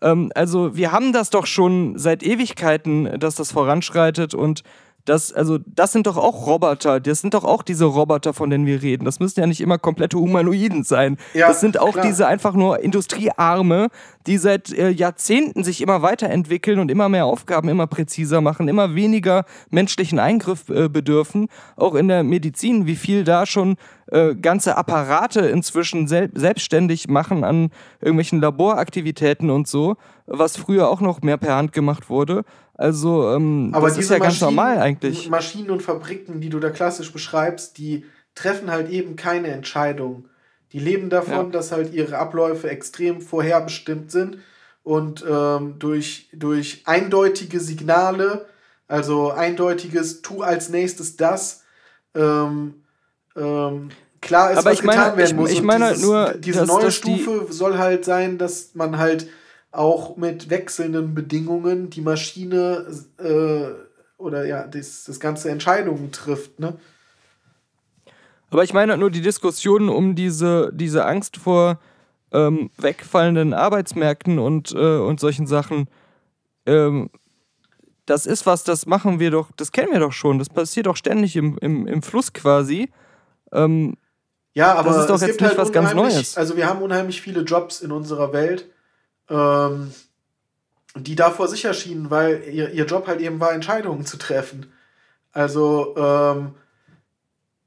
[0.00, 4.62] Ähm, also wir haben das doch schon seit Ewigkeiten, dass das voranschreitet und
[5.08, 7.00] das, also das sind doch auch Roboter.
[7.00, 9.04] Das sind doch auch diese Roboter, von denen wir reden.
[9.04, 11.16] Das müssen ja nicht immer komplette Humanoiden sein.
[11.34, 12.06] Ja, das sind auch klar.
[12.06, 13.88] diese einfach nur Industriearme,
[14.26, 18.94] die seit äh, Jahrzehnten sich immer weiterentwickeln und immer mehr Aufgaben immer präziser machen, immer
[18.94, 21.48] weniger menschlichen Eingriff äh, bedürfen.
[21.76, 23.76] Auch in der Medizin, wie viel da schon
[24.10, 27.70] äh, ganze Apparate inzwischen sel selbstständig machen an
[28.00, 32.44] irgendwelchen Laboraktivitäten und so, was früher auch noch mehr per Hand gemacht wurde.
[32.78, 35.28] Also, ähm, Aber das ist ja ganz Maschinen- normal eigentlich.
[35.28, 38.06] Maschinen und Fabriken, die du da klassisch beschreibst, die
[38.36, 40.26] treffen halt eben keine Entscheidung.
[40.72, 41.50] Die leben davon, Ja.
[41.50, 44.38] dass halt ihre Abläufe extrem vorherbestimmt sind
[44.84, 48.46] und ähm, durch, durch eindeutige Signale,
[48.86, 51.64] also eindeutiges Tu als nächstes das,
[52.14, 52.74] ähm,
[53.36, 53.88] ähm,
[54.20, 55.50] klar ist, Aber was ich meine- getan werden ich- muss.
[55.50, 58.98] ich meine halt nur, diese dass- neue dass die- Stufe soll halt sein, dass man
[58.98, 59.26] halt
[59.78, 62.86] auch mit wechselnden Bedingungen die Maschine
[63.18, 66.74] äh, oder ja, das, das ganze Entscheidungen trifft, ne?
[68.50, 71.78] Aber ich meine halt nur die Diskussion um diese, diese Angst vor
[72.32, 75.88] ähm, wegfallenden Arbeitsmärkten und, äh, und solchen Sachen.
[76.66, 77.10] Ähm,
[78.06, 80.38] das ist was, das machen wir doch, das kennen wir doch schon.
[80.38, 82.90] Das passiert doch ständig im, im, im Fluss quasi.
[83.52, 83.96] Ähm,
[84.54, 86.36] Ja, aber ist doch es jetzt gibt nicht halt was ganz Neues.
[86.36, 88.66] Also wir haben unheimlich viele Jobs in unserer Welt,
[89.30, 89.92] ähm,
[90.96, 94.72] die davor sicher schienen, weil ihr, ihr Job halt eben war, Entscheidungen zu treffen.
[95.32, 96.54] Also ähm,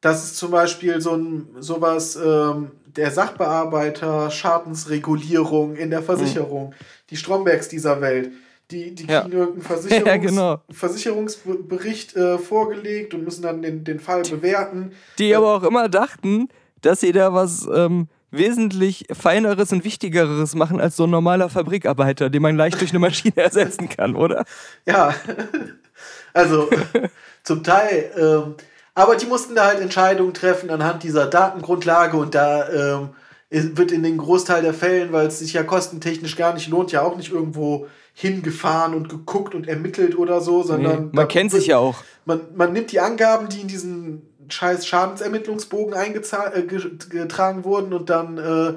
[0.02, 6.74] das ist zum Beispiel so ein sowas, ähm, der Sachbearbeiter, Schadensregulierung in der Versicherung,
[7.10, 8.32] die Strombergs dieser Welt.
[8.72, 9.10] Die, die Mhm.
[9.10, 9.22] Ja.
[9.22, 10.62] kriegen irgendeinen Versicherungs Ja, genau.
[10.72, 14.92] Versicherungsbericht äh, vorgelegt und müssen dann den, den Fall bewerten.
[15.20, 16.48] die aber auch immer dachten,
[16.82, 22.30] dass sie da was ähm, wesentlich Feineres und Wichtigeres machen als so ein normaler Fabrikarbeiter,
[22.30, 24.45] den man leicht durch eine Maschine ersetzen kann, oder?
[24.86, 25.14] Ja,
[26.34, 26.70] also
[27.44, 28.12] zum Teil.
[28.18, 28.56] Ähm,
[28.94, 33.10] aber die mussten da halt Entscheidungen treffen anhand dieser Datengrundlage und da ähm,
[33.49, 37.02] wird in den Großteil der Fällen, weil es sich ja kostentechnisch gar nicht lohnt, ja
[37.02, 41.68] auch nicht irgendwo hingefahren und geguckt und ermittelt oder so, sondern Nee, man kennt sich
[41.68, 41.95] ja auch.
[42.26, 44.22] Man, man nimmt die Angaben, die in diesen
[44.52, 48.73] scheiß Schadensermittlungsbogen eingezahlt, äh, wurden und dann äh,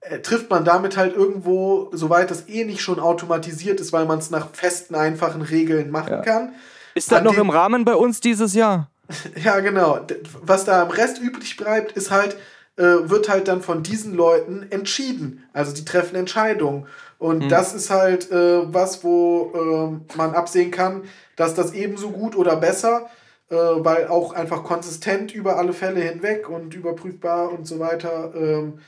[0.00, 4.18] äh, trifft man damit halt irgendwo, soweit das eh nicht schon automatisiert ist, weil man
[4.18, 6.22] es nach festen, einfachen Regeln machen Ja.
[6.22, 6.52] kann.
[6.94, 8.90] Ist das noch im Rahmen bei uns dieses Jahr?
[9.42, 10.00] Ja, genau.
[10.42, 12.36] Was da am Rest übrig bleibt, ist halt,
[12.76, 15.44] äh, wird halt dann von diesen Leuten entschieden.
[15.54, 16.86] Also die treffen Entscheidungen.
[17.18, 17.48] Und Hm.
[17.48, 21.04] das ist halt äh, was, wo ähm, man absehen kann,
[21.36, 23.08] dass das ebenso gut oder besser,
[23.50, 28.32] äh, weil auch einfach konsistent über alle Fälle hinweg und überprüfbar und so weiter.
[28.34, 28.80] Ähm,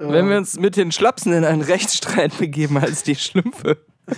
[0.00, 3.78] ähm, Wenn wir uns mit den Schlapsen in einen Rechtsstreit begeben als die Schlümpfe.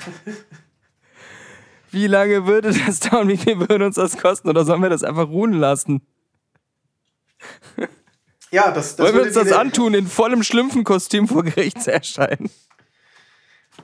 [1.90, 3.28] Wie lange würde das dauern?
[3.28, 4.49] Wie viel würde uns das kosten?
[4.49, 6.07] Oder sollen wir das einfach ruhen lassen?
[8.51, 12.51] ja, das, das Wollen wir uns das antun, in vollem Schlümpfenkostüm vor Gericht zu erscheinen?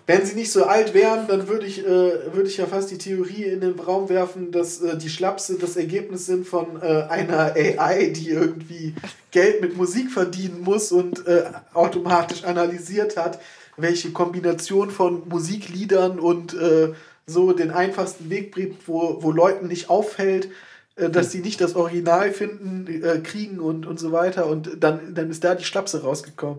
[0.06, 2.98] Wenn sie nicht so alt wären, dann würde ich, äh, würde ich ja fast die
[2.98, 7.55] Theorie in den Raum werfen, dass äh, die Schlapse das Ergebnis sind von äh, einer
[7.55, 8.94] AI, die irgendwie
[9.31, 13.40] Geld mit Musik verdienen muss und äh, automatisch analysiert hat,
[13.78, 16.93] welche Kombination von Musikliedern und äh,
[17.26, 20.51] so den einfachsten Weg bringt, wo, wo Leuten nicht auffällt,
[20.97, 24.47] äh, dass sie nicht das Original finden, äh, kriegen und, und so weiter.
[24.47, 26.59] Und dann, dann ist da die Schlapse rausgekommen.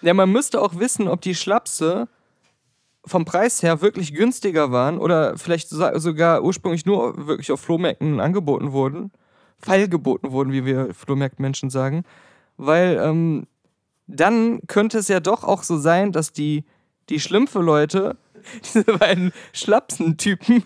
[0.00, 2.06] Ja, man müsste auch wissen, ob die Schlapse
[3.06, 8.20] vom Preis her wirklich günstiger waren oder vielleicht so- sogar ursprünglich nur wirklich auf Flohmärkten
[8.20, 9.12] angeboten wurden.
[9.58, 12.04] Feilgeboten wurden, wie wir Flohmarktmenschen sagen.
[12.56, 13.46] Weil ähm,
[14.06, 16.64] dann könnte es ja doch auch so sein, dass die,
[17.08, 18.16] die Schlümpfe-Leute,
[18.64, 20.62] diese beiden Schlapsen-Typen,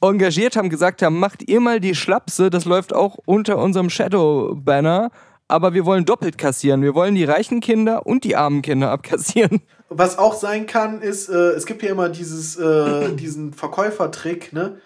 [0.00, 5.10] engagiert haben, gesagt haben, macht ihr mal die Schlapse, das läuft auch unter unserem Shadow-Banner,
[5.48, 6.82] aber wir wollen doppelt kassieren.
[6.82, 9.60] Wir wollen die reichen Kinder und die armen Kinder abkassieren.
[9.98, 14.76] Was auch sein kann, ist, äh, es gibt ja immer dieses, äh, diesen Verkäufertrick, ne?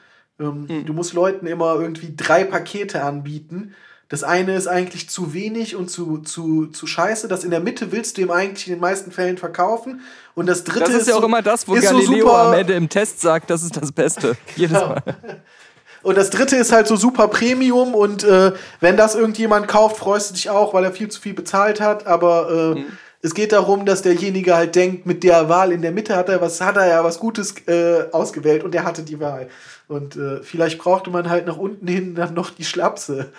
[0.40, 0.86] Ähm, Hm.
[0.86, 3.74] Du musst Leuten immer irgendwie drei Pakete anbieten.
[4.08, 7.26] Das eine ist eigentlich zu wenig und zu, zu, zu scheiße.
[7.26, 10.02] Das in der Mitte willst du ihm eigentlich in den meisten Fällen verkaufen.
[10.36, 12.38] Und das dritte Das ist ja auch so, immer das, wo ist so Galileo super-
[12.48, 14.36] am Ende im Test sagt, das ist das Beste.
[14.56, 14.90] Jedes Genau.
[14.90, 15.02] Mal.
[16.02, 20.30] Und das dritte ist halt so super Premium und äh, wenn das irgendjemand kauft, freust
[20.30, 22.06] du dich auch, weil er viel zu viel bezahlt hat.
[22.06, 22.84] Aber äh,
[23.26, 26.40] es geht darum, dass derjenige halt denkt, mit der Wahl in der Mitte hat er
[26.40, 29.48] was, hat er ja was Gutes äh, ausgewählt und er hatte die Wahl.
[29.88, 33.32] Und äh, vielleicht brauchte man halt nach unten hin dann noch die Schlapse.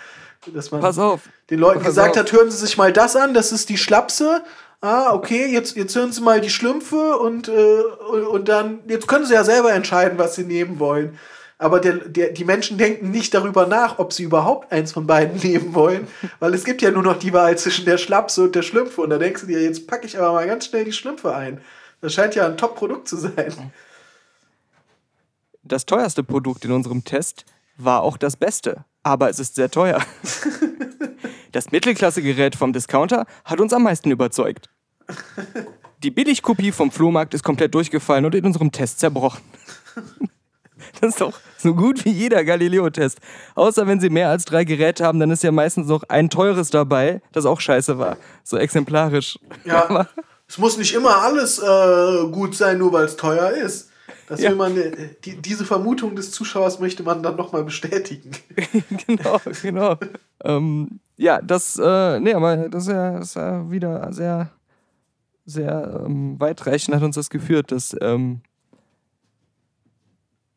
[0.54, 1.22] Dass man Pass auf.
[1.48, 2.16] den Leuten Pass gesagt auf.
[2.18, 4.42] hat, hören Sie sich mal das an, das ist die Schlapse.
[4.82, 9.08] Ah, okay, jetzt, jetzt hören Sie mal die Schlümpfe und, äh, und, und dann, jetzt
[9.08, 11.18] können Sie ja selber entscheiden, was Sie nehmen wollen.
[11.58, 15.38] Aber der, der, die Menschen denken nicht darüber nach, ob sie überhaupt eins von beiden
[15.42, 16.06] nehmen wollen,
[16.38, 19.02] weil es gibt ja nur noch die Wahl zwischen der Schlapse und der Schlümpfe.
[19.02, 21.60] Und da denkst du dir, jetzt packe ich aber mal ganz schnell die Schlümpfe ein.
[22.00, 23.72] Das scheint ja ein Top-Produkt zu sein.
[25.64, 27.44] Das teuerste Produkt in unserem Test
[27.76, 30.00] war auch das beste, aber es ist sehr teuer.
[31.50, 34.68] Das Mittelklasse-Gerät vom Discounter hat uns am meisten überzeugt.
[36.02, 39.42] Die Billigkopie vom Flohmarkt ist komplett durchgefallen und in unserem Test zerbrochen.
[41.00, 43.18] Das ist doch so gut wie jeder Galileo-Test.
[43.54, 46.70] Außer wenn sie mehr als drei Geräte haben, dann ist ja meistens noch ein teures
[46.70, 48.16] dabei, das auch scheiße war.
[48.44, 49.38] So exemplarisch.
[49.64, 50.08] Ja, Aber-
[50.48, 53.90] es muss nicht immer alles äh, gut sein, nur weil es teuer ist.
[54.28, 54.50] Das Ja.
[54.50, 58.30] will man, äh, die, diese Vermutung des Zuschauers möchte man dann nochmal bestätigen.
[59.06, 59.96] genau, genau.
[60.44, 64.50] ähm, ja, das, äh, nee, aber das ist ja, das ist ja wieder sehr,
[65.44, 68.40] sehr ähm, weitreichend hat uns das geführt, dass, ähm,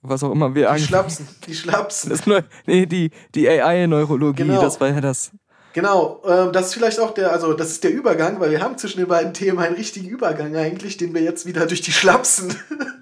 [0.02, 0.88] was auch immer wir Die eigentlich.
[0.88, 2.10] Schlapsen, die Schlapsen.
[2.10, 4.62] Das Neu nee, die, die AI-Neurologie, Genau.
[4.62, 5.32] das war ja das.
[5.74, 8.78] Genau, ähm, das ist vielleicht auch der, also das ist der Übergang, weil wir haben
[8.78, 12.54] zwischen den beiden Themen einen richtigen Übergang eigentlich, den wir jetzt wieder durch die Schlapsen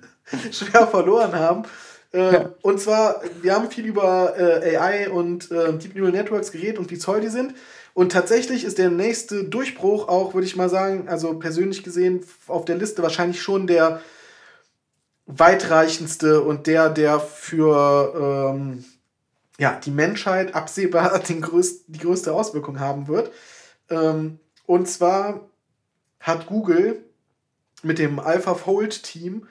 [0.51, 1.63] schwer verloren haben.
[2.13, 2.49] Ähm, Ja.
[2.61, 6.91] Und zwar, wir haben viel über äh, AI und äh, Deep Neural Networks geredet und
[6.91, 7.53] wie toll die sind.
[7.95, 12.65] Und tatsächlich ist der nächste Durchbruch auch, würde ich mal sagen, also persönlich gesehen auf
[12.65, 14.01] der Liste wahrscheinlich schon der
[15.29, 18.83] weitreichendste und der, der für ähm,
[19.59, 23.31] ja, die Menschheit absehbar den größt, die größte Auswirkung haben wird.
[23.89, 25.47] Ähm, und zwar
[26.19, 27.03] hat Google
[27.83, 29.47] mit dem AlphaFold-Team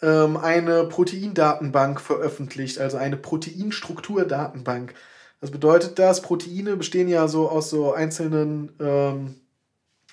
[0.00, 4.94] ähm, eine Proteindatenbank veröffentlicht, also eine Proteinstrukturdatenbank.
[5.40, 6.22] Was bedeutet das?
[6.22, 9.40] Proteine bestehen ja so aus so einzelnen ähm,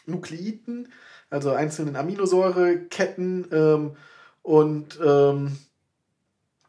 [0.05, 0.91] Nukleiden,
[1.29, 3.95] also einzelnen Aminosäureketten ähm,
[4.43, 5.57] und ähm,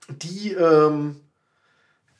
[0.09, 1.17] die ähm,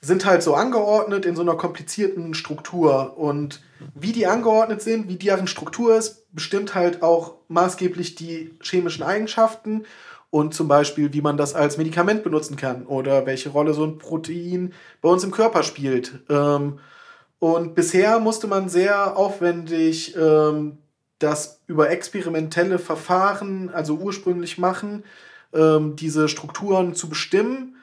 [0.05, 3.17] sind halt so angeordnet in so einer komplizierten Struktur.
[3.17, 3.63] Und
[3.95, 9.85] wie die angeordnet sind, wie deren Struktur ist, bestimmt halt auch maßgeblich die chemischen Eigenschaften
[10.31, 13.99] und zum Beispiel, wie man das als Medikament benutzen kann oder welche Rolle so ein
[13.99, 16.21] Protein bei uns im Körper spielt.
[16.29, 16.81] Ähm,
[17.39, 20.79] und bisher musste man sehr aufwendig ähm,
[21.19, 25.05] das über experimentelle Verfahren, also ursprünglich machen,
[25.55, 27.77] ähm, diese Strukturen zu bestimmen.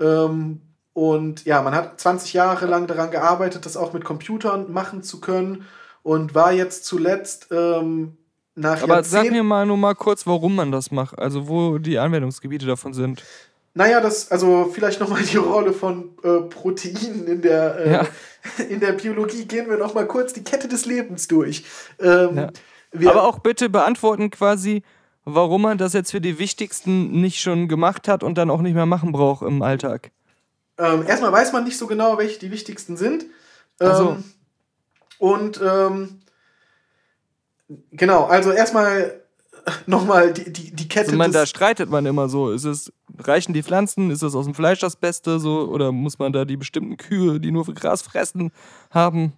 [0.00, 0.60] Ähm,
[0.92, 5.20] und ja, man hat 20 Jahre lang daran gearbeitet, das auch mit Computern machen zu
[5.20, 5.64] können
[6.02, 8.16] und war jetzt zuletzt ähm,
[8.54, 11.78] nach Aber sag Jahrzehnten- mir mal nur mal kurz, warum man das macht, also wo
[11.78, 13.24] die Anwendungsgebiete davon sind.
[13.76, 18.06] Naja, das, also vielleicht nochmal die Rolle von äh, Proteinen in der, äh, Ja.
[18.68, 19.46] in der Biologie.
[19.46, 21.64] Gehen wir nochmal kurz die Kette des Lebens durch.
[21.98, 23.10] Ähm, Ja.
[23.10, 24.84] Aber auch bitte beantworten quasi,
[25.24, 28.74] warum man das jetzt für die wichtigsten nicht schon gemacht hat und dann auch nicht
[28.74, 30.10] mehr machen braucht im Alltag.
[30.78, 33.24] ähm, erstmal weiß man nicht so genau, welche die wichtigsten sind.
[33.80, 34.16] Ähm, Ach so.
[35.18, 36.20] Und ähm,
[37.92, 39.20] genau, also erstmal
[39.86, 42.50] nochmal die, die, die Kette Also man, da streitet man immer so.
[42.50, 44.10] Ist es, reichen die Pflanzen?
[44.10, 45.38] Ist es aus dem Fleisch das Beste?
[45.38, 48.52] So, oder muss man da die bestimmten Kühe, die nur für Gras fressen,
[48.90, 49.32] haben?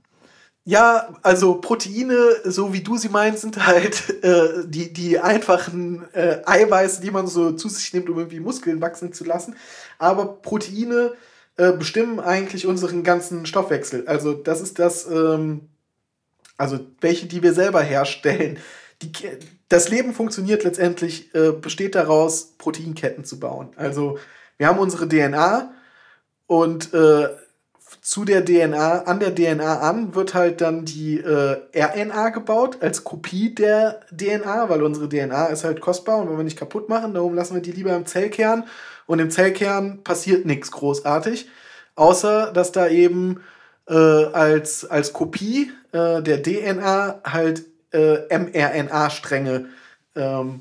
[0.69, 6.43] Ja, also Proteine, so wie du sie meinst, sind halt äh, die, die einfachen äh,
[6.45, 9.55] Eiweiße, die man so zu sich nimmt, um irgendwie Muskeln wachsen zu lassen.
[9.99, 11.13] Aber Proteine
[11.57, 14.09] äh, bestimmen eigentlich unseren ganzen Stoffwechsel.
[14.09, 15.69] Also das ist das, ähm,
[16.57, 18.59] also welche, die wir selber herstellen.
[19.03, 19.13] Die,
[19.69, 23.69] das Leben funktioniert letztendlich, äh, besteht daraus, Proteinketten zu bauen.
[23.77, 24.19] Also
[24.57, 25.73] wir haben unsere DNA
[26.49, 27.29] und äh,
[28.07, 33.03] zu der DNA, an der DNA an, wird halt dann die äh, RNA gebaut als
[33.03, 37.15] Kopie der DNA, weil unsere DNA ist halt kostbar und wenn wir nicht kaputt machen,
[37.15, 38.63] darum lassen wir die lieber im Zellkern
[39.07, 41.49] und im Zellkern passiert nichts großartig,
[41.97, 43.41] außer dass da eben
[43.89, 49.67] äh, als, als Kopie äh, der DNA halt äh, mRNA-Stränge
[50.15, 50.61] ähm,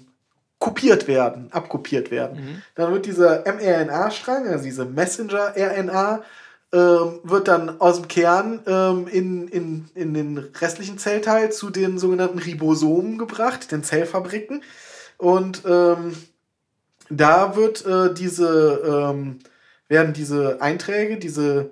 [0.58, 2.44] kopiert werden, abkopiert werden.
[2.44, 2.62] Mhm.
[2.74, 6.24] Dann wird dieser mRNA-Strang, also diese Messenger-RNA,
[6.76, 11.98] ähm, wird dann aus dem Kern ähm, in, in, in den restlichen Zellteil zu den
[11.98, 14.62] sogenannten Ribosomen gebracht, den Zellfabriken.
[15.18, 16.18] Und ähm,
[17.10, 19.40] da wird äh, diese, ähm,
[19.88, 21.70] werden diese Einträge, diese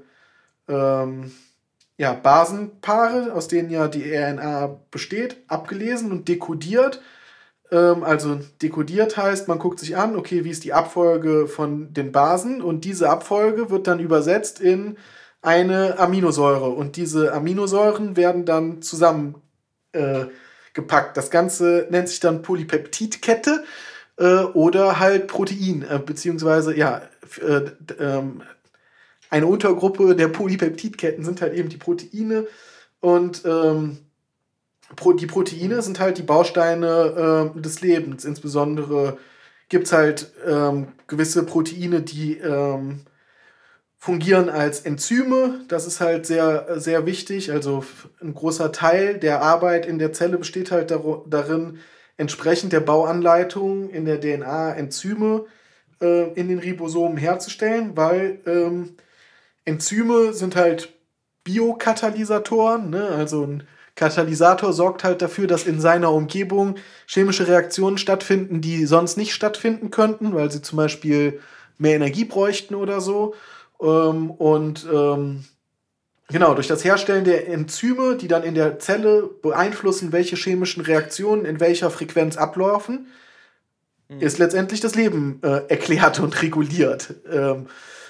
[0.70, 1.34] ähm,
[1.98, 7.02] ja, Basenpaare, aus denen ja die RNA besteht, abgelesen und dekodiert.
[7.74, 12.12] Ähm, also dekodiert heißt, man guckt sich an, okay, wie ist die Abfolge von den
[12.12, 12.62] Basen?
[12.62, 14.98] Und diese Abfolge wird dann übersetzt in
[15.42, 16.70] eine Aminosäure.
[16.70, 19.36] Und diese Aminosäuren werden dann zusammen
[19.92, 20.26] äh.
[21.14, 23.64] Das Ganze nennt sich dann Polypeptidkette
[24.18, 27.04] äh, oder halt Protein, äh, beziehungsweise ja,
[27.42, 27.70] äh,
[28.00, 28.42] ähm,
[29.30, 32.48] eine Untergruppe der Polypeptidketten sind halt eben die Proteine.
[33.02, 34.00] Und ähm,
[35.20, 38.26] die Proteine sind halt die Bausteine ähm, des Lebens.
[38.26, 39.18] Insbesondere
[39.70, 43.02] gibt es halt ähm, gewisse Proteine, die ähm,
[43.98, 45.62] fungieren als Enzyme.
[45.68, 47.52] Das ist halt sehr, sehr wichtig.
[47.52, 47.86] Also
[48.22, 51.80] ein großer Teil der Arbeit in der Zelle besteht halt daro- darin,
[52.18, 55.46] entsprechend der Bauanleitung in der DNA Enzyme
[56.02, 58.96] äh, in den Ribosomen herzustellen, weil ähm,
[59.66, 60.94] Enzyme sind halt
[61.44, 63.08] Biokatalysatoren, ne?
[63.08, 63.64] also ein
[63.96, 66.76] Katalysator sorgt halt dafür, dass in seiner Umgebung
[67.06, 71.40] chemische Reaktionen stattfinden, die sonst nicht stattfinden könnten, weil sie zum Beispiel
[71.78, 73.36] mehr Energie bräuchten oder so.
[73.82, 75.46] Ähm, und ähm,
[76.30, 81.46] genau, durch das Herstellen der Enzyme, die dann in der Zelle beeinflussen, welche chemischen Reaktionen
[81.46, 83.08] in welcher Frequenz ablaufen,
[84.20, 87.14] ist letztendlich das Leben äh, erklärt und reguliert.
[87.32, 87.68] Ähm,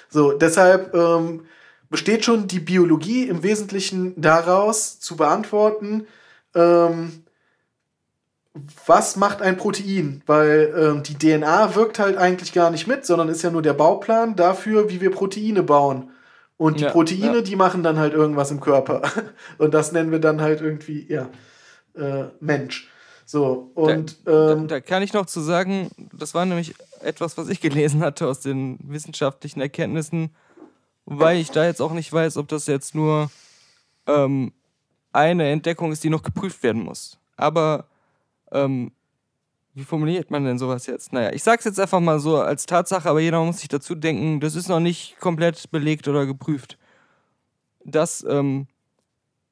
[0.08, 1.46] so, deshalb ähm,
[1.90, 6.06] besteht schon die Biologie im Wesentlichen daraus zu beantworten,
[6.54, 7.24] ähm,
[8.86, 10.22] was macht ein Protein?
[10.26, 13.72] Weil ähm, die DNA wirkt halt eigentlich gar nicht mit, sondern ist ja nur der
[13.72, 16.10] Bauplan dafür, wie wir Proteine bauen.
[16.56, 17.40] Und die Ja, Proteine, ja.
[17.42, 19.02] die machen dann halt irgendwas im Körper.
[19.58, 21.28] Und das nennen wir dann halt irgendwie, ja,
[21.96, 22.90] äh, Mensch.
[23.26, 27.48] So, und Da, ähm, da kann ich noch zu sagen, das war nämlich etwas, was
[27.48, 30.34] ich gelesen hatte aus den wissenschaftlichen Erkenntnissen,
[31.06, 33.30] wobei ich da jetzt auch nicht weiß, ob das jetzt nur
[34.06, 34.52] ähm,
[35.12, 37.18] eine Entdeckung ist, die noch geprüft werden muss.
[37.36, 37.86] Aber
[38.52, 38.92] ähm,
[39.74, 41.12] wie formuliert man denn sowas jetzt?
[41.12, 44.40] Naja, ich sag's jetzt einfach mal so als Tatsache, aber jeder muss sich dazu denken,
[44.40, 46.78] das ist noch nicht komplett belegt oder geprüft.
[47.84, 48.68] Dass ähm,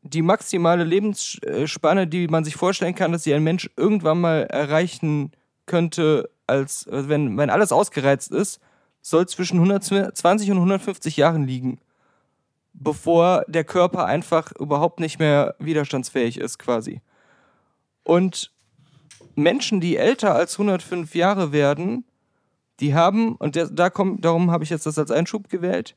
[0.03, 5.33] die maximale Lebensspanne, die man sich vorstellen kann, dass sie ein Mensch irgendwann mal erreichen
[5.67, 8.61] könnte, als wenn, wenn alles ausgereizt ist,
[9.03, 11.81] soll zwischen 120 und 150 Jahren liegen,
[12.73, 17.03] bevor der Körper einfach überhaupt nicht mehr widerstandsfähig ist, quasi.
[18.05, 18.53] Und
[19.35, 22.05] Menschen, die älter als 105 Jahre werden,
[22.81, 25.97] die haben, und da kommt, darum habe ich jetzt das als Einschub gewählt,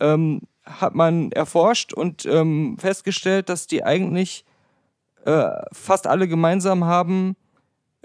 [0.00, 4.44] ähm, hat man erforscht und ähm, festgestellt, dass die eigentlich
[5.24, 7.36] äh, fast alle gemeinsam haben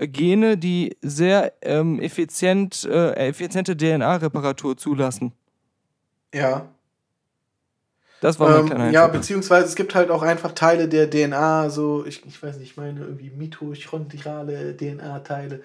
[0.07, 5.34] Gene, die sehr ähm, effizient, äh, effiziente DNA-Reparatur zulassen.
[6.34, 6.68] ja.
[8.22, 11.72] Das war mein Ähm, kleiner ja, beziehungsweise es gibt halt auch einfach Teile der DNA,
[11.72, 15.64] so, ich, ich weiß nicht, ich meine irgendwie mitochondriale DNA-Teile.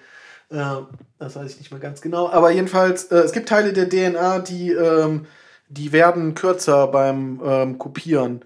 [0.49, 0.75] Äh,
[1.19, 2.29] das weiß ich nicht mehr ganz genau.
[2.31, 5.27] Aber jedenfalls, äh, es gibt Teile der DNA, die, ähm,
[5.69, 8.43] die werden kürzer beim ähm, Kopieren.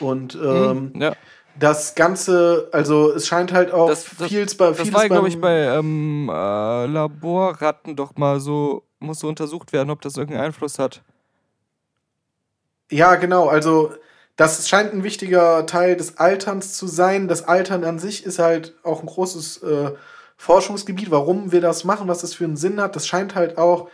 [0.00, 1.14] Und ähm, Hm, ja.
[1.58, 5.28] Das Ganze, also es scheint halt auch Das- das- vieles bei Das vieles war, glaube
[5.28, 10.46] ich, bei ähm, äh, Laborratten doch mal so, muss so untersucht werden, ob das irgendeinen
[10.46, 11.02] Einfluss hat.
[12.90, 13.48] Ja, genau.
[13.48, 13.92] Also,
[14.36, 17.28] das scheint ein wichtiger Teil des Alterns zu sein.
[17.28, 19.92] Das Altern an sich ist halt auch ein großes äh,
[20.36, 22.96] Forschungsgebiet, warum wir das machen, was das für einen Sinn hat.
[22.96, 23.88] Das scheint halt auch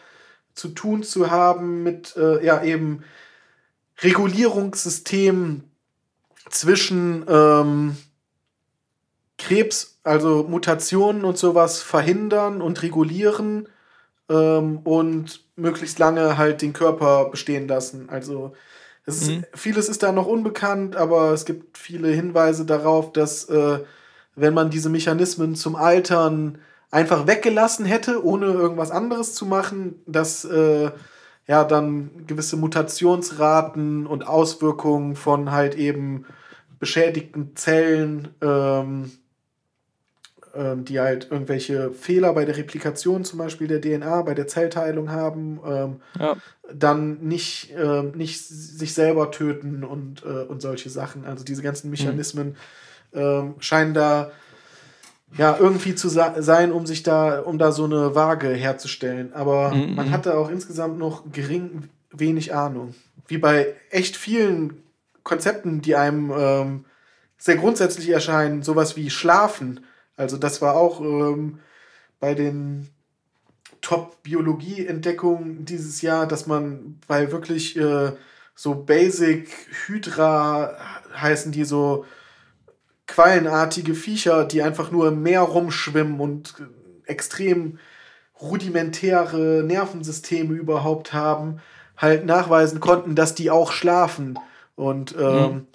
[0.55, 3.05] zu tun zu haben mit, äh, ja, eben
[4.01, 5.68] Regulierungssystemen
[6.51, 7.97] zwischen ähm,
[9.39, 13.69] Krebs, also Mutationen und sowas verhindern und regulieren
[14.29, 18.09] ähm, und möglichst lange halt den Körper bestehen lassen.
[18.11, 18.53] Also
[19.07, 19.45] es ist, Mhm.
[19.55, 23.81] vieles ist da noch unbekannt, aber es gibt viele Hinweise darauf, dass äh,
[24.35, 26.59] wenn man diese Mechanismen zum Altern
[26.91, 30.91] einfach weggelassen hätte, ohne irgendwas anderes zu machen, dass äh,
[31.49, 36.27] ja dann gewisse Mutationsraten und Auswirkungen von halt eben
[36.79, 39.11] beschädigten Zellen ähm,
[40.55, 45.11] ähm, die halt irgendwelche Fehler bei der Replikation zum Beispiel der DNA, bei der Zellteilung
[45.11, 46.37] haben, ähm, Ja.
[46.73, 51.25] dann nicht, ähm, nicht sich selber töten und, äh, und solche Sachen.
[51.25, 52.57] Also diese ganzen Mechanismen
[53.15, 54.31] ähm, scheinen da
[55.37, 59.33] ja irgendwie zu sein, um sich da, um da so eine Waage herzustellen.
[59.35, 62.95] Aber Mhm, man hatte auch insgesamt noch gering wenig Ahnung.
[63.27, 64.83] Wie bei echt vielen
[65.23, 66.85] Konzepten, die einem ähm,
[67.37, 69.85] sehr grundsätzlich erscheinen, sowas wie Schlafen.
[70.17, 71.61] Also das war auch ähm,
[72.19, 72.89] bei den
[73.81, 78.13] Top-Biologie-Entdeckungen dieses Jahr, dass man bei wirklich äh,
[78.55, 79.49] so Basic
[79.87, 80.77] Hydra
[81.15, 82.05] heißen die so
[83.09, 87.79] quallenartige Viecher, die einfach nur im Meer rumschwimmen und äh, extrem
[88.41, 91.61] rudimentäre Nervensysteme überhaupt haben,
[91.97, 94.39] halt nachweisen konnten, dass die auch schlafen.
[94.77, 95.67] Und ähm, Mhm.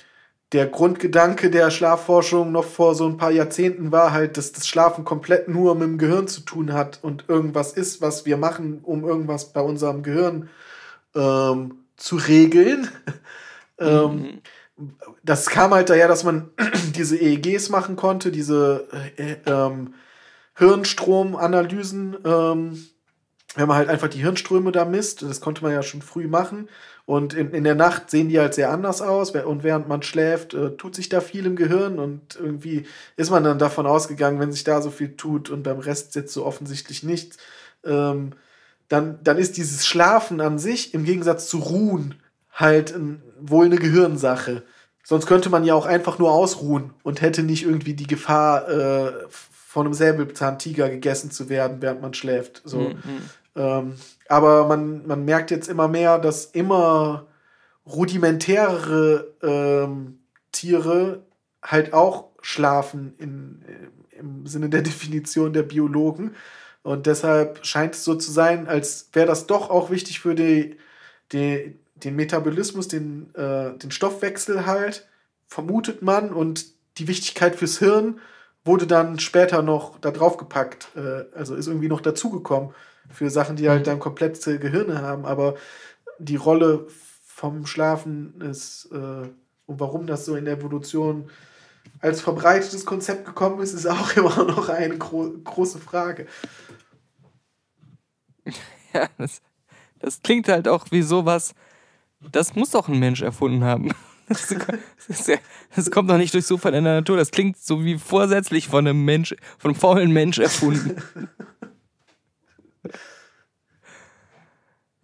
[0.53, 5.03] der Grundgedanke der Schlafforschung noch vor so ein paar Jahrzehnten war halt, dass das Schlafen
[5.05, 9.03] komplett nur mit dem Gehirn zu tun hat und irgendwas ist, was wir machen, um
[9.03, 10.49] irgendwas bei unserem Gehirn
[11.15, 12.89] ähm, zu regeln.
[13.79, 14.41] ähm, Mhm.
[15.23, 16.51] Das kam halt daher, dass man
[16.95, 18.87] diese EEGs machen konnte, diese
[19.17, 19.93] äh, ähm,
[20.55, 22.85] Hirnstromanalysen, ähm,
[23.55, 25.21] wenn man halt einfach die Hirnströme da misst.
[25.21, 26.69] Das konnte man ja schon früh machen.
[27.05, 29.31] Und in, in der Nacht sehen die halt sehr anders aus.
[29.31, 31.99] Und während man schläft, äh, tut sich da viel im Gehirn.
[31.99, 32.85] Und irgendwie
[33.15, 36.33] ist man dann davon ausgegangen, wenn sich da so viel tut und beim Rest jetzt
[36.33, 37.37] so offensichtlich nichts,
[37.83, 38.31] ähm,
[38.89, 42.15] dann, dann ist dieses Schlafen an sich im Gegensatz zu Ruhen
[42.53, 44.63] halt ein, wohl eine Gehirnsache.
[45.03, 49.11] Sonst könnte man ja auch einfach nur ausruhen und hätte nicht irgendwie die Gefahr, äh,
[49.29, 52.61] von einem Säbelzahntiger gegessen zu werden, während man schläft.
[52.63, 52.79] So.
[52.79, 53.21] Mhm.
[53.55, 53.95] Ähm,
[54.29, 57.25] aber man, man merkt jetzt immer mehr, dass immer
[57.87, 60.19] rudimentärere ähm,
[60.51, 61.23] Tiere
[61.63, 63.65] halt auch schlafen in,
[64.11, 66.35] im Sinne der Definition der Biologen.
[66.83, 70.77] Und deshalb scheint es so zu sein, als wäre das doch auch wichtig für die,
[71.31, 75.07] die, den Metabolismus, den, äh, den Stoffwechsel halt,
[75.47, 76.31] vermutet man.
[76.31, 76.65] Und
[76.97, 78.19] die Wichtigkeit fürs Hirn
[78.65, 80.89] wurde dann später noch da drauf gepackt.
[80.95, 82.73] Äh, also ist irgendwie noch dazugekommen
[83.09, 85.25] für Sachen, die halt dann komplette Gehirne haben.
[85.25, 85.55] Aber
[86.19, 86.87] die Rolle
[87.25, 89.27] vom Schlafen ist äh,
[89.65, 91.29] und warum das so in der Evolution
[91.99, 96.27] als verbreitetes Konzept gekommen ist, ist auch immer noch eine gro große Frage.
[98.95, 99.41] Ja, das,
[99.97, 101.55] das klingt halt auch wie sowas,
[102.31, 103.89] das muss doch ein Mensch erfunden haben.
[105.09, 105.35] Das, ja,
[105.75, 107.17] das kommt doch nicht durch Zufall in der Natur.
[107.17, 110.95] Das klingt so wie vorsätzlich von einem Mensch, von einem faulen Mensch erfunden.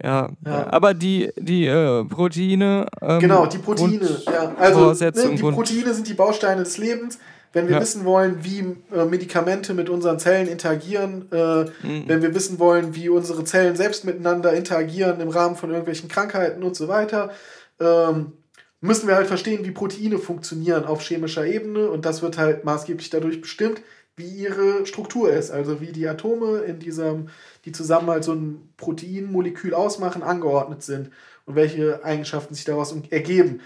[0.02, 0.72] Ja, Ja.
[0.72, 2.88] aber die, die äh, Proteine.
[3.02, 4.22] Ähm, Genau, die Proteine.
[4.26, 7.20] Ja, also ne, die Proteine sind die Bausteine des Lebens.
[7.54, 7.82] Wenn wir Ja.
[7.82, 8.60] wissen wollen, wie
[8.96, 12.04] äh, Medikamente mit unseren Zellen interagieren, äh, Mhm.
[12.08, 16.62] wenn wir wissen wollen, wie unsere Zellen selbst miteinander interagieren im Rahmen von irgendwelchen Krankheiten
[16.64, 17.32] und so weiter,
[17.80, 18.34] ähm,
[18.82, 23.10] müssen wir halt verstehen, wie Proteine funktionieren auf chemischer Ebene und das wird halt maßgeblich
[23.10, 23.82] dadurch bestimmt,
[24.16, 27.30] wie ihre Struktur ist, also wie die Atome in diesem,
[27.66, 31.10] die zusammen halt so ein Proteinmolekül ausmachen, angeordnet sind
[31.46, 33.62] und welche Eigenschaften sich daraus ergeben.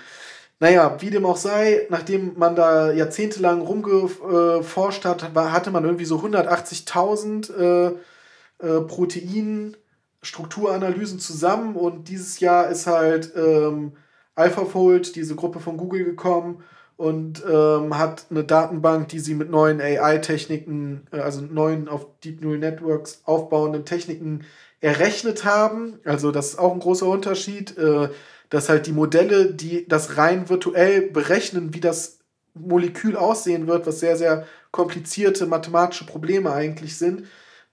[0.64, 6.20] Naja, wie dem auch sei, nachdem man da jahrzehntelang rumgeforscht hat, hatte man irgendwie so
[6.20, 7.88] 180.000 äh,
[8.66, 13.92] äh, Proteinstrukturanalysen zusammen und dieses Jahr ist halt ähm,
[14.36, 16.64] AlphaFold, diese Gruppe von Google, gekommen
[16.96, 22.42] und ähm, hat eine Datenbank, die sie mit neuen AI-Techniken, äh, also neuen auf Deep
[22.42, 24.46] Neural Networks aufbauenden Techniken
[24.80, 26.00] errechnet haben.
[26.06, 28.08] Also das ist auch ein großer Unterschied, äh,
[28.54, 32.20] dass halt die Modelle, die das rein virtuell berechnen, wie das
[32.54, 37.24] Molekül aussehen wird, was sehr, sehr komplizierte mathematische Probleme eigentlich sind,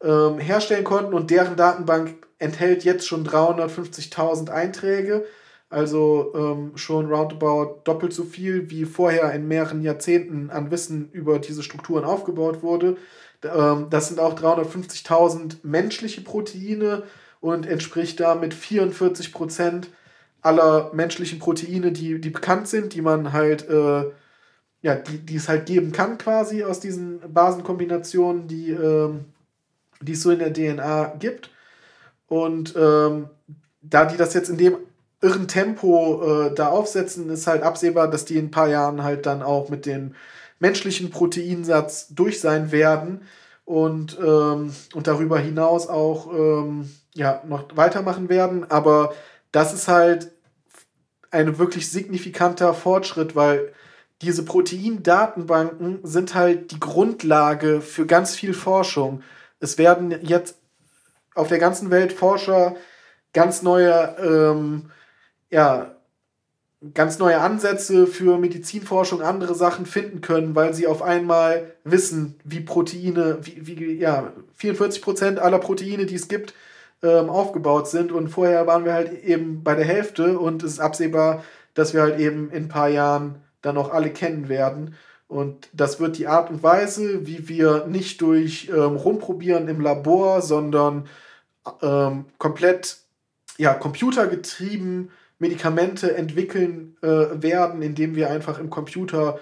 [0.02, 5.26] ähm, herstellen konnten und deren Datenbank enthält jetzt schon 350.000 Einträge,
[5.68, 11.40] also ähm, schon roundabout doppelt so viel, wie vorher in mehreren Jahrzehnten an Wissen über
[11.40, 12.96] diese Strukturen aufgebaut wurde.
[13.44, 17.02] Ähm, das sind auch 350.000 menschliche Proteine
[17.40, 19.90] und entspricht damit 44 Prozent
[20.42, 24.04] aller menschlichen Proteine, die, die bekannt sind, die man halt, äh,
[24.82, 29.26] ja, die, die es halt geben kann quasi aus diesen Basenkombinationen, die, ähm,
[30.00, 31.50] die es so in der DNA gibt.
[32.26, 33.28] Und ähm,
[33.82, 34.76] da die das jetzt in dem
[35.20, 39.26] irren Tempo äh, da aufsetzen, ist halt absehbar, dass die in ein paar Jahren halt
[39.26, 40.14] dann auch mit dem
[40.58, 43.22] menschlichen Proteinsatz durch sein werden
[43.64, 48.70] und, ähm, und darüber hinaus auch ähm, ja, noch weitermachen werden.
[48.70, 49.12] Aber
[49.52, 50.32] das ist halt
[51.30, 53.72] ein wirklich signifikanter Fortschritt, weil
[54.22, 59.22] diese Proteindatenbanken sind halt die Grundlage für ganz viel Forschung.
[59.60, 60.56] Es werden jetzt
[61.34, 62.76] auf der ganzen Welt Forscher
[63.32, 64.90] ganz neue, ähm,
[65.50, 65.94] ja,
[66.94, 72.60] ganz neue Ansätze für Medizinforschung, andere Sachen finden können, weil sie auf einmal wissen, wie
[72.60, 76.54] Proteine, wie, wie ja, 44 Prozent aller Proteine, die es gibt,
[77.02, 78.12] ähm, aufgebaut sind.
[78.12, 81.44] Und vorher waren wir halt eben bei der Hälfte und es ist absehbar,
[81.74, 84.94] dass wir halt eben in ein paar Jahren dann auch alle kennen werden.
[85.28, 90.42] Und das wird die Art und Weise, wie wir nicht durch ähm, Rumprobieren im Labor,
[90.42, 91.06] sondern
[91.82, 92.98] ähm, komplett
[93.56, 99.38] ja, computergetrieben Medikamente entwickeln äh, werden, indem wir einfach im Computer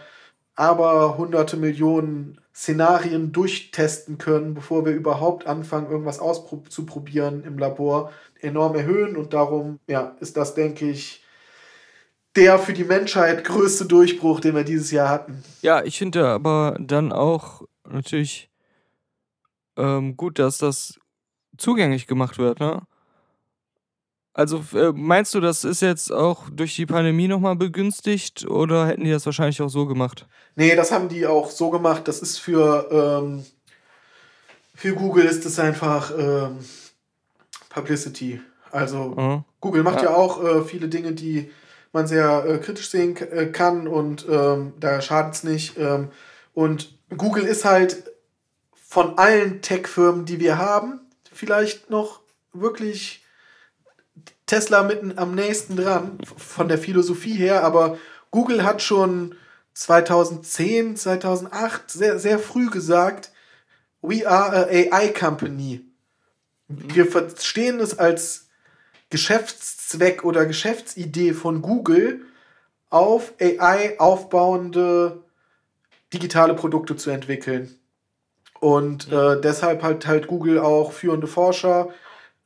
[0.55, 8.11] aber hunderte Millionen Szenarien durchtesten können, bevor wir überhaupt anfangen, irgendwas auszuprobieren im Labor,
[8.41, 9.17] enorm erhöhen.
[9.17, 11.23] Und darum ja, ist das, denke ich,
[12.35, 15.45] der für die Menschheit größte Durchbruch, den wir dieses Jahr hatten.
[15.63, 18.51] Ja, ich finde aber dann auch natürlich
[19.77, 20.99] ähm, gut, dass das
[21.57, 22.83] zugänglich gemacht wird, ne?
[24.39, 29.03] Also äh, meinst du, das ist jetzt auch durch die Pandemie nochmal begünstigt oder hätten
[29.03, 30.29] die das wahrscheinlich auch so gemacht?
[30.55, 32.07] Nee, das haben die auch so gemacht.
[32.07, 33.45] Das ist für, ähm,
[34.77, 36.61] für Google ist es einfach ähm,
[37.69, 38.41] Publicity.
[38.71, 39.45] Also mhm.
[39.61, 41.51] Google macht ja, ja auch äh, viele Dinge, die
[41.93, 45.77] man sehr äh, kritisch sehen äh, kann und ähm, da schadet es nicht.
[45.79, 46.13] Ähm,
[46.55, 48.05] und Google ist halt
[48.77, 51.01] von allen Tech-Firmen, die wir haben,
[51.33, 52.21] vielleicht noch
[52.53, 53.25] wirklich
[54.49, 57.99] Tesla mitten am nächsten dran, von der Philosophie her, aber
[58.33, 59.37] Google hat schon
[59.75, 63.31] 2010, 2008 sehr, sehr früh gesagt,
[64.03, 65.85] we are a AI company.
[66.67, 68.49] Wir verstehen es als
[69.11, 72.23] Geschäftszweck oder Geschäftsidee von Google,
[72.91, 75.23] auf AI aufbauende
[76.13, 77.79] digitale Produkte zu entwickeln.
[78.61, 81.91] Und äh, deshalb hat halt Google auch führende Forscher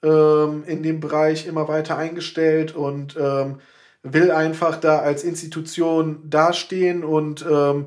[0.03, 3.61] ähm, in dem Bereich immer weiter eingestellt und ähm,
[4.03, 7.05] will einfach da als Institution dastehen.
[7.05, 7.87] Und ähm,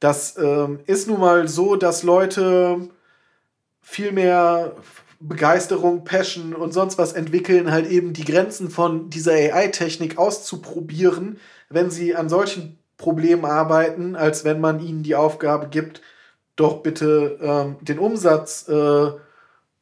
[0.00, 2.88] das ähm, ist nun mal so, dass Leute
[3.80, 4.72] viel mehr
[5.20, 11.38] Begeisterung, Passion und sonst was entwickeln, halt eben die Grenzen von dieser AI-Technik auszuprobieren,
[11.70, 16.02] wenn sie an solchen Problemen arbeiten, als wenn man ihnen die Aufgabe gibt,
[16.56, 19.10] doch bitte ähm, den Umsatz äh,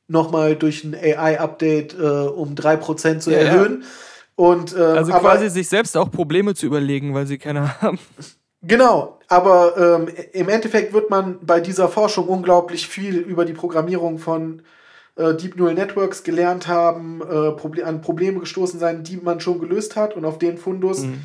[0.09, 3.83] nochmal durch ein AI-Update äh, um 3% zu ja, erhöhen.
[3.83, 3.89] Ja.
[4.37, 7.99] Und, ähm, also quasi aber, sich selbst auch Probleme zu überlegen, weil sie keine haben.
[8.67, 14.19] Genau, aber ähm, im Endeffekt wird man bei dieser Forschung unglaublich viel über die Programmierung
[14.19, 14.63] von
[15.17, 19.61] äh, Deep Neural Networks gelernt haben, äh, Proble an Probleme gestoßen sein, die man schon
[19.61, 21.25] gelöst hat und auf den Fundus mhm.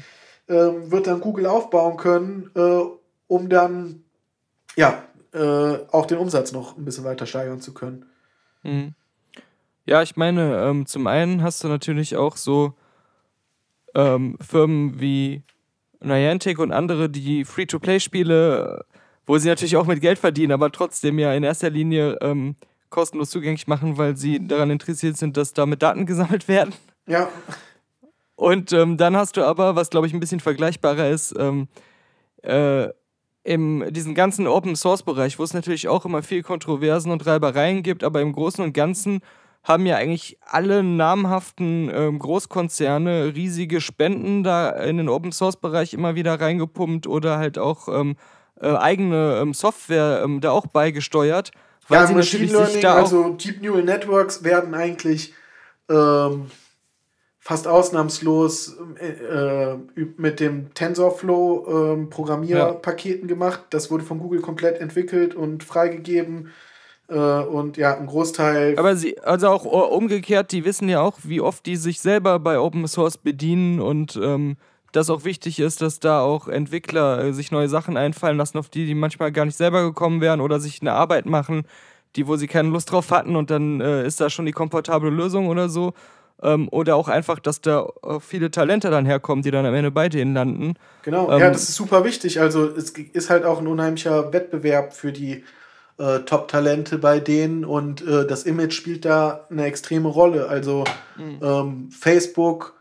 [0.50, 2.82] ähm, wird dann Google aufbauen können, äh,
[3.28, 4.04] um dann
[4.76, 5.02] ja
[5.34, 8.09] äh, auch den Umsatz noch ein bisschen weiter steigern zu können.
[8.64, 8.94] Mhm.
[9.86, 12.74] Ja, ich meine, ähm, zum einen hast du natürlich auch so
[13.96, 15.44] ähm, Firmen wie
[16.02, 18.86] Niantic und andere, die Free-to-Play-Spiele,
[19.26, 22.56] wo sie natürlich auch mit Geld verdienen, aber trotzdem ja in erster Linie ähm,
[22.90, 26.74] kostenlos zugänglich machen, weil sie daran interessiert sind, dass damit Daten gesammelt werden.
[27.08, 27.30] Ja.
[28.36, 31.68] Und ähm, dann hast du aber, was glaube ich ein bisschen vergleichbarer ist, ähm,
[32.42, 32.90] äh,
[33.50, 37.82] in diesem ganzen Open Source Bereich, wo es natürlich auch immer viel Kontroversen und Reibereien
[37.82, 39.22] gibt, aber im Großen und Ganzen
[39.64, 45.96] haben ja eigentlich alle namhaften ähm, Großkonzerne riesige Spenden da in den Open Source Bereich
[45.96, 48.18] immer wieder reingepumpt oder halt auch ähm,
[48.62, 51.50] äh, eigene ähm, Software ähm, da auch beigesteuert.
[51.88, 55.34] Weil ja, sie Machine Learning, also Deep Neural Networks werden eigentlich
[55.90, 56.52] ähm,
[57.50, 59.74] fast ausnahmslos äh,
[60.18, 63.28] mit dem TensorFlow äh, Programmierpaketen ja.
[63.28, 63.62] gemacht.
[63.72, 66.52] Das wurde von Google komplett entwickelt und freigegeben.
[67.08, 68.78] Äh, und ja, ein Großteil.
[68.78, 72.60] Aber sie, also auch umgekehrt, die wissen ja auch, wie oft die sich selber bei
[72.60, 74.56] Open Source bedienen und ähm,
[74.92, 78.70] dass auch wichtig ist, dass da auch Entwickler äh, sich neue Sachen einfallen lassen, auf
[78.70, 81.64] die die manchmal gar nicht selber gekommen wären oder sich eine Arbeit machen,
[82.16, 85.10] die wo sie keine Lust drauf hatten und dann äh, ist da schon die komfortable
[85.10, 85.94] Lösung oder so.
[86.42, 87.88] Ähm, oder auch einfach, dass da
[88.22, 90.76] viele Talente dann herkommen, die dann am Ende bei denen landen.
[91.04, 92.40] Genau, ähm, ja, das ist super wichtig.
[92.40, 95.44] Also es ist halt auch ein unheimlicher Wettbewerb für die
[95.98, 100.48] äh, Top-Talente bei denen und äh, das Image spielt da eine extreme Rolle.
[100.48, 100.86] Also
[101.18, 101.40] mhm.
[101.42, 102.80] ähm, Facebook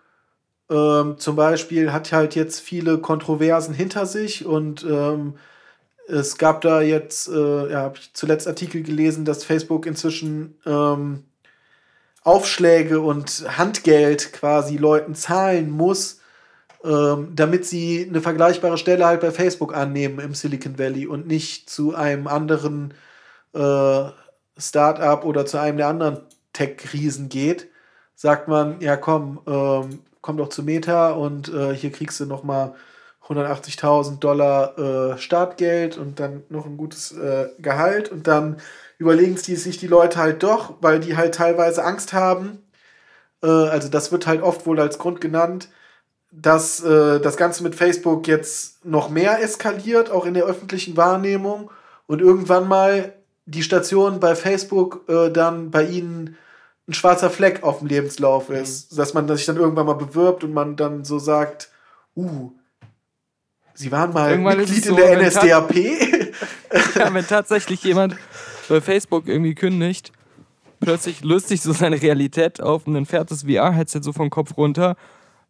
[0.70, 5.34] ähm, zum Beispiel hat halt jetzt viele Kontroversen hinter sich und ähm,
[6.06, 11.24] es gab da jetzt, äh, ja, habe ich zuletzt Artikel gelesen, dass Facebook inzwischen ähm,
[12.28, 16.20] Aufschläge und Handgeld quasi Leuten zahlen muss,
[16.84, 21.70] ähm, damit sie eine vergleichbare Stelle halt bei Facebook annehmen im Silicon Valley und nicht
[21.70, 22.92] zu einem anderen
[23.54, 24.04] äh,
[24.58, 26.20] Start-up oder zu einem der anderen
[26.52, 27.68] Tech-Riesen geht,
[28.14, 32.42] sagt man, ja komm, ähm, komm doch zu Meta und äh, hier kriegst du noch
[32.42, 32.74] mal
[33.26, 38.58] 180.000 Dollar äh, Startgeld und dann noch ein gutes äh, Gehalt und dann
[38.98, 42.58] überlegen sich die Leute halt doch, weil die halt teilweise Angst haben.
[43.42, 45.68] Äh, also das wird halt oft wohl als Grund genannt,
[46.30, 51.70] dass äh, das Ganze mit Facebook jetzt noch mehr eskaliert, auch in der öffentlichen Wahrnehmung
[52.06, 53.14] und irgendwann mal
[53.46, 56.36] die Station bei Facebook äh, dann bei ihnen
[56.86, 58.96] ein schwarzer Fleck auf dem Lebenslauf ist, mhm.
[58.96, 61.70] dass man sich dann irgendwann mal bewirbt und man dann so sagt,
[62.16, 62.52] uh,
[63.74, 65.72] Sie waren mal Irgendwann Mitglied so, in der NSDAP.
[66.96, 68.16] ja, wenn tatsächlich jemand
[68.68, 70.12] bei Facebook irgendwie kündigt,
[70.80, 74.56] plötzlich löst sich so seine Realität auf und dann fährt das VR-Headset so vom Kopf
[74.56, 74.96] runter.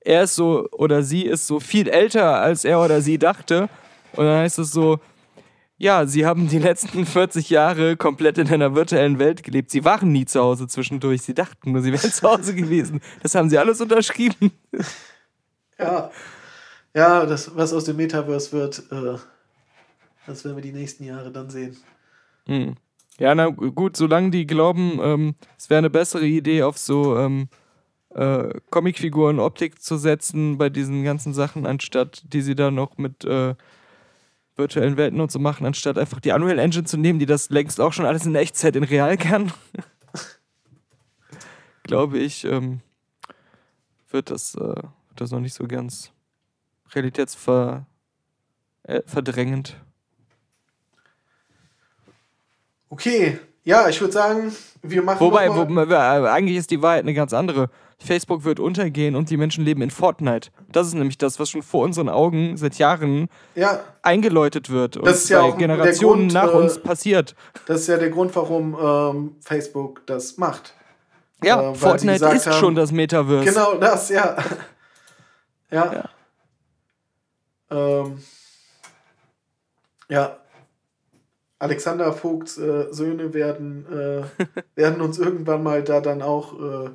[0.00, 3.68] Er ist so oder sie ist so viel älter, als er oder sie dachte.
[4.12, 5.00] Und dann heißt es so,
[5.76, 9.70] ja, sie haben die letzten 40 Jahre komplett in einer virtuellen Welt gelebt.
[9.70, 11.22] Sie waren nie zu Hause zwischendurch.
[11.22, 13.00] Sie dachten nur, sie wären zu Hause gewesen.
[13.22, 14.52] Das haben sie alles unterschrieben.
[15.78, 16.10] Ja.
[16.94, 19.18] Ja, das, was aus dem Metaverse wird, äh,
[20.26, 21.76] das werden wir die nächsten Jahre dann sehen.
[22.46, 22.74] Hm.
[23.18, 27.48] Ja, na gut, solange die glauben, ähm, es wäre eine bessere Idee, auf so ähm,
[28.10, 33.24] äh, Comicfiguren Optik zu setzen bei diesen ganzen Sachen, anstatt die sie dann noch mit
[33.24, 33.56] äh,
[34.56, 37.80] virtuellen Welten und so machen, anstatt einfach die Unreal Engine zu nehmen, die das längst
[37.80, 39.52] auch schon alles in Echtzeit in real kann.
[41.82, 42.80] Glaube ich, ähm,
[44.10, 44.82] wird, das, äh,
[45.16, 46.12] das noch nicht so ganz
[46.92, 47.86] realitätsverdrängend.
[48.84, 49.87] Äh,
[52.90, 54.52] okay, ja, ich würde sagen,
[54.82, 55.20] wir machen.
[55.20, 55.62] Wobei, wo,
[56.26, 57.68] eigentlich ist die Wahrheit eine ganz andere.
[57.98, 60.50] Facebook wird untergehen und die Menschen leben in Fortnite.
[60.70, 63.80] Das ist nämlich das, was schon vor unseren Augen seit Jahren ja.
[64.02, 67.34] eingeläutet wird und das ist ja auch Generationen Grund, nach äh, uns passiert.
[67.66, 70.74] Das ist ja der Grund, warum ähm, Facebook das macht.
[71.42, 73.44] Ja, äh, Fortnite ist haben, schon das Metaverse.
[73.44, 74.36] Genau das, ja.
[75.70, 75.92] ja.
[75.92, 76.08] ja.
[77.70, 78.22] Ähm,
[80.08, 80.36] ja.
[81.58, 84.22] Alexander Vogts äh, Söhne werden, äh,
[84.76, 86.90] werden uns irgendwann mal da dann auch äh,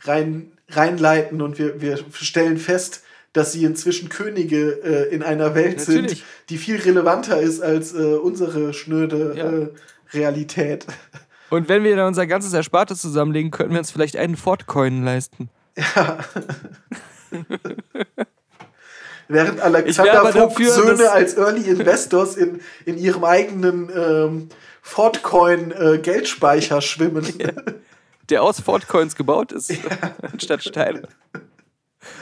[0.00, 5.78] rein, reinleiten und wir, wir stellen fest, dass sie inzwischen Könige äh, in einer Welt
[5.78, 6.18] Natürlich.
[6.18, 9.50] sind, die viel relevanter ist als äh, unsere schnöde ja.
[9.50, 9.68] Äh,
[10.12, 10.86] Realität.
[11.50, 15.50] Und wenn wir dann unser ganzes Erspartes zusammenlegen, könnten wir uns vielleicht einen Ford-Coin leisten.
[15.76, 16.18] Ja.
[19.28, 24.48] Während Alexander Vogts Söhne als Early Investors in, in ihrem eigenen ähm,
[24.82, 27.26] Fortcoin-Geldspeicher äh, schwimmen.
[27.38, 27.52] Ja.
[28.28, 29.78] Der aus Fortcoins gebaut ist, ja.
[30.32, 31.08] anstatt Steine.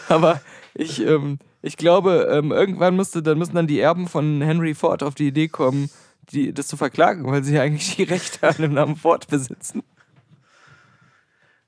[0.08, 0.40] Aber
[0.74, 5.02] ich, ähm, ich glaube, ähm, irgendwann musste, dann müssen dann die Erben von Henry Ford
[5.02, 5.90] auf die Idee kommen,
[6.30, 9.82] die, das zu verklagen, weil sie ja eigentlich die Rechte an dem Namen Ford besitzen.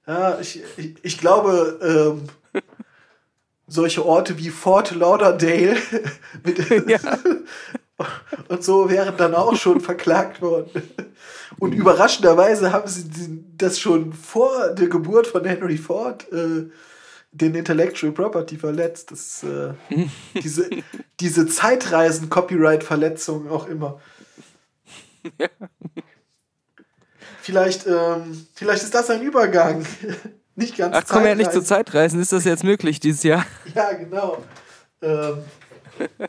[0.06, 2.28] Ja, ich, ich, ich glaube, ähm,
[3.66, 5.76] solche Orte wie Fort Lauderdale
[6.86, 7.00] ja.
[8.48, 10.82] und so wären dann auch schon verklagt worden.
[11.58, 16.64] Und überraschenderweise haben sie das schon vor der Geburt von Henry Ford äh,
[17.30, 19.10] den Intellectual Property verletzt.
[19.10, 19.74] Das, äh,
[20.42, 20.70] diese,
[21.20, 24.00] diese Zeitreisen-Copyright-Verletzungen auch immer.
[25.38, 25.48] Ja.
[27.40, 29.84] Vielleicht, ähm, vielleicht ist das ein Übergang.
[30.56, 32.20] Nicht ganz Ach, kommen wir ja nicht zur Zeitreisen.
[32.20, 33.44] Ist das jetzt möglich dieses Jahr?
[33.74, 34.42] Ja, genau.
[35.02, 35.38] Ähm.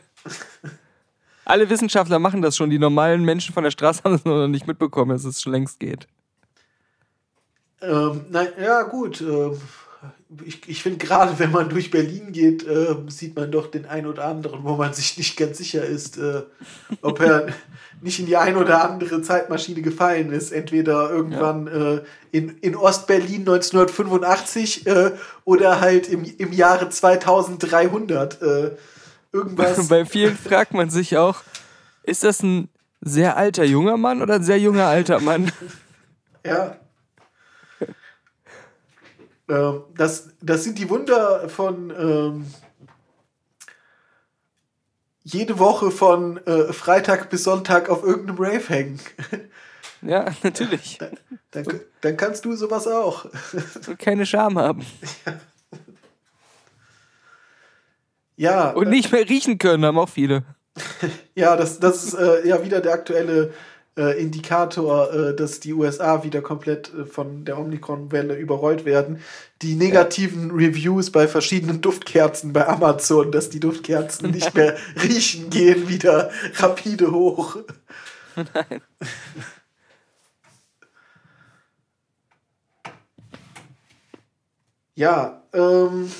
[1.44, 2.70] Alle Wissenschaftler machen das schon.
[2.70, 5.78] Die normalen Menschen von der Straße haben es noch nicht mitbekommen, dass es schon längst
[5.78, 6.08] geht.
[7.80, 9.20] Ähm, na, ja, gut.
[9.20, 9.50] Äh,
[10.44, 14.06] ich, ich finde gerade, wenn man durch Berlin geht, äh, sieht man doch den einen
[14.06, 16.42] oder anderen, wo man sich nicht ganz sicher ist, äh,
[17.00, 17.48] ob er
[18.00, 20.50] nicht in die ein oder andere Zeitmaschine gefallen ist.
[20.50, 21.94] Entweder irgendwann ja.
[21.94, 25.12] äh, in, in Ostberlin 1985 äh,
[25.44, 28.42] oder halt im, im Jahre 2300.
[28.42, 28.70] Äh,
[29.32, 29.88] irgendwas.
[29.88, 31.42] Bei vielen fragt man sich auch,
[32.02, 32.68] ist das ein
[33.00, 35.52] sehr alter junger Mann oder ein sehr junger alter Mann?
[36.44, 36.76] ja.
[39.48, 42.46] Ähm, das, das sind die Wunder von ähm,
[45.22, 49.00] jede Woche von äh, Freitag bis Sonntag auf irgendeinem Rave hängen.
[50.02, 50.98] Ja, natürlich.
[50.98, 51.18] Dann,
[51.50, 53.24] dann, dann kannst du sowas auch.
[53.88, 54.84] Und keine Scham haben.
[58.36, 58.70] Ja.
[58.72, 60.44] Und nicht mehr riechen können, haben auch viele.
[61.34, 63.54] ja, das, das ist äh, ja wieder der aktuelle
[63.96, 69.22] äh, Indikator, äh, dass die USA wieder komplett äh, von der Omikron-Welle überrollt werden.
[69.62, 75.88] Die negativen Reviews bei verschiedenen Duftkerzen bei Amazon, dass die Duftkerzen nicht mehr riechen, gehen
[75.88, 77.56] wieder rapide hoch.
[78.36, 78.82] Nein.
[84.94, 86.10] Ja, ähm,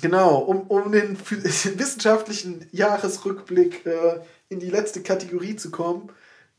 [0.00, 6.10] genau, um, um den wissenschaftlichen Jahresrückblick äh, in die letzte Kategorie zu kommen,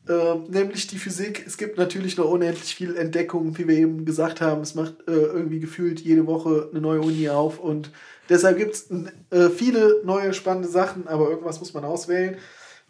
[0.08, 1.44] äh, nämlich die Physik.
[1.46, 4.62] Es gibt natürlich noch unendlich viel Entdeckungen, wie wir eben gesagt haben.
[4.62, 7.90] Es macht äh, irgendwie gefühlt jede Woche eine neue Uni auf und
[8.28, 8.90] deshalb gibt es
[9.30, 12.36] äh, viele neue spannende Sachen, aber irgendwas muss man auswählen.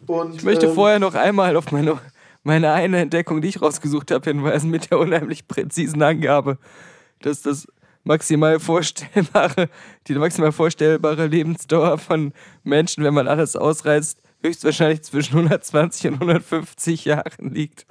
[0.07, 1.99] Und, ich möchte ähm, vorher noch einmal auf meine,
[2.43, 6.57] meine eine Entdeckung, die ich rausgesucht habe, hinweisen mit der unheimlich präzisen Angabe,
[7.21, 7.67] dass das
[8.03, 9.69] maximal vorstellbare,
[10.07, 12.33] die maximal vorstellbare Lebensdauer von
[12.63, 17.85] Menschen, wenn man alles ausreizt, höchstwahrscheinlich zwischen 120 und 150 Jahren liegt.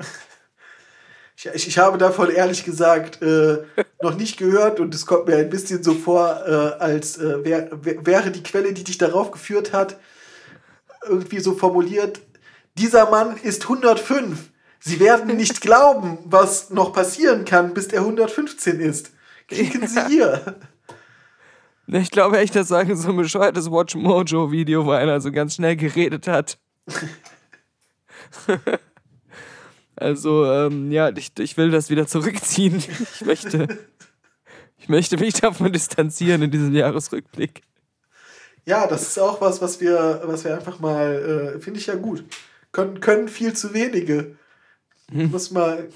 [1.36, 3.58] Ich, ich, habe davon ehrlich gesagt äh,
[4.02, 7.68] noch nicht gehört und es kommt mir ein bisschen so vor, äh, als äh, wär,
[7.84, 10.00] wär, wäre die Quelle, die dich darauf geführt hat,
[11.06, 12.20] irgendwie so formuliert,
[12.76, 14.50] dieser Mann ist 105.
[14.80, 19.10] Sie werden nicht glauben, was noch passieren kann, bis er 115 ist.
[19.48, 20.56] Klicken Sie hier.
[21.92, 25.54] Ich glaube echt, das sagen so ein bescheuertes Watch Mojo Video, wo einer so ganz
[25.54, 26.58] schnell geredet hat.
[29.96, 32.82] also, ähm, ja, ich, ich will das wieder zurückziehen.
[33.14, 33.68] Ich möchte,
[34.76, 37.62] ich möchte mich davon distanzieren in diesem Jahresrückblick.
[38.66, 41.94] Ja, das ist auch was, was wir, was wir einfach mal, äh, finde ich ja
[41.94, 42.24] gut.
[42.70, 44.36] Können, können viel zu wenige.
[45.10, 45.30] Hm.
[45.30, 45.88] Muss mal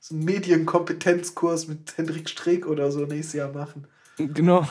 [0.00, 3.86] so einen Medienkompetenzkurs mit Hendrik Streeck oder so nächstes Jahr machen.
[4.16, 4.62] Genau.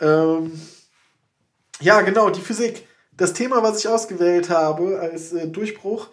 [0.00, 0.52] ähm,
[1.80, 2.86] ja, genau, die Physik.
[3.16, 6.08] Das Thema, was ich ausgewählt habe als äh, Durchbruch,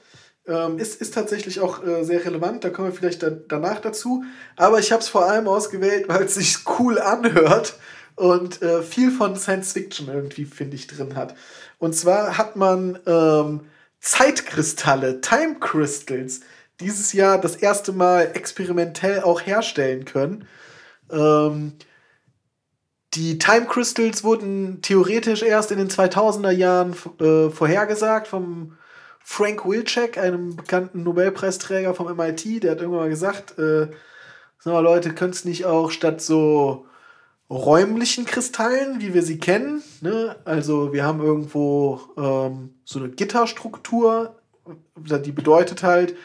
[0.48, 2.64] ähm, ist, ist tatsächlich auch äh, sehr relevant.
[2.64, 4.24] Da kommen wir vielleicht da, danach dazu.
[4.56, 7.78] Aber ich habe es vor allem ausgewählt, weil es sich cool anhört
[8.16, 11.36] und äh, viel von Science Fiction irgendwie, finde ich, drin hat.
[11.78, 13.62] Und zwar hat man ähm,
[14.02, 16.42] Zeitkristalle, Time Crystals,
[16.80, 20.48] dieses Jahr das erste Mal experimentell auch herstellen können.
[21.12, 21.74] Ähm,
[23.16, 28.78] die Time Crystals wurden theoretisch erst in den 2000er Jahren äh, vorhergesagt vom
[29.20, 32.64] Frank Wilczek, einem bekannten Nobelpreisträger vom MIT.
[32.64, 33.88] Der hat irgendwann mal gesagt, äh,
[34.60, 36.86] sag mal Leute, könnt es nicht auch statt so
[37.50, 39.82] räumlichen Kristallen, wie wir sie kennen.
[40.02, 40.36] Ne?
[40.46, 44.36] Also wir haben irgendwo ähm, so eine Gitterstruktur,
[44.96, 46.16] die bedeutet halt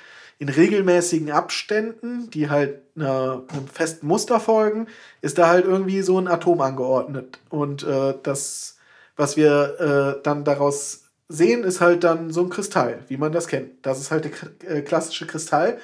[0.45, 4.89] in regelmäßigen Abständen, die halt einer, einem festen Muster folgen,
[5.23, 7.39] ist da halt irgendwie so ein Atom angeordnet.
[7.49, 8.77] Und äh, das,
[9.16, 13.49] was wir äh, dann daraus sehen, ist halt dann so ein Kristall, wie man das
[13.49, 13.87] kennt.
[13.87, 14.31] Das ist halt
[14.62, 15.79] der äh, klassische Kristall.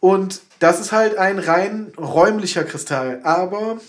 [0.00, 3.20] Und das ist halt ein rein räumlicher Kristall.
[3.24, 3.80] Aber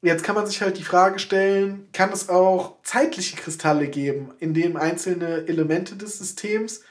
[0.00, 4.54] Jetzt kann man sich halt die Frage stellen, kann es auch zeitliche Kristalle geben, in
[4.54, 6.82] denen einzelne Elemente des Systems,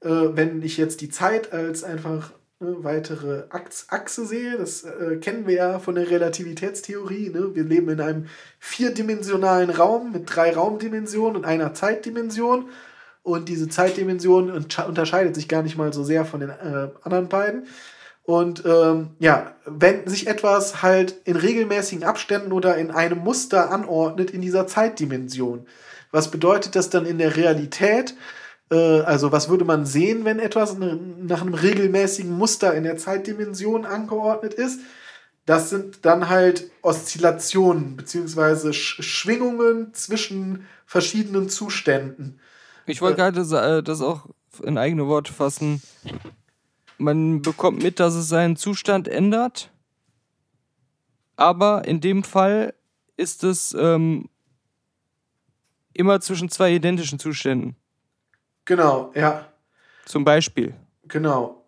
[0.00, 5.46] äh, wenn ich jetzt die Zeit als einfach eine weitere Achse sehe, das äh, kennen
[5.46, 7.54] wir ja von der Relativitätstheorie, ne?
[7.54, 8.26] wir leben in einem
[8.58, 12.70] vierdimensionalen Raum mit drei Raumdimensionen und einer Zeitdimension
[13.22, 17.66] und diese Zeitdimension unterscheidet sich gar nicht mal so sehr von den äh, anderen beiden.
[18.22, 24.30] Und ähm, ja, wenn sich etwas halt in regelmäßigen Abständen oder in einem Muster anordnet
[24.30, 25.66] in dieser Zeitdimension,
[26.10, 28.14] was bedeutet das dann in der Realität?
[28.70, 33.84] Äh, also was würde man sehen, wenn etwas nach einem regelmäßigen Muster in der Zeitdimension
[33.84, 34.80] angeordnet ist?
[35.44, 42.40] Das sind dann halt Oszillationen beziehungsweise Sch Schwingungen zwischen verschiedenen Zuständen.
[42.86, 44.26] Ich wollte äh, gerade das auch
[44.62, 45.80] in eigene Worte fassen
[46.98, 49.70] man bekommt mit, dass es seinen Zustand ändert.
[51.36, 52.74] Aber in dem Fall
[53.16, 54.28] ist es ähm,
[55.92, 57.76] immer zwischen zwei identischen Zuständen.
[58.66, 59.46] Genau, ja.
[60.04, 60.74] Zum Beispiel.
[61.08, 61.64] Genau.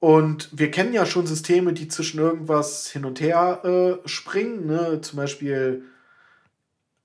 [0.00, 4.66] Und wir kennen ja schon Systeme, die zwischen irgendwas hin und her äh, springen.
[4.66, 5.00] Ne?
[5.00, 5.84] Zum Beispiel,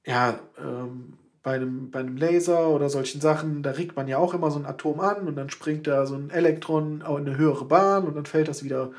[0.06, 4.34] ja, ähm, bei einem, bei einem Laser oder solchen Sachen, da regt man ja auch
[4.34, 7.64] immer so ein Atom an und dann springt da so ein Elektron in eine höhere
[7.64, 8.92] Bahn und dann fällt das wieder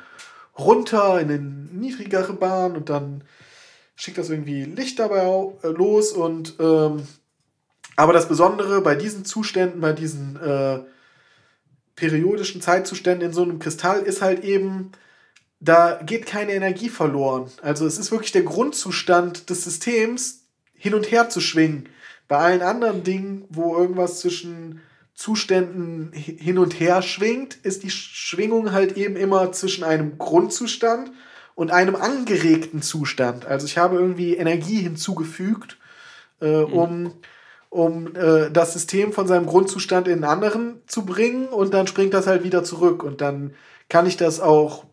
[0.57, 3.23] runter in eine niedrigere Bahn und dann
[3.97, 5.27] schickt das irgendwie Licht dabei
[5.63, 7.03] äh, los und ähm,
[7.99, 10.79] aber das Besondere bei diesen Zuständen, bei diesen äh,
[11.97, 14.93] periodischen Zeitzuständen in so einem Kristall ist halt eben,
[15.59, 17.51] da geht keine Energie verloren.
[17.61, 20.45] Also es ist wirklich der Grundzustand des Systems,
[20.75, 21.89] hin und her zu schwingen.
[22.29, 24.81] Bei allen anderen Dingen, wo irgendwas zwischen
[25.15, 31.11] Zuständen hi- hin und her schwingt, ist die Schwingung halt eben immer zwischen einem Grundzustand
[31.57, 33.45] und einem angeregten Zustand.
[33.45, 35.79] Also ich habe irgendwie Energie hinzugefügt,
[36.41, 37.15] äh, um,
[37.71, 42.15] um äh, das System von seinem Grundzustand in einen anderen zu bringen und dann springt
[42.15, 43.03] das halt wieder zurück.
[43.03, 43.55] Und dann
[43.89, 44.85] kann ich das auch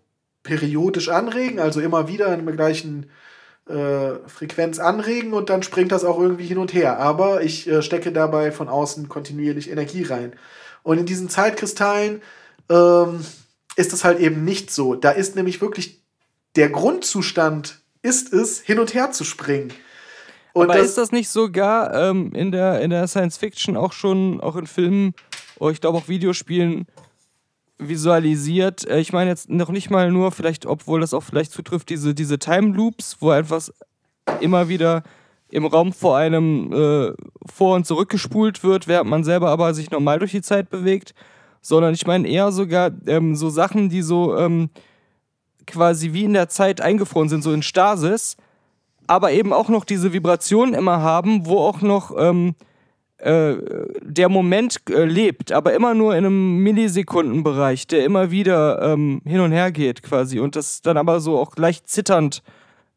[0.43, 3.09] periodisch anregen, also immer wieder in der gleichen
[3.67, 6.99] äh, Frequenz anregen und dann springt das auch irgendwie hin und her.
[6.99, 10.33] Aber ich äh, stecke dabei von außen kontinuierlich Energie rein.
[10.83, 12.21] Und in diesen Zeitkristallen
[12.69, 13.25] ähm,
[13.75, 14.95] ist es halt eben nicht so.
[14.95, 16.03] Da ist nämlich wirklich
[16.55, 19.73] der Grundzustand ist es, hin und her zu springen.
[20.55, 24.39] Und Aber ist das nicht sogar ähm, in, der, in der Science Fiction auch schon,
[24.39, 25.13] auch in Filmen,
[25.59, 26.85] oder ich glaube auch Videospielen,
[27.77, 28.87] visualisiert?
[28.89, 32.15] Äh, ich meine jetzt noch nicht mal nur, vielleicht, obwohl das auch vielleicht zutrifft, diese,
[32.15, 33.73] diese Time Loops, wo etwas
[34.39, 35.03] immer wieder
[35.49, 37.11] im Raum vor einem äh,
[37.45, 41.13] vor- und zurückgespult wird, während man selber aber sich normal durch die Zeit bewegt.
[41.59, 44.69] Sondern ich meine eher sogar ähm, so Sachen, die so ähm,
[45.67, 48.37] quasi wie in der Zeit eingefroren sind, so in Stasis
[49.07, 52.55] aber eben auch noch diese Vibrationen immer haben, wo auch noch ähm,
[53.17, 53.55] äh,
[54.01, 59.39] der Moment äh, lebt, aber immer nur in einem Millisekundenbereich, der immer wieder ähm, hin
[59.39, 62.43] und her geht quasi und das dann aber so auch leicht zitternd,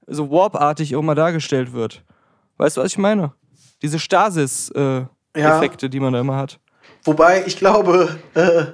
[0.06, 2.02] so warpartig auch mal dargestellt wird.
[2.56, 3.32] Weißt du, was ich meine?
[3.82, 5.88] Diese Stasis-Effekte, Ja.
[5.88, 6.58] die man da immer hat.
[7.04, 8.66] Wobei ich glaube, äh,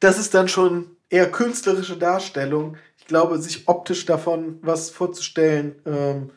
[0.00, 2.76] das ist dann schon eher künstlerische Darstellung.
[2.98, 6.30] Ich glaube, sich optisch davon was vorzustellen, ähm,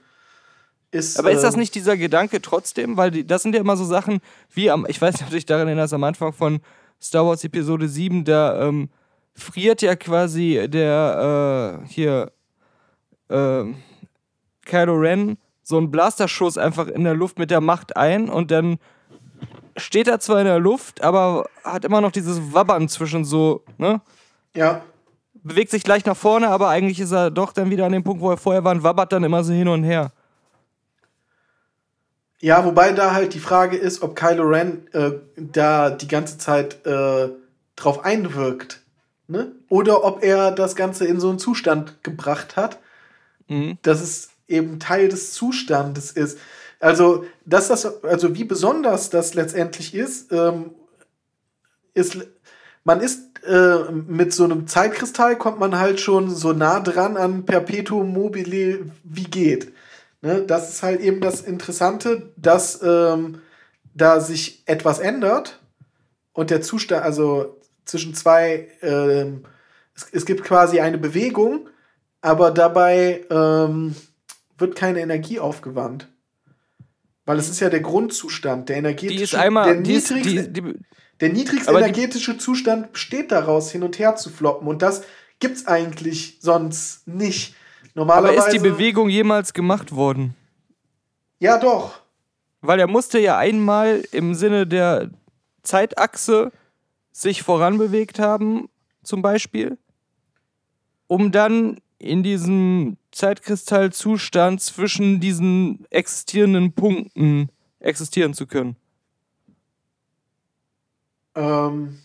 [0.94, 1.20] ist.
[1.20, 2.98] Aber ist das ähm, nicht dieser Gedanke trotzdem?
[2.98, 4.20] Weil die, das sind ja immer so Sachen
[4.54, 6.60] wie am, ich weiß nicht, ob du dich daran erinnerst, am Anfang von
[7.02, 8.90] Star Wars Episode 7, da ähm,
[9.34, 12.32] friert ja quasi der äh, hier
[13.30, 13.66] äh,
[14.66, 18.78] Kylo Ren so einen Blasterschuss einfach in der Luft mit der Macht ein und dann
[19.78, 24.02] steht er zwar in der Luft, aber hat immer noch dieses Wabbern zwischen so, ne?
[24.56, 24.84] Ja,
[25.46, 28.22] Bewegt sich gleich nach vorne, aber eigentlich ist er doch dann wieder an dem Punkt,
[28.22, 30.14] wo er vorher war und wabbert dann immer so hin und her.
[32.44, 36.86] Ja, wobei da halt die Frage ist, ob Kylo Ren äh, da die ganze Zeit
[36.86, 37.30] äh,
[37.78, 38.82] drauf einwirkt.
[39.30, 39.54] Ne?
[39.70, 42.80] Oder ob er das Ganze in so einen Zustand gebracht hat,
[43.48, 43.78] Mhm.
[43.82, 46.38] dass es eben Teil des Zustandes ist.
[46.82, 50.72] Also, dass das, also wie besonders das letztendlich ist, ähm,
[51.94, 52.18] ist,
[52.84, 57.46] man ist äh, mit so einem Zeitkristall kommt man halt schon so nah dran an
[57.46, 59.72] Perpetuum mobile wie geht.
[60.24, 60.44] Ne?
[60.48, 63.42] Das ist halt eben das Interessante, dass ähm,
[63.94, 65.60] da sich etwas ändert
[66.32, 69.44] und der Zustand, also zwischen zwei, ähm,
[69.94, 71.68] es, es gibt quasi eine Bewegung,
[72.22, 73.96] aber dabei ähm,
[74.58, 76.08] wird keine Energie aufgewandt.
[77.26, 80.80] Weil es ist ja der Grundzustand, der energetische, einmal, der, die ist, niedrigste, die, die,
[81.20, 84.70] der niedrigste energetische Zustand besteht daraus, hin und her zu floppen.
[84.70, 85.04] Und das
[85.40, 87.56] gibt's eigentlich sonst nicht.
[87.96, 88.48] Aber Normalerweise.
[88.48, 90.36] ist die Bewegung jemals gemacht worden?
[91.40, 92.00] Ja, doch.
[92.62, 95.10] Weil er musste ja einmal im Sinne der
[95.64, 96.52] Zeitachse
[97.12, 98.70] sich voranbewegt haben,
[99.04, 99.78] zum Beispiel,
[101.08, 107.50] um dann in diesem Zeitkristallzustand zwischen diesen existierenden Punkten
[107.80, 108.76] existieren zu können.
[111.36, 112.00] Ähm,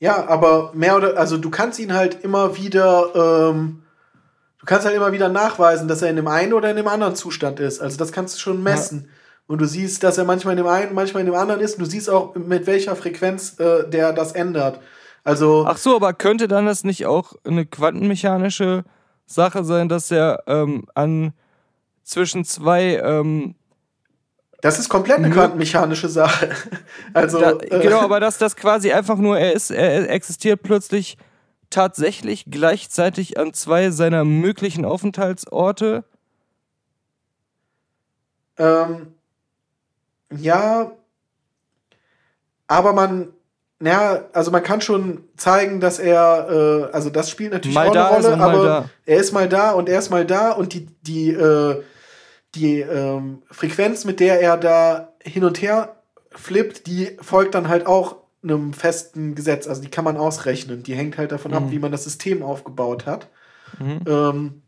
[0.00, 3.82] ja, aber mehr oder also du kannst ihn halt immer wieder, ähm,
[4.58, 7.14] du kannst halt immer wieder nachweisen, dass er in dem einen oder in dem anderen
[7.14, 7.80] Zustand ist.
[7.80, 9.10] Also das kannst du schon messen.
[9.46, 11.78] Und du siehst, dass er manchmal in dem einen, manchmal in dem anderen ist.
[11.78, 14.80] Und du siehst auch, mit welcher Frequenz äh, der das ändert.
[15.24, 18.84] Also Ach so, aber könnte dann das nicht auch eine quantenmechanische
[19.26, 21.32] Sache sein, dass er ähm, an
[22.02, 23.54] zwischen zwei ähm,
[24.60, 26.50] das ist komplett eine quantenmechanische Sache.
[27.14, 31.16] Also Da, äh, genau, aber dass das quasi einfach nur, er ist, er existiert plötzlich
[31.70, 36.04] tatsächlich gleichzeitig an zwei seiner möglichen Aufenthaltsorte.
[38.56, 39.14] Ähm,
[40.30, 40.92] ja,
[42.66, 43.28] aber man,
[43.80, 46.48] ja, also man kann schon zeigen, dass er,
[46.90, 48.90] äh, also das spielt natürlich Mal auch eine Rolle, aber da.
[49.06, 51.82] er ist mal da und er ist mal da und die, die, äh,
[52.54, 55.96] die ähm, Frequenz, mit der er da hin und her
[56.30, 59.66] flippt, die folgt dann halt auch einem festen Gesetz.
[59.66, 60.82] Also die kann man ausrechnen.
[60.82, 61.70] Die hängt halt davon ab, Mhm.
[61.72, 63.28] wie man das System aufgebaut hat.
[63.78, 64.00] Mhm.
[64.06, 64.62] Ähm,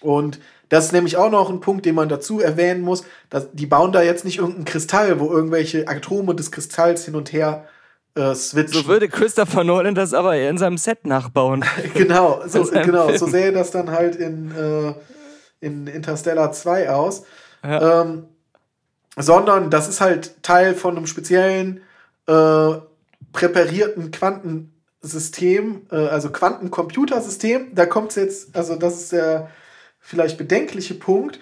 [0.00, 3.04] und das ist nämlich auch noch ein Punkt, den man dazu erwähnen muss.
[3.28, 7.32] Dass, die bauen da jetzt nicht irgendeinen Kristall, wo irgendwelche Atome des Kristalls hin und
[7.32, 7.66] her
[8.14, 8.82] äh, switchen.
[8.82, 11.64] So würde Christopher Nolan das aber in seinem Set nachbauen.
[11.94, 13.18] genau, so, genau, Film.
[13.18, 14.94] so sähe das dann halt in, äh,
[15.60, 17.24] in Interstellar 2 aus.
[17.64, 18.02] Ja.
[18.02, 18.24] Ähm,
[19.16, 21.80] sondern das ist halt Teil von einem speziellen,
[22.26, 22.72] äh,
[23.32, 29.50] präparierten Quantensystem, äh, also Quantencomputersystem, da kommt es jetzt, also das ist der
[29.98, 31.40] vielleicht bedenkliche Punkt,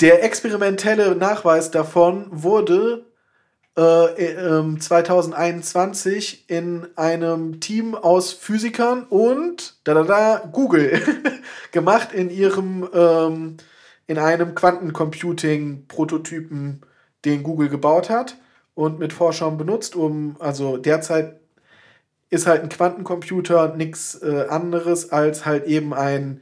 [0.00, 3.06] der experimentelle Nachweis davon wurde
[3.76, 11.00] äh, äh, 2021 in einem Team aus Physikern und da, da, da, Google
[11.72, 13.56] gemacht in ihrem ähm,
[14.06, 16.82] in einem Quantencomputing-Prototypen,
[17.24, 18.36] den Google gebaut hat
[18.74, 21.40] und mit Forschern benutzt, um also derzeit
[22.30, 26.40] ist halt ein Quantencomputer nichts äh, anderes als halt eben ein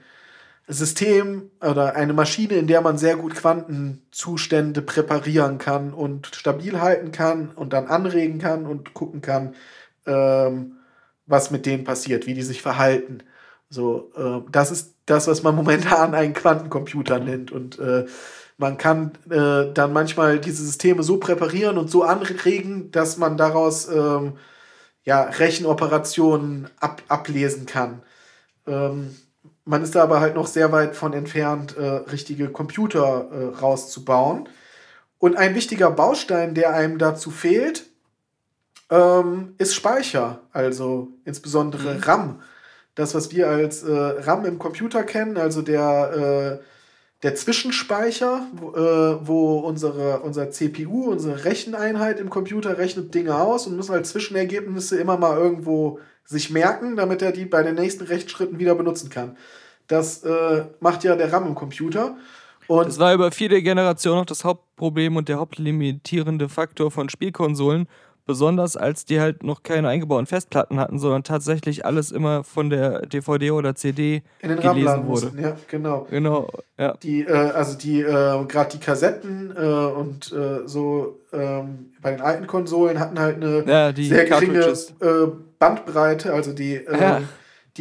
[0.69, 7.11] System oder eine Maschine, in der man sehr gut Quantenzustände präparieren kann und stabil halten
[7.11, 9.55] kann und dann anregen kann und gucken kann,
[10.07, 10.77] ähm,
[11.27, 13.25] was mit denen passiert, wie die sich verhalten.
[13.69, 17.51] So, äh, das ist das, was man momentan einen Quantencomputer nennt.
[17.51, 18.07] Und äh,
[18.61, 23.89] man kann äh, dann manchmal diese Systeme so präparieren und so anregen, dass man daraus
[23.89, 24.35] ähm,
[25.03, 28.03] ja, Rechenoperationen ab ablesen kann.
[28.67, 29.17] Ähm,
[29.65, 34.47] man ist da aber halt noch sehr weit von entfernt, äh, richtige Computer äh, rauszubauen.
[35.19, 37.87] Und ein wichtiger Baustein, der einem dazu fehlt,
[38.91, 42.01] ähm, ist Speicher, also insbesondere mhm.
[42.03, 42.43] RAM.
[42.95, 46.65] Das, was wir als äh, RAM im Computer kennen, also der, äh,
[47.23, 53.67] der Zwischenspeicher, wo, äh, wo unsere, unser CPU, unsere Recheneinheit im Computer rechnet Dinge aus
[53.67, 58.05] und muss halt Zwischenergebnisse immer mal irgendwo sich merken, damit er die bei den nächsten
[58.05, 59.37] Rechtsschritten wieder benutzen kann.
[59.87, 62.17] Das äh, macht ja der RAM im Computer.
[62.69, 67.89] Und das war über viele Generationen auch das Hauptproblem und der hauptlimitierende Faktor von Spielkonsolen.
[68.31, 73.01] Besonders als die halt noch keine eingebauten Festplatten hatten, sondern tatsächlich alles immer von der
[73.07, 75.27] DVD oder CD In den gelesen wurde.
[75.27, 76.07] Mussten, ja, genau.
[76.09, 76.49] Genau,
[76.79, 76.95] ja.
[77.03, 82.21] Die, äh, also die, äh, gerade die Kassetten äh, und äh, so ähm, bei den
[82.21, 85.27] alten Konsolen hatten halt eine ja, sehr geringe äh,
[85.59, 87.29] Bandbreite, also die ja ähm,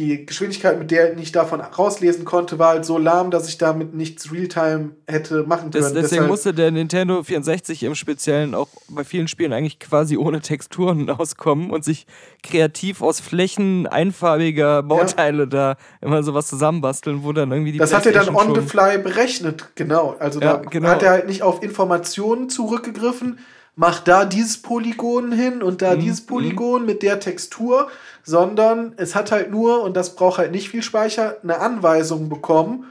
[0.00, 3.94] die Geschwindigkeit, mit der ich davon rauslesen konnte, war halt so lahm, dass ich damit
[3.94, 5.72] nichts Realtime hätte machen können.
[5.72, 10.16] Das, deswegen Deshalb musste der Nintendo 64 im Speziellen auch bei vielen Spielen eigentlich quasi
[10.16, 12.06] ohne Texturen auskommen und sich
[12.42, 15.46] kreativ aus Flächen einfarbiger Bauteile ja.
[15.46, 18.96] da immer sowas zusammenbasteln, wo dann irgendwie die Das hat er dann on the fly
[18.96, 20.16] berechnet, genau.
[20.18, 20.88] Also ja, da genau.
[20.88, 23.38] hat er halt nicht auf Informationen zurückgegriffen,
[23.80, 26.00] macht da dieses Polygon hin und da mhm.
[26.00, 27.88] dieses Polygon mit der Textur,
[28.22, 32.84] sondern es hat halt nur, und das braucht halt nicht viel Speicher, eine Anweisung bekommen,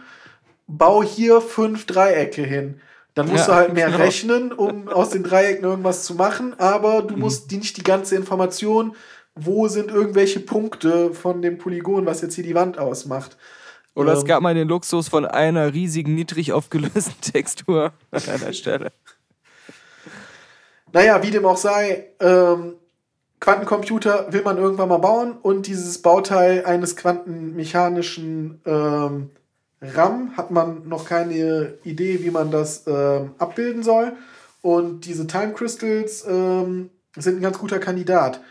[0.65, 2.81] bau hier fünf Dreiecke hin.
[3.13, 3.99] Dann musst ja, du halt mehr genau.
[3.99, 7.19] rechnen, um aus den Dreiecken irgendwas zu machen, aber du mhm.
[7.21, 8.95] musst die nicht die ganze Information,
[9.35, 13.37] wo sind irgendwelche Punkte von dem Polygon, was jetzt hier die Wand ausmacht.
[13.93, 18.53] Oder ähm, es gab mal den Luxus von einer riesigen, niedrig aufgelösten Textur an einer
[18.53, 18.91] Stelle.
[20.91, 22.75] Naja, wie dem auch sei, ähm,
[23.39, 29.29] Quantencomputer will man irgendwann mal bauen und dieses Bauteil eines quantenmechanischen ähm,
[29.81, 34.13] RAM hat man noch keine Idee, wie man das ähm, abbilden soll.
[34.61, 38.41] Und diese Time Crystals ähm, sind ein ganz guter Kandidat.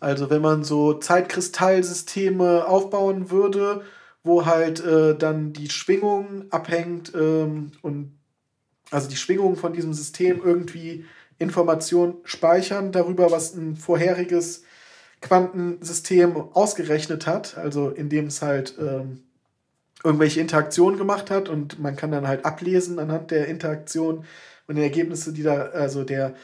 [0.00, 3.82] Also wenn man so Zeitkristallsysteme aufbauen würde,
[4.22, 8.12] wo halt äh, dann die Schwingung abhängt ähm, und
[8.90, 11.06] also die Schwingung von diesem System irgendwie
[11.38, 14.62] Information speichern darüber, was ein vorheriges
[15.20, 19.22] Quantensystem ausgerechnet hat, also indem es halt ähm,
[20.04, 24.24] irgendwelche Interaktionen gemacht hat und man kann dann halt ablesen anhand der Interaktion
[24.66, 26.34] und der Ergebnisse, die da, also der,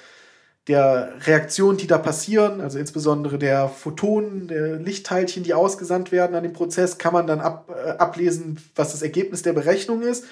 [0.69, 6.43] der Reaktionen, die da passieren, also insbesondere der Photonen, der Lichtteilchen, die ausgesandt werden an
[6.43, 10.24] dem Prozess, kann man dann ab, äh, ablesen, was das Ergebnis der Berechnung ist.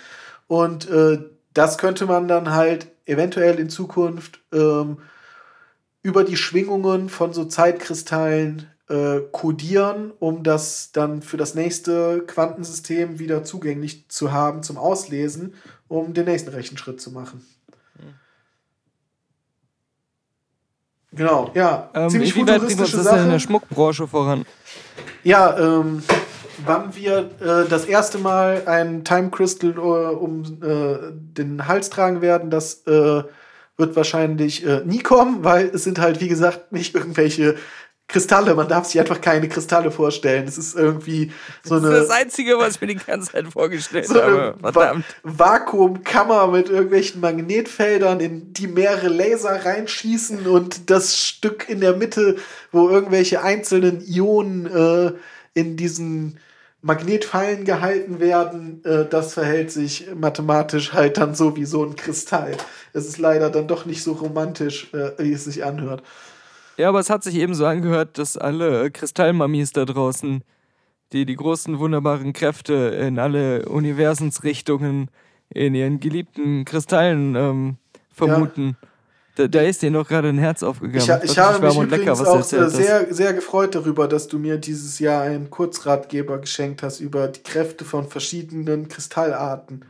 [0.47, 1.19] Und äh,
[1.53, 4.99] das könnte man dann halt eventuell in Zukunft ähm,
[6.03, 13.19] über die Schwingungen von so Zeitkristallen äh, kodieren, um das dann für das nächste Quantensystem
[13.19, 15.55] wieder zugänglich zu haben zum Auslesen,
[15.89, 17.45] um den nächsten Rechenschritt zu machen.
[21.12, 21.91] Genau, ja.
[21.95, 23.20] Ähm, ziemlich wie weit bringt uns das Sache.
[23.20, 24.47] in der Schmuckbranche voran?
[25.24, 26.03] Ja, ähm,
[26.66, 32.20] wann wir äh, das erste Mal ein Time Crystal äh, um äh, den Hals tragen
[32.20, 33.23] werden, das äh,
[33.77, 37.57] wird wahrscheinlich äh, nie kommen, weil es sind halt, wie gesagt, nicht irgendwelche
[38.11, 38.55] Kristalle.
[38.55, 40.47] Man darf sich einfach keine Kristalle vorstellen.
[40.47, 41.32] Es ist irgendwie
[41.62, 41.91] so eine.
[41.91, 44.55] Das ist das Einzige, was ich mir die ganze Zeit vorgestellt so habe.
[44.61, 45.05] Verdammt.
[45.23, 51.97] Va Vakuumkammer mit irgendwelchen Magnetfeldern, in die mehrere Laser reinschießen und das Stück in der
[51.97, 52.37] Mitte,
[52.73, 55.12] wo irgendwelche einzelnen Ionen äh,
[55.55, 56.39] in diesen
[56.82, 62.57] Magnetfallen gehalten werden, äh, das verhält sich mathematisch halt dann so wie so ein Kristall.
[62.93, 66.02] Es ist leider dann doch nicht so romantisch, äh, wie es sich anhört.
[66.77, 70.43] Ja, aber es hat sich eben so angehört, dass alle äh, Kristallmamis da draußen,
[71.12, 75.11] die die großen, wunderbaren Kräfte in alle Universensrichtungen
[75.52, 77.77] in ihren geliebten Kristallen ähm,
[78.11, 78.77] vermuten.
[79.41, 81.01] Da, da ist dir noch gerade ein Herz aufgegangen.
[81.01, 82.77] Ich, Das ich habe mich lecker, übrigens du auch äh, hast.
[82.77, 87.43] sehr, sehr gefreut darüber, dass du mir dieses Jahr einen Kurzratgeber geschenkt hast über die
[87.43, 89.87] Kräfte von verschiedenen Kristallarten.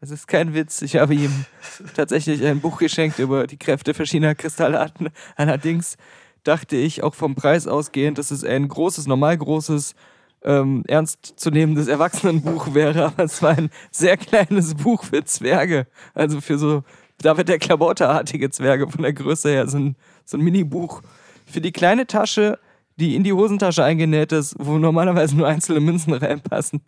[0.00, 0.82] Es ist kein Witz.
[0.82, 1.44] Ich habe ihm
[1.94, 5.10] tatsächlich ein Buch geschenkt über die Kräfte verschiedener Kristallarten.
[5.36, 5.96] Allerdings
[6.42, 9.94] dachte ich auch vom Preis ausgehend, dass es ein großes, normal großes,
[10.42, 13.04] ähm, ernstzunehmendes Erwachsenenbuch wäre.
[13.04, 15.86] Aber es war ein sehr kleines Buch für Zwerge.
[16.14, 16.82] Also für so
[17.22, 19.68] David der Klabauterartige Zwerge von der Größe her.
[19.68, 21.02] So ein, so ein Mini-Buch.
[21.46, 22.58] Für die kleine Tasche,
[22.96, 26.82] die in die Hosentasche eingenäht ist, wo normalerweise nur einzelne Münzen reinpassen.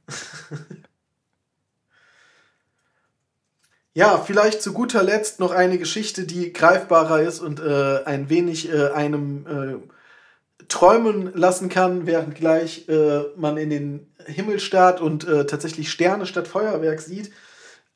[3.94, 8.72] Ja, vielleicht zu guter Letzt noch eine Geschichte, die greifbarer ist und äh, ein wenig
[8.72, 15.28] äh, einem äh, träumen lassen kann, während gleich äh, man in den Himmel starrt und
[15.28, 17.32] äh, tatsächlich Sterne statt Feuerwerk sieht.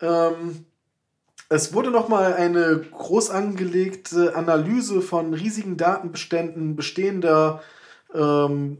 [0.03, 0.67] Ähm,
[1.48, 7.62] es wurde nochmal eine groß angelegte Analyse von riesigen Datenbeständen bestehender
[8.14, 8.78] ähm,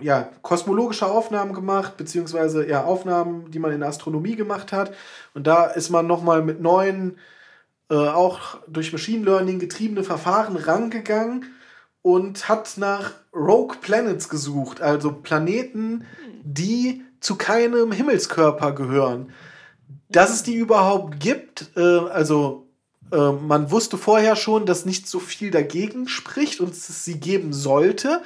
[0.00, 4.94] ja, kosmologische Aufnahmen gemacht, beziehungsweise ja, Aufnahmen, die man in der Astronomie gemacht hat.
[5.34, 7.18] Und da ist man nochmal mit neuen,
[7.90, 11.46] äh, auch durch Machine Learning getriebene Verfahren rangegangen
[12.02, 16.04] und hat nach Rogue Planets gesucht, also Planeten,
[16.42, 19.32] die zu keinem Himmelskörper gehören.
[20.08, 22.66] Dass es die überhaupt gibt, äh, also
[23.12, 27.52] äh, man wusste vorher schon, dass nicht so viel dagegen spricht und es sie geben
[27.52, 28.22] sollte,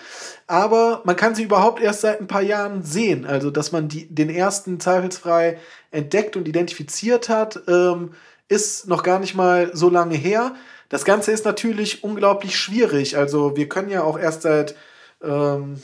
[0.47, 3.27] aber man kann sie überhaupt erst seit ein paar Jahren sehen.
[3.27, 5.59] Also, dass man die, den ersten zweifelsfrei
[5.91, 8.13] entdeckt und identifiziert hat, ähm,
[8.49, 10.55] ist noch gar nicht mal so lange her.
[10.89, 13.17] Das Ganze ist natürlich unglaublich schwierig.
[13.17, 14.75] Also, wir können ja auch erst seit,
[15.23, 15.81] ähm,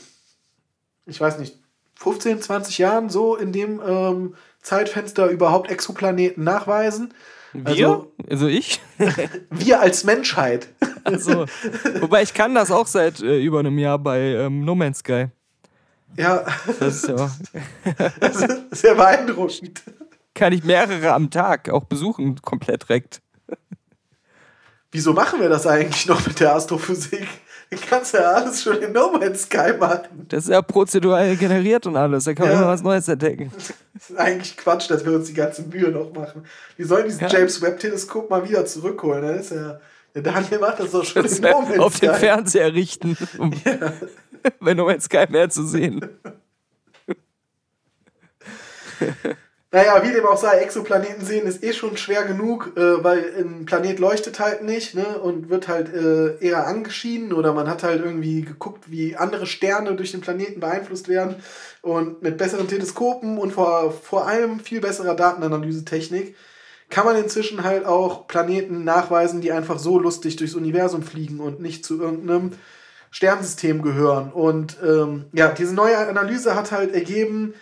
[1.05, 1.57] ich weiß nicht,
[1.95, 4.35] 15, 20 Jahren so in dem ähm,
[4.67, 7.13] Zeitfenster überhaupt Exoplaneten nachweisen.
[7.53, 7.87] Wir?
[7.87, 8.81] Also- also ich?
[9.49, 10.67] Wir als Menschheit.
[11.03, 11.45] Also,
[12.01, 15.27] wobei ich kann das auch seit äh, über einem Jahr bei ähm, No Man's Sky.
[16.17, 16.45] Ja,
[16.79, 17.31] Das ist ja,
[18.19, 19.81] das ist sehr beeindruckend.
[20.33, 23.21] kann ich mehrere am Tag auch besuchen, komplett direkt.
[24.91, 27.27] Wieso machen wir das eigentlich noch mit der Astrophysik?
[27.69, 30.25] Du kannst ja alles schon in No Man's Sky machen.
[30.29, 32.23] Das ist ja prozedural generiert und alles.
[32.23, 32.61] Da kann man Ja.
[32.61, 33.51] immer was Neues entdecken.
[33.93, 36.45] Das ist eigentlich Quatsch, dass wir uns die ganze Mühe noch machen.
[36.77, 37.27] Wir sollen dieses Ja.
[37.27, 39.21] James Webb-Teleskop mal wieder zurückholen.
[39.23, 39.79] Das ist ja,
[40.15, 42.19] der Daniel macht das doch schon Das in No Man's auf den Sky.
[42.19, 43.51] Fernseher richten, um
[44.61, 45.99] bei No Man's Sky mehr zu sehen.
[49.77, 53.67] Naja, wie dem auch sei, Exoplaneten sehen ist eh schon schwer genug, äh, weil ein
[53.67, 58.03] Planet leuchtet halt nicht ne, und wird halt äh, eher angeschienen oder man hat halt
[58.03, 61.35] irgendwie geguckt, wie andere Sterne durch den Planeten beeinflusst werden.
[61.83, 66.35] Und mit besseren Teleskopen und vor, vor allem viel besserer Datenanalysetechnik
[66.89, 71.61] kann man inzwischen halt auch Planeten nachweisen, die einfach so lustig durchs Universum fliegen und
[71.61, 72.53] nicht zu irgendeinem
[73.11, 74.31] Sternsystem gehören.
[74.31, 77.53] Und ähm, ja, diese neue Analyse hat halt ergeben,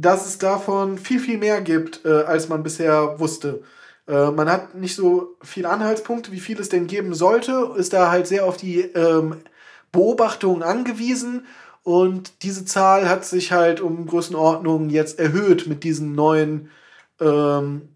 [0.00, 3.62] dass es davon viel, viel mehr gibt, äh, als man bisher wusste.
[4.06, 8.10] Äh, man hat nicht so viele Anhaltspunkte, wie viel es denn geben sollte, ist da
[8.10, 9.36] halt sehr auf die ähm,
[9.90, 11.46] Beobachtungen angewiesen.
[11.82, 16.70] Und diese Zahl hat sich halt um Größenordnung jetzt erhöht mit diesen neuen
[17.20, 17.88] ähm,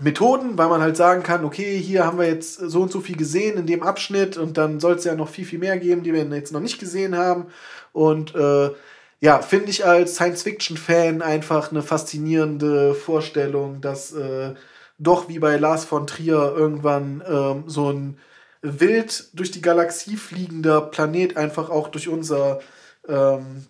[0.00, 3.16] Methoden, weil man halt sagen kann, okay, hier haben wir jetzt so und so viel
[3.16, 6.12] gesehen in dem Abschnitt und dann soll es ja noch viel, viel mehr geben, die
[6.12, 7.46] wir jetzt noch nicht gesehen haben.
[7.92, 8.70] Und äh,
[9.20, 14.54] ja, finde ich als Science-Fiction-Fan einfach eine faszinierende Vorstellung, dass äh,
[14.98, 18.18] doch wie bei Lars von Trier irgendwann ähm, so ein
[18.62, 22.60] wild durch die Galaxie fliegender Planet einfach auch durch unser
[23.08, 23.66] ähm,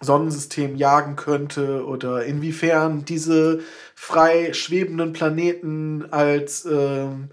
[0.00, 3.60] Sonnensystem jagen könnte oder inwiefern diese
[3.94, 7.30] frei schwebenden Planeten als ähm,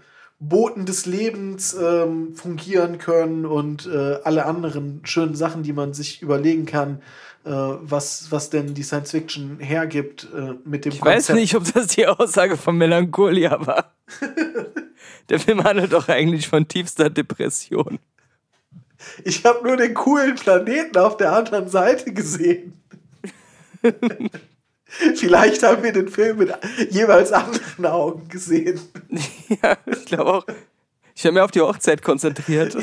[0.48, 6.20] Boten des Lebens ähm, fungieren können und äh, alle anderen schönen Sachen, die man sich
[6.20, 7.00] überlegen kann,
[7.44, 11.72] äh, was, was denn die Science Fiction hergibt äh, mit dem Ich weiß nicht, ob
[11.72, 13.94] das die Aussage von Melancholia war.
[15.28, 18.00] Der Film handelt doch eigentlich von tiefster Depression.
[19.24, 22.74] Ich habe nur den coolen Planeten auf der anderen Seite gesehen.
[25.16, 26.52] Vielleicht haben wir den Film mit
[26.90, 28.80] jeweils anderen Augen gesehen.
[29.62, 30.46] ja, ich glaube auch.
[31.14, 32.76] Ich habe mich auf die Hochzeit konzentriert.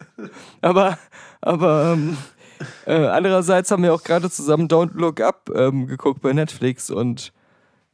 [0.60, 0.98] Aber,
[1.40, 2.16] aber ähm,
[2.86, 7.32] äh, andererseits haben wir auch gerade zusammen Don't Look Up ähm, geguckt bei Netflix und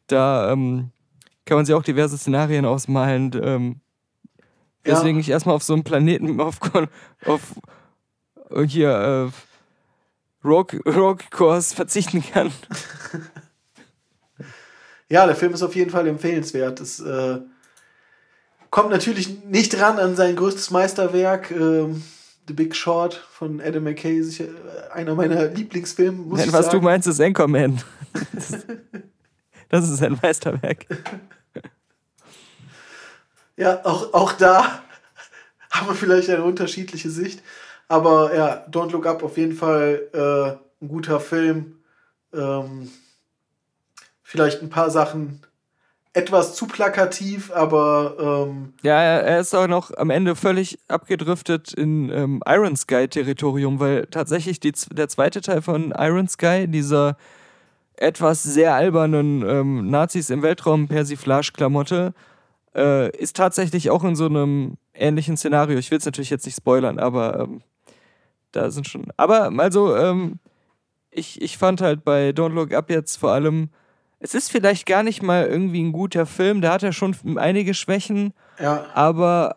[0.09, 0.91] da ähm,
[1.47, 3.81] kann man sich auch diverse Szenarien ausmalen, ähm,
[4.85, 4.95] Ja.
[4.95, 6.59] Deswegen ich erstmal auf so einem Planeten auf,
[7.25, 7.41] auf
[8.51, 12.53] äh, hier äh, Rogue, Rogue Course verzichten kann.
[15.09, 16.81] Ja, der Film ist auf jeden Fall empfehlenswert.
[16.81, 17.39] Es äh,
[18.71, 22.03] kommt natürlich nicht ran an sein größtes Meisterwerk, ähm,
[22.47, 26.79] The Big Short von Adam McKay, sicher äh, einer meiner Lieblingsfilme, muss Nein, was sagen.
[26.79, 27.81] du meinst, ist Anchorman.
[28.33, 28.67] Das,
[29.69, 30.87] das ist ein Meisterwerk.
[33.57, 34.63] Ja, auch, auch da
[35.71, 37.43] haben wir vielleicht eine unterschiedliche Sicht.
[37.89, 41.79] Aber ja, Don't Look Up auf jeden Fall äh, ein guter Film.
[42.33, 42.91] Ähm,
[44.29, 45.41] vielleicht ein paar Sachen
[46.13, 52.11] etwas zu plakativ, aber ähm, Ja, er ist auch noch am Ende völlig abgedriftet in
[52.11, 57.17] ähm, Iron Sky-Territorium, weil tatsächlich die, der zweite Teil von Iron Sky, dieser
[57.97, 62.13] etwas sehr albernen ähm, Nazis im Weltraum Persiflage-Klamotte,
[62.75, 65.79] äh, ist tatsächlich auch in so einem ähnlichen Szenario.
[65.79, 67.63] Ich will es natürlich jetzt nicht spoilern, aber ähm,
[68.53, 69.07] da sind schon.
[69.17, 70.39] Aber also, ähm,
[71.11, 73.71] ich, ich fand halt bei Don't Look Up jetzt vor allem,
[74.21, 77.75] es ist vielleicht gar nicht mal irgendwie ein guter Film, da hat er schon einige
[77.75, 79.57] Schwächen ja, aber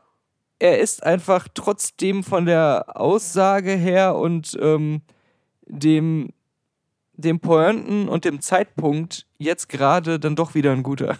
[0.59, 5.01] er ist einfach trotzdem von der Aussage her und ähm,
[5.65, 6.29] dem,
[7.13, 11.17] dem Pointen und dem Zeitpunkt jetzt gerade dann doch wieder ein guter.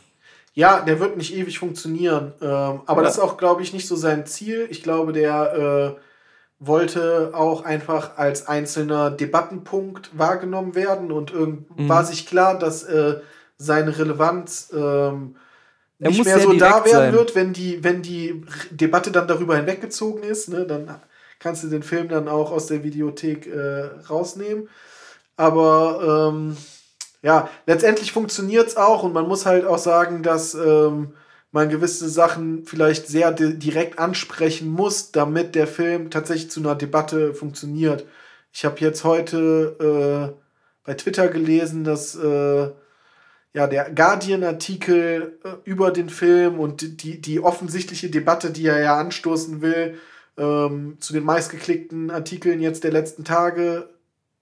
[0.53, 2.33] Ja, der wird nicht ewig funktionieren.
[2.41, 3.03] Ähm, aber Ja.
[3.03, 4.67] das ist auch, glaube ich, nicht so sein Ziel.
[4.69, 6.01] Ich glaube, der äh,
[6.63, 11.89] wollte auch einfach als einzelner Debattenpunkt wahrgenommen werden und irgend Mhm.
[11.89, 13.15] war sich klar, dass äh,
[13.57, 15.35] seine Relevanz ähm,
[15.97, 17.13] nicht mehr so da werden sein.
[17.13, 20.49] wird, wenn die, wenn die Debatte dann darüber hinweggezogen ist.
[20.49, 20.65] Ne?
[20.65, 20.87] Dann
[21.39, 24.69] kannst du den Film dann auch aus der Videothek äh, rausnehmen.
[25.37, 26.57] Aber ähm,
[27.23, 31.13] ja, letztendlich funktioniert es auch und man muss halt auch sagen, dass ähm,
[31.51, 36.75] man gewisse Sachen vielleicht sehr di direkt ansprechen muss, damit der Film tatsächlich zu einer
[36.75, 38.05] Debatte funktioniert.
[38.53, 40.41] Ich habe jetzt heute äh,
[40.85, 42.71] bei Twitter gelesen, dass äh,
[43.53, 48.97] ja, der Guardian-Artikel äh, über den Film und die, die offensichtliche Debatte, die er ja
[48.97, 49.97] anstoßen will,
[50.37, 53.89] ähm, zu den meistgeklickten Artikeln jetzt der letzten Tage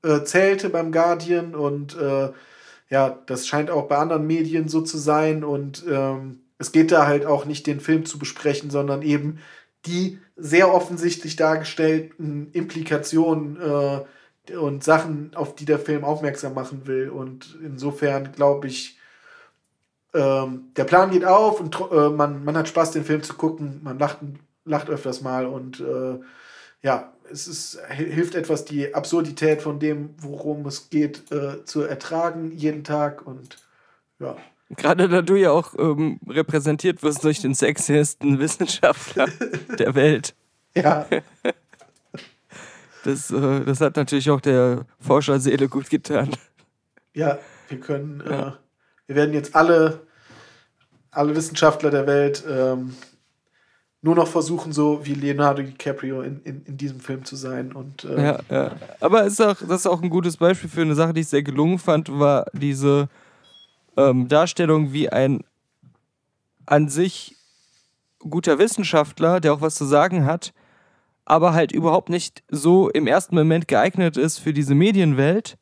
[0.04, 2.32] äh, zählte beim Guardian und äh,
[2.90, 7.08] ja, das scheint auch bei anderen Medien so zu sein und ähm, es geht da
[7.08, 9.40] halt auch nicht den Film zu besprechen, sondern eben
[9.86, 17.10] die sehr offensichtlich dargestellten Implikationen äh, und Sachen, auf die der Film aufmerksam machen will.
[17.10, 18.98] Und insofern glaube ich,
[20.14, 23.82] ähm, der Plan geht auf und äh, man, man hat Spaß, den Film zu gucken.
[23.84, 24.20] Man lacht,
[24.66, 26.20] lacht öfters mal und äh,
[26.84, 31.82] ja, es ist, hi- hilft etwas, die Absurdität von dem, worum es geht, äh, zu
[31.84, 33.58] ertragen jeden Tag und
[34.20, 34.38] ja.
[34.78, 39.28] Gerade da du ja auch ähm, repräsentiert wirst durch den sexiesten Wissenschaftler
[39.80, 40.36] der Welt.
[40.76, 41.06] Ja,
[43.06, 46.30] Das, äh, das hat natürlich auch der Forscherseele gut getan.
[47.14, 47.40] ja,
[47.70, 48.48] wir können, Ja.
[48.50, 48.52] äh,
[49.08, 50.02] wir werden jetzt alle,
[51.12, 52.94] alle Wissenschaftler der Welt ähm,
[54.02, 57.72] nur noch versuchen, so wie Leonardo DiCaprio in, in, in diesem Film zu sein.
[57.72, 58.76] Und äh, Ja, ja.
[59.00, 61.44] Aber ist auch, das ist auch ein gutes Beispiel für eine Sache, die ich sehr
[61.44, 63.08] gelungen fand, war diese
[64.00, 65.44] ähm, Darstellung, wie ein
[66.66, 67.36] an sich
[68.20, 70.54] guter Wissenschaftler, der auch was zu sagen hat,
[71.26, 75.58] aber halt überhaupt nicht so im ersten Moment geeignet ist für diese Medienwelt,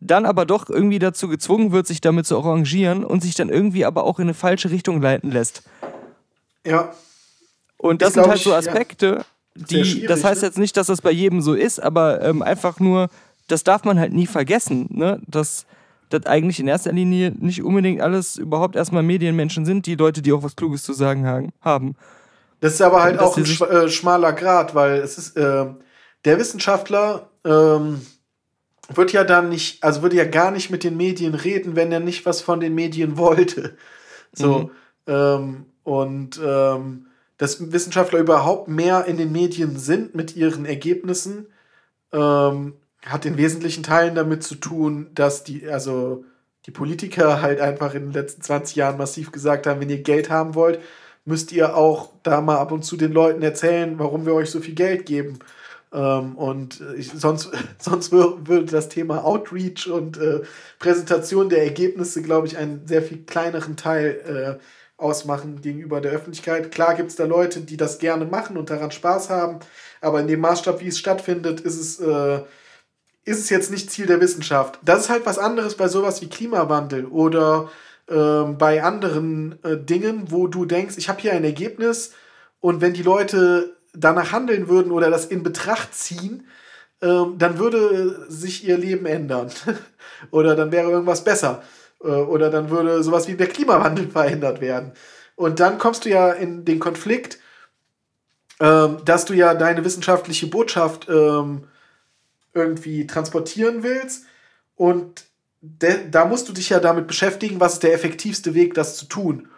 [0.00, 3.84] dann aber doch irgendwie dazu gezwungen wird, sich damit zu arrangieren und sich dann irgendwie
[3.84, 5.62] aber auch in eine falsche Richtung leiten lässt.
[6.66, 6.92] ja,
[7.76, 9.24] Und das sind glaub halt so ich, ja, Aspekte,
[9.54, 10.48] sehr die, das heißt ne?
[10.48, 13.10] jetzt nicht, dass das bei jedem so ist, aber ähm, einfach nur,
[13.48, 15.20] das darf man halt nie vergessen, ne?
[15.26, 15.66] dass
[16.12, 20.32] das eigentlich in erster Linie nicht unbedingt alles überhaupt erstmal Medienmenschen sind, die Leute, die
[20.32, 21.94] auch was Kluges zu sagen haben-.
[22.60, 25.76] Das ist aber halt Dass auch ein schma- äh, schmaler Grad, weil es ist, ähm,
[26.24, 28.02] der Wissenschaftler ähm,
[28.94, 32.00] wird ja dann nicht, also würde ja gar nicht mit den Medien reden, wenn er
[32.00, 33.76] nicht was von den Medien wollte.
[34.34, 34.70] So,
[35.06, 37.06] ähm, und ähm,
[37.36, 41.48] dass Wissenschaftler überhaupt mehr in den Medien sind mit ihren Ergebnissen,
[42.14, 42.72] ähm,
[43.06, 46.24] hat in wesentlichen Teilen damit zu tun, dass die, also
[46.66, 50.30] die Politiker halt einfach in den letzten 20 Jahren massiv gesagt haben, wenn ihr Geld
[50.30, 50.80] haben wollt,
[51.24, 54.60] müsst ihr auch da mal ab und zu den Leuten erzählen, warum wir euch so
[54.60, 55.38] viel Geld geben.
[55.92, 60.42] Ähm, und ich, sonst, sonst wür- würde das Thema Outreach und äh,
[60.78, 64.64] Präsentation der Ergebnisse, glaube ich, einen sehr viel kleineren Teil äh,
[65.02, 66.70] ausmachen gegenüber der Öffentlichkeit.
[66.70, 69.58] Klar gibt es da Leute, die das gerne machen und daran Spaß haben,
[70.00, 72.42] aber in dem Maßstab, wie es stattfindet, ist es, äh,
[73.24, 74.78] ist es jetzt nicht Ziel der Wissenschaft.
[74.82, 77.70] Das ist halt was anderes bei sowas wie Klimawandel oder
[78.08, 82.12] ähm, bei anderen äh, Dingen, wo du denkst, ich habe hier ein Ergebnis
[82.60, 86.46] Und wenn die Leute danach handeln würden oder das in Betracht ziehen,
[87.00, 89.50] ähm, dann würde sich ihr Leben ändern.
[90.30, 91.62] oder dann wäre irgendwas besser.
[92.02, 94.92] Äh, oder dann würde sowas wie der Klimawandel verhindert werden.
[95.36, 97.38] Und dann kommst du ja in den Konflikt,
[98.60, 101.64] ähm, dass du ja deine wissenschaftliche Botschaft ähm,
[102.54, 104.24] irgendwie transportieren willst.
[104.74, 105.24] Und
[105.60, 109.48] da musst du dich ja damit beschäftigen, was ist der effektivste Weg, das zu tun.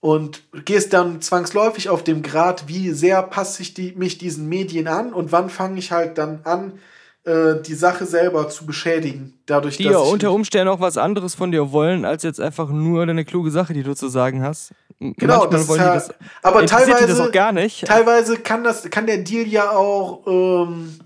[0.00, 4.88] Und gehst dann zwangsläufig auf dem Grad, wie sehr passe ich die, mich diesen Medien
[4.88, 6.80] an und wann fange ich halt dann an,
[7.24, 9.38] äh, die Sache selber zu beschädigen.
[9.46, 12.70] Dadurch, Die dass ja unter Umständen auch was anderes von dir wollen, als jetzt einfach
[12.70, 14.72] nur deine kluge Sache, die du zu sagen hast.
[14.98, 16.12] Genau, das ist wollen ja, das,
[16.42, 17.86] aber teilweise, das auch gar nicht.
[17.86, 20.98] teilweise kann das, kann der Deal ja auch, ähm,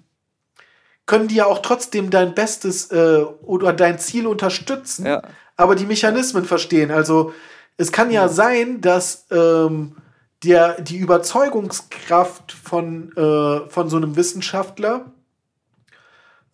[1.06, 5.22] können die ja auch trotzdem dein Bestes äh, oder dein Ziel unterstützen, Ja.
[5.56, 6.90] aber die Mechanismen verstehen.
[6.90, 7.32] Also
[7.76, 9.96] es kann ja sein, dass ähm,
[10.42, 15.06] der, die Überzeugungskraft von, äh, von so einem Wissenschaftler,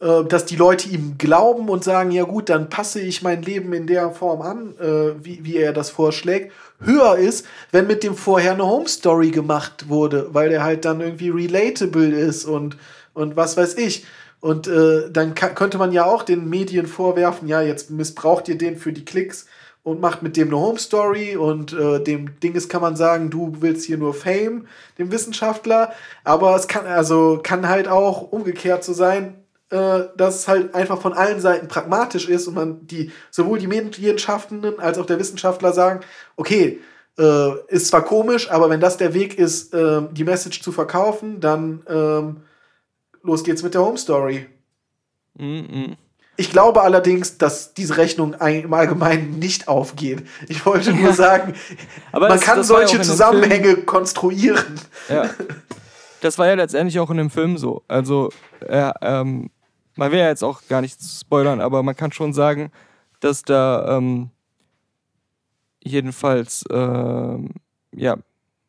[0.00, 3.72] äh, dass die Leute ihm glauben und sagen, ja gut, dann passe ich mein Leben
[3.72, 8.16] in der Form an, äh, wie, wie er das vorschlägt, höher ist, wenn mit dem
[8.16, 12.76] vorher eine Home Story gemacht wurde, weil der halt dann irgendwie relatable ist und,
[13.14, 14.04] und was weiß ich.
[14.42, 18.76] Und äh, dann könnte man ja auch den Medien vorwerfen, ja, jetzt missbraucht ihr den
[18.76, 19.46] für die Klicks
[19.84, 23.58] und macht mit dem eine Home Story und äh, dem Dinges kann man sagen, du
[23.60, 24.66] willst hier nur Fame,
[24.98, 25.92] dem Wissenschaftler.
[26.24, 31.00] Aber es kann also kann halt auch umgekehrt so sein, äh, dass es halt einfach
[31.00, 35.72] von allen Seiten pragmatisch ist und man die sowohl die Medienschaffenden als auch der Wissenschaftler
[35.72, 36.00] sagen,
[36.34, 36.80] okay,
[37.16, 41.38] äh, ist zwar komisch, aber wenn das der Weg ist, äh, die Message zu verkaufen,
[41.38, 42.36] dann ähm,
[43.22, 44.46] los geht's mit der Home Story.
[45.38, 45.96] Mhm.
[46.36, 50.26] Ich glaube allerdings, dass diese Rechnung im Allgemeinen nicht aufgeht.
[50.48, 51.54] Ich wollte nur sagen,
[52.10, 54.80] Aber man das- kann das ja solche dem Zusammenhänge konstruieren.
[55.08, 55.30] Ja.
[56.20, 57.82] Das war ja letztendlich auch in dem Film so.
[57.88, 58.30] Also,
[58.70, 59.50] ja, ähm,
[59.96, 62.70] man will ja jetzt auch gar nicht spoilern, aber man kann schon sagen,
[63.18, 64.30] dass da ähm,
[65.82, 67.50] jedenfalls, ähm,
[67.92, 68.16] ja,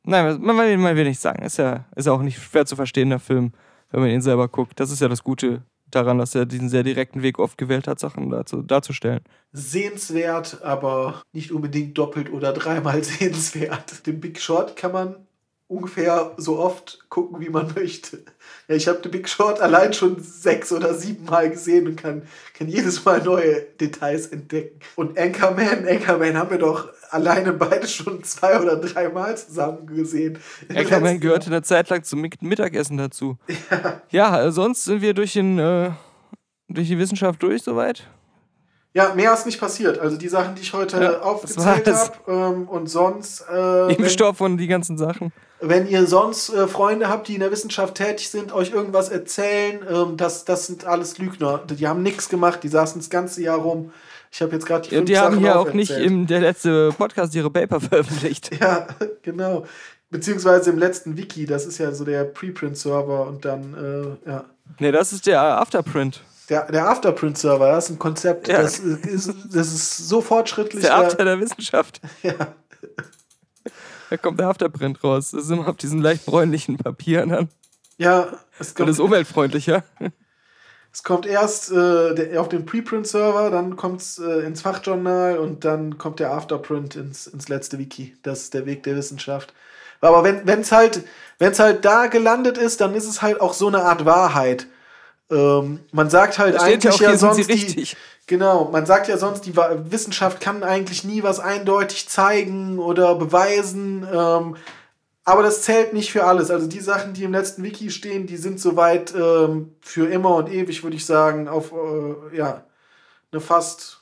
[0.03, 1.43] nein, man will, man will nicht sagen.
[1.45, 3.53] Ist ja, ist ja auch nicht schwer zu verstehen, der Film,
[3.93, 4.79] wenn man ihn selber guckt.
[4.79, 5.61] Das ist ja das Gute
[5.91, 9.21] daran, dass er diesen sehr direkten Weg oft gewählt hat, Sachen dazu, darzustellen.
[9.51, 14.05] Sehenswert, aber nicht unbedingt doppelt oder dreimal sehenswert.
[14.07, 15.15] Den Big Short kann man
[15.67, 18.19] ungefähr so oft gucken, wie man möchte.
[18.67, 22.23] Ja, ich habe den Big Short allein schon sechs oder sieben Mal gesehen und kann,
[22.57, 24.79] kann jedes Mal neue Details entdecken.
[24.95, 30.37] Und Anchorman, Anchorman haben wir doch alleine beide schon zwei oder dreimal zusammen gesehen.
[30.75, 33.37] Anchorman gehörte eine Zeit lang zum Mit- Mittagessen dazu.
[34.09, 35.91] Ja, äh, sonst sind wir durch, den, äh,
[36.69, 38.07] durch die Wissenschaft durch soweit.
[38.95, 39.97] Ja, mehr ist nicht passiert.
[39.97, 42.11] Also die Sachen, die ich heute Ja, aufgezählt habe.
[42.27, 45.33] Ähm, und sonst, äh, Impfstoff und die ganzen Sachen.
[45.65, 49.79] Wenn ihr sonst äh, Freunde habt, die in der Wissenschaft tätig sind, euch irgendwas erzählen,
[49.89, 51.61] ähm, das, das sind alles Lügner.
[51.69, 53.91] Die haben nichts gemacht, die saßen das ganze Jahr rum.
[54.31, 56.41] Ich habe jetzt gerade die Ja, fünf die haben Sachen hier auch nicht im der
[56.41, 58.51] letzte Podcast ihre Paper veröffentlicht.
[58.59, 58.87] Ja,
[59.21, 59.65] genau.
[60.09, 64.45] Beziehungsweise im letzten Wiki, das ist ja so der Preprint-Server und dann, äh, ja.
[64.79, 66.21] Ne, das ist der Afterprint.
[66.49, 68.61] Der, der Afterprint-Server, das ist ein Konzept, Ja.
[68.61, 70.81] das, ist, das ist so fortschrittlich.
[70.83, 71.01] Der ja.
[71.01, 72.01] After der Wissenschaft.
[72.21, 72.33] ja.
[74.09, 75.31] Da kommt der Afterprint raus.
[75.31, 77.49] Das ist immer auf diesen leicht bräunlichen Papieren dann.
[77.97, 79.83] ja, es Und kommt, ist umweltfreundlicher.
[80.91, 85.97] es kommt erst äh, auf den Preprint-Server, dann kommt es äh, ins Fachjournal und dann
[85.97, 88.15] kommt der Afterprint ins, ins letzte Wiki.
[88.23, 89.53] Das ist der Weg der Wissenschaft.
[90.01, 91.05] Aber wenn es halt,
[91.39, 94.67] wenn's halt da gelandet ist, dann ist es halt auch so eine Art Wahrheit.
[95.33, 97.87] Ähm, man sagt halt ja eigentlich ja, sie sonst die.
[98.25, 104.07] Genau, man sagt ja sonst, die Wissenschaft kann eigentlich nie was eindeutig zeigen oder beweisen.
[104.11, 104.55] Ähm,
[105.25, 106.51] aber das zählt nicht für alles.
[106.51, 110.51] Also die Sachen, die im letzten Wiki stehen, die sind soweit ähm, für immer und
[110.51, 112.63] ewig, würde ich sagen, auf äh, ja,
[113.31, 114.01] eine fast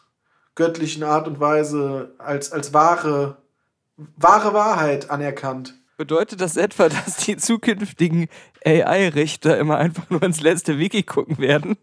[0.55, 3.37] göttlichen Art und Weise als, als wahre,
[4.17, 5.75] wahre Wahrheit anerkannt.
[6.01, 8.27] Bedeutet das etwa, dass die zukünftigen
[8.65, 11.77] AI-Richter immer einfach nur ins letzte Wiki gucken werden?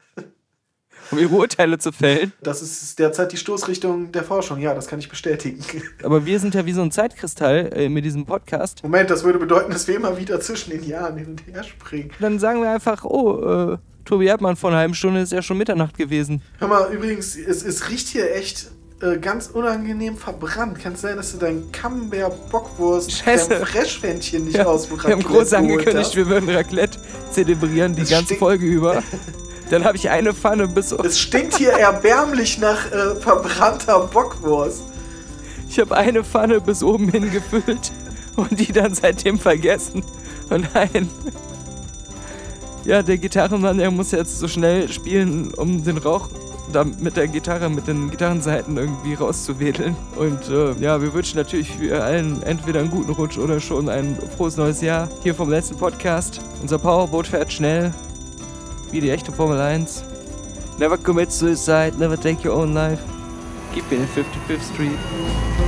[1.12, 2.32] Um ihre Urteile zu fällen?
[2.42, 4.58] Das ist derzeit die Stoßrichtung der Forschung.
[4.58, 5.62] Ja, das kann ich bestätigen.
[6.02, 8.82] Aber wir sind ja wie so ein Zeitkristall äh, mit diesem Podcast.
[8.82, 12.10] Moment, das würde bedeuten, dass wir immer wieder zwischen den Jahren hin und her springen.
[12.18, 15.58] Dann sagen wir einfach, oh, äh, Tobi Erdmann vor einer halben Stunde ist ja schon
[15.58, 16.42] Mitternacht gewesen.
[16.58, 20.80] Hör mal, übrigens, es, es riecht hier echt äh, ganz unangenehm verbrannt.
[20.80, 23.48] Kann es sein, dass du dein Camembert Bockwurst Scheiße.
[23.50, 26.16] dein Freshwändchen nicht Ja, aus wir haben groß angekündigt, hast?
[26.16, 26.98] wir würden Raclette
[27.30, 29.02] zelebrieren die Es ganze Folge über.
[29.70, 30.92] Dann habe ich eine Pfanne bis.
[30.92, 34.82] Es stinkt hier erbärmlich nach äh, verbrannter Bockwurst.
[35.68, 37.92] Ich habe eine Pfanne bis oben hin gefüllt
[38.36, 40.02] und die dann seitdem vergessen.
[40.50, 41.10] Oh nein.
[42.86, 46.30] Ja, der Gitarrenmann, der muss jetzt so schnell spielen, um den Rauch
[46.72, 49.96] da mit der Gitarre, mit den Gitarrenseiten irgendwie rauszuwedeln.
[50.16, 54.16] Und äh, ja, wir wünschen natürlich für allen entweder einen guten Rutsch oder schon ein
[54.36, 55.08] frohes neues Jahr.
[55.22, 56.40] Hier vom letzten Podcast.
[56.60, 57.92] Unser Powerboot fährt schnell,
[58.90, 60.04] wie die echte Formel 1.
[60.78, 63.02] Never commit suicide, never take your own life.
[63.74, 65.67] Keep it in 55th Street.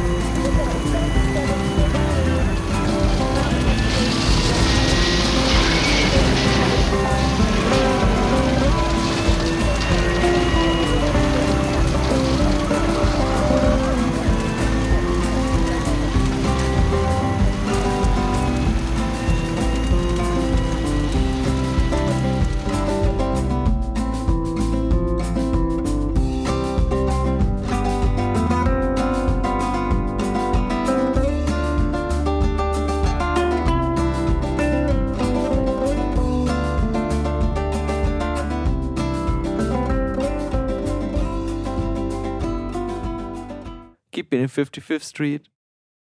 [44.65, 45.49] 55th Street.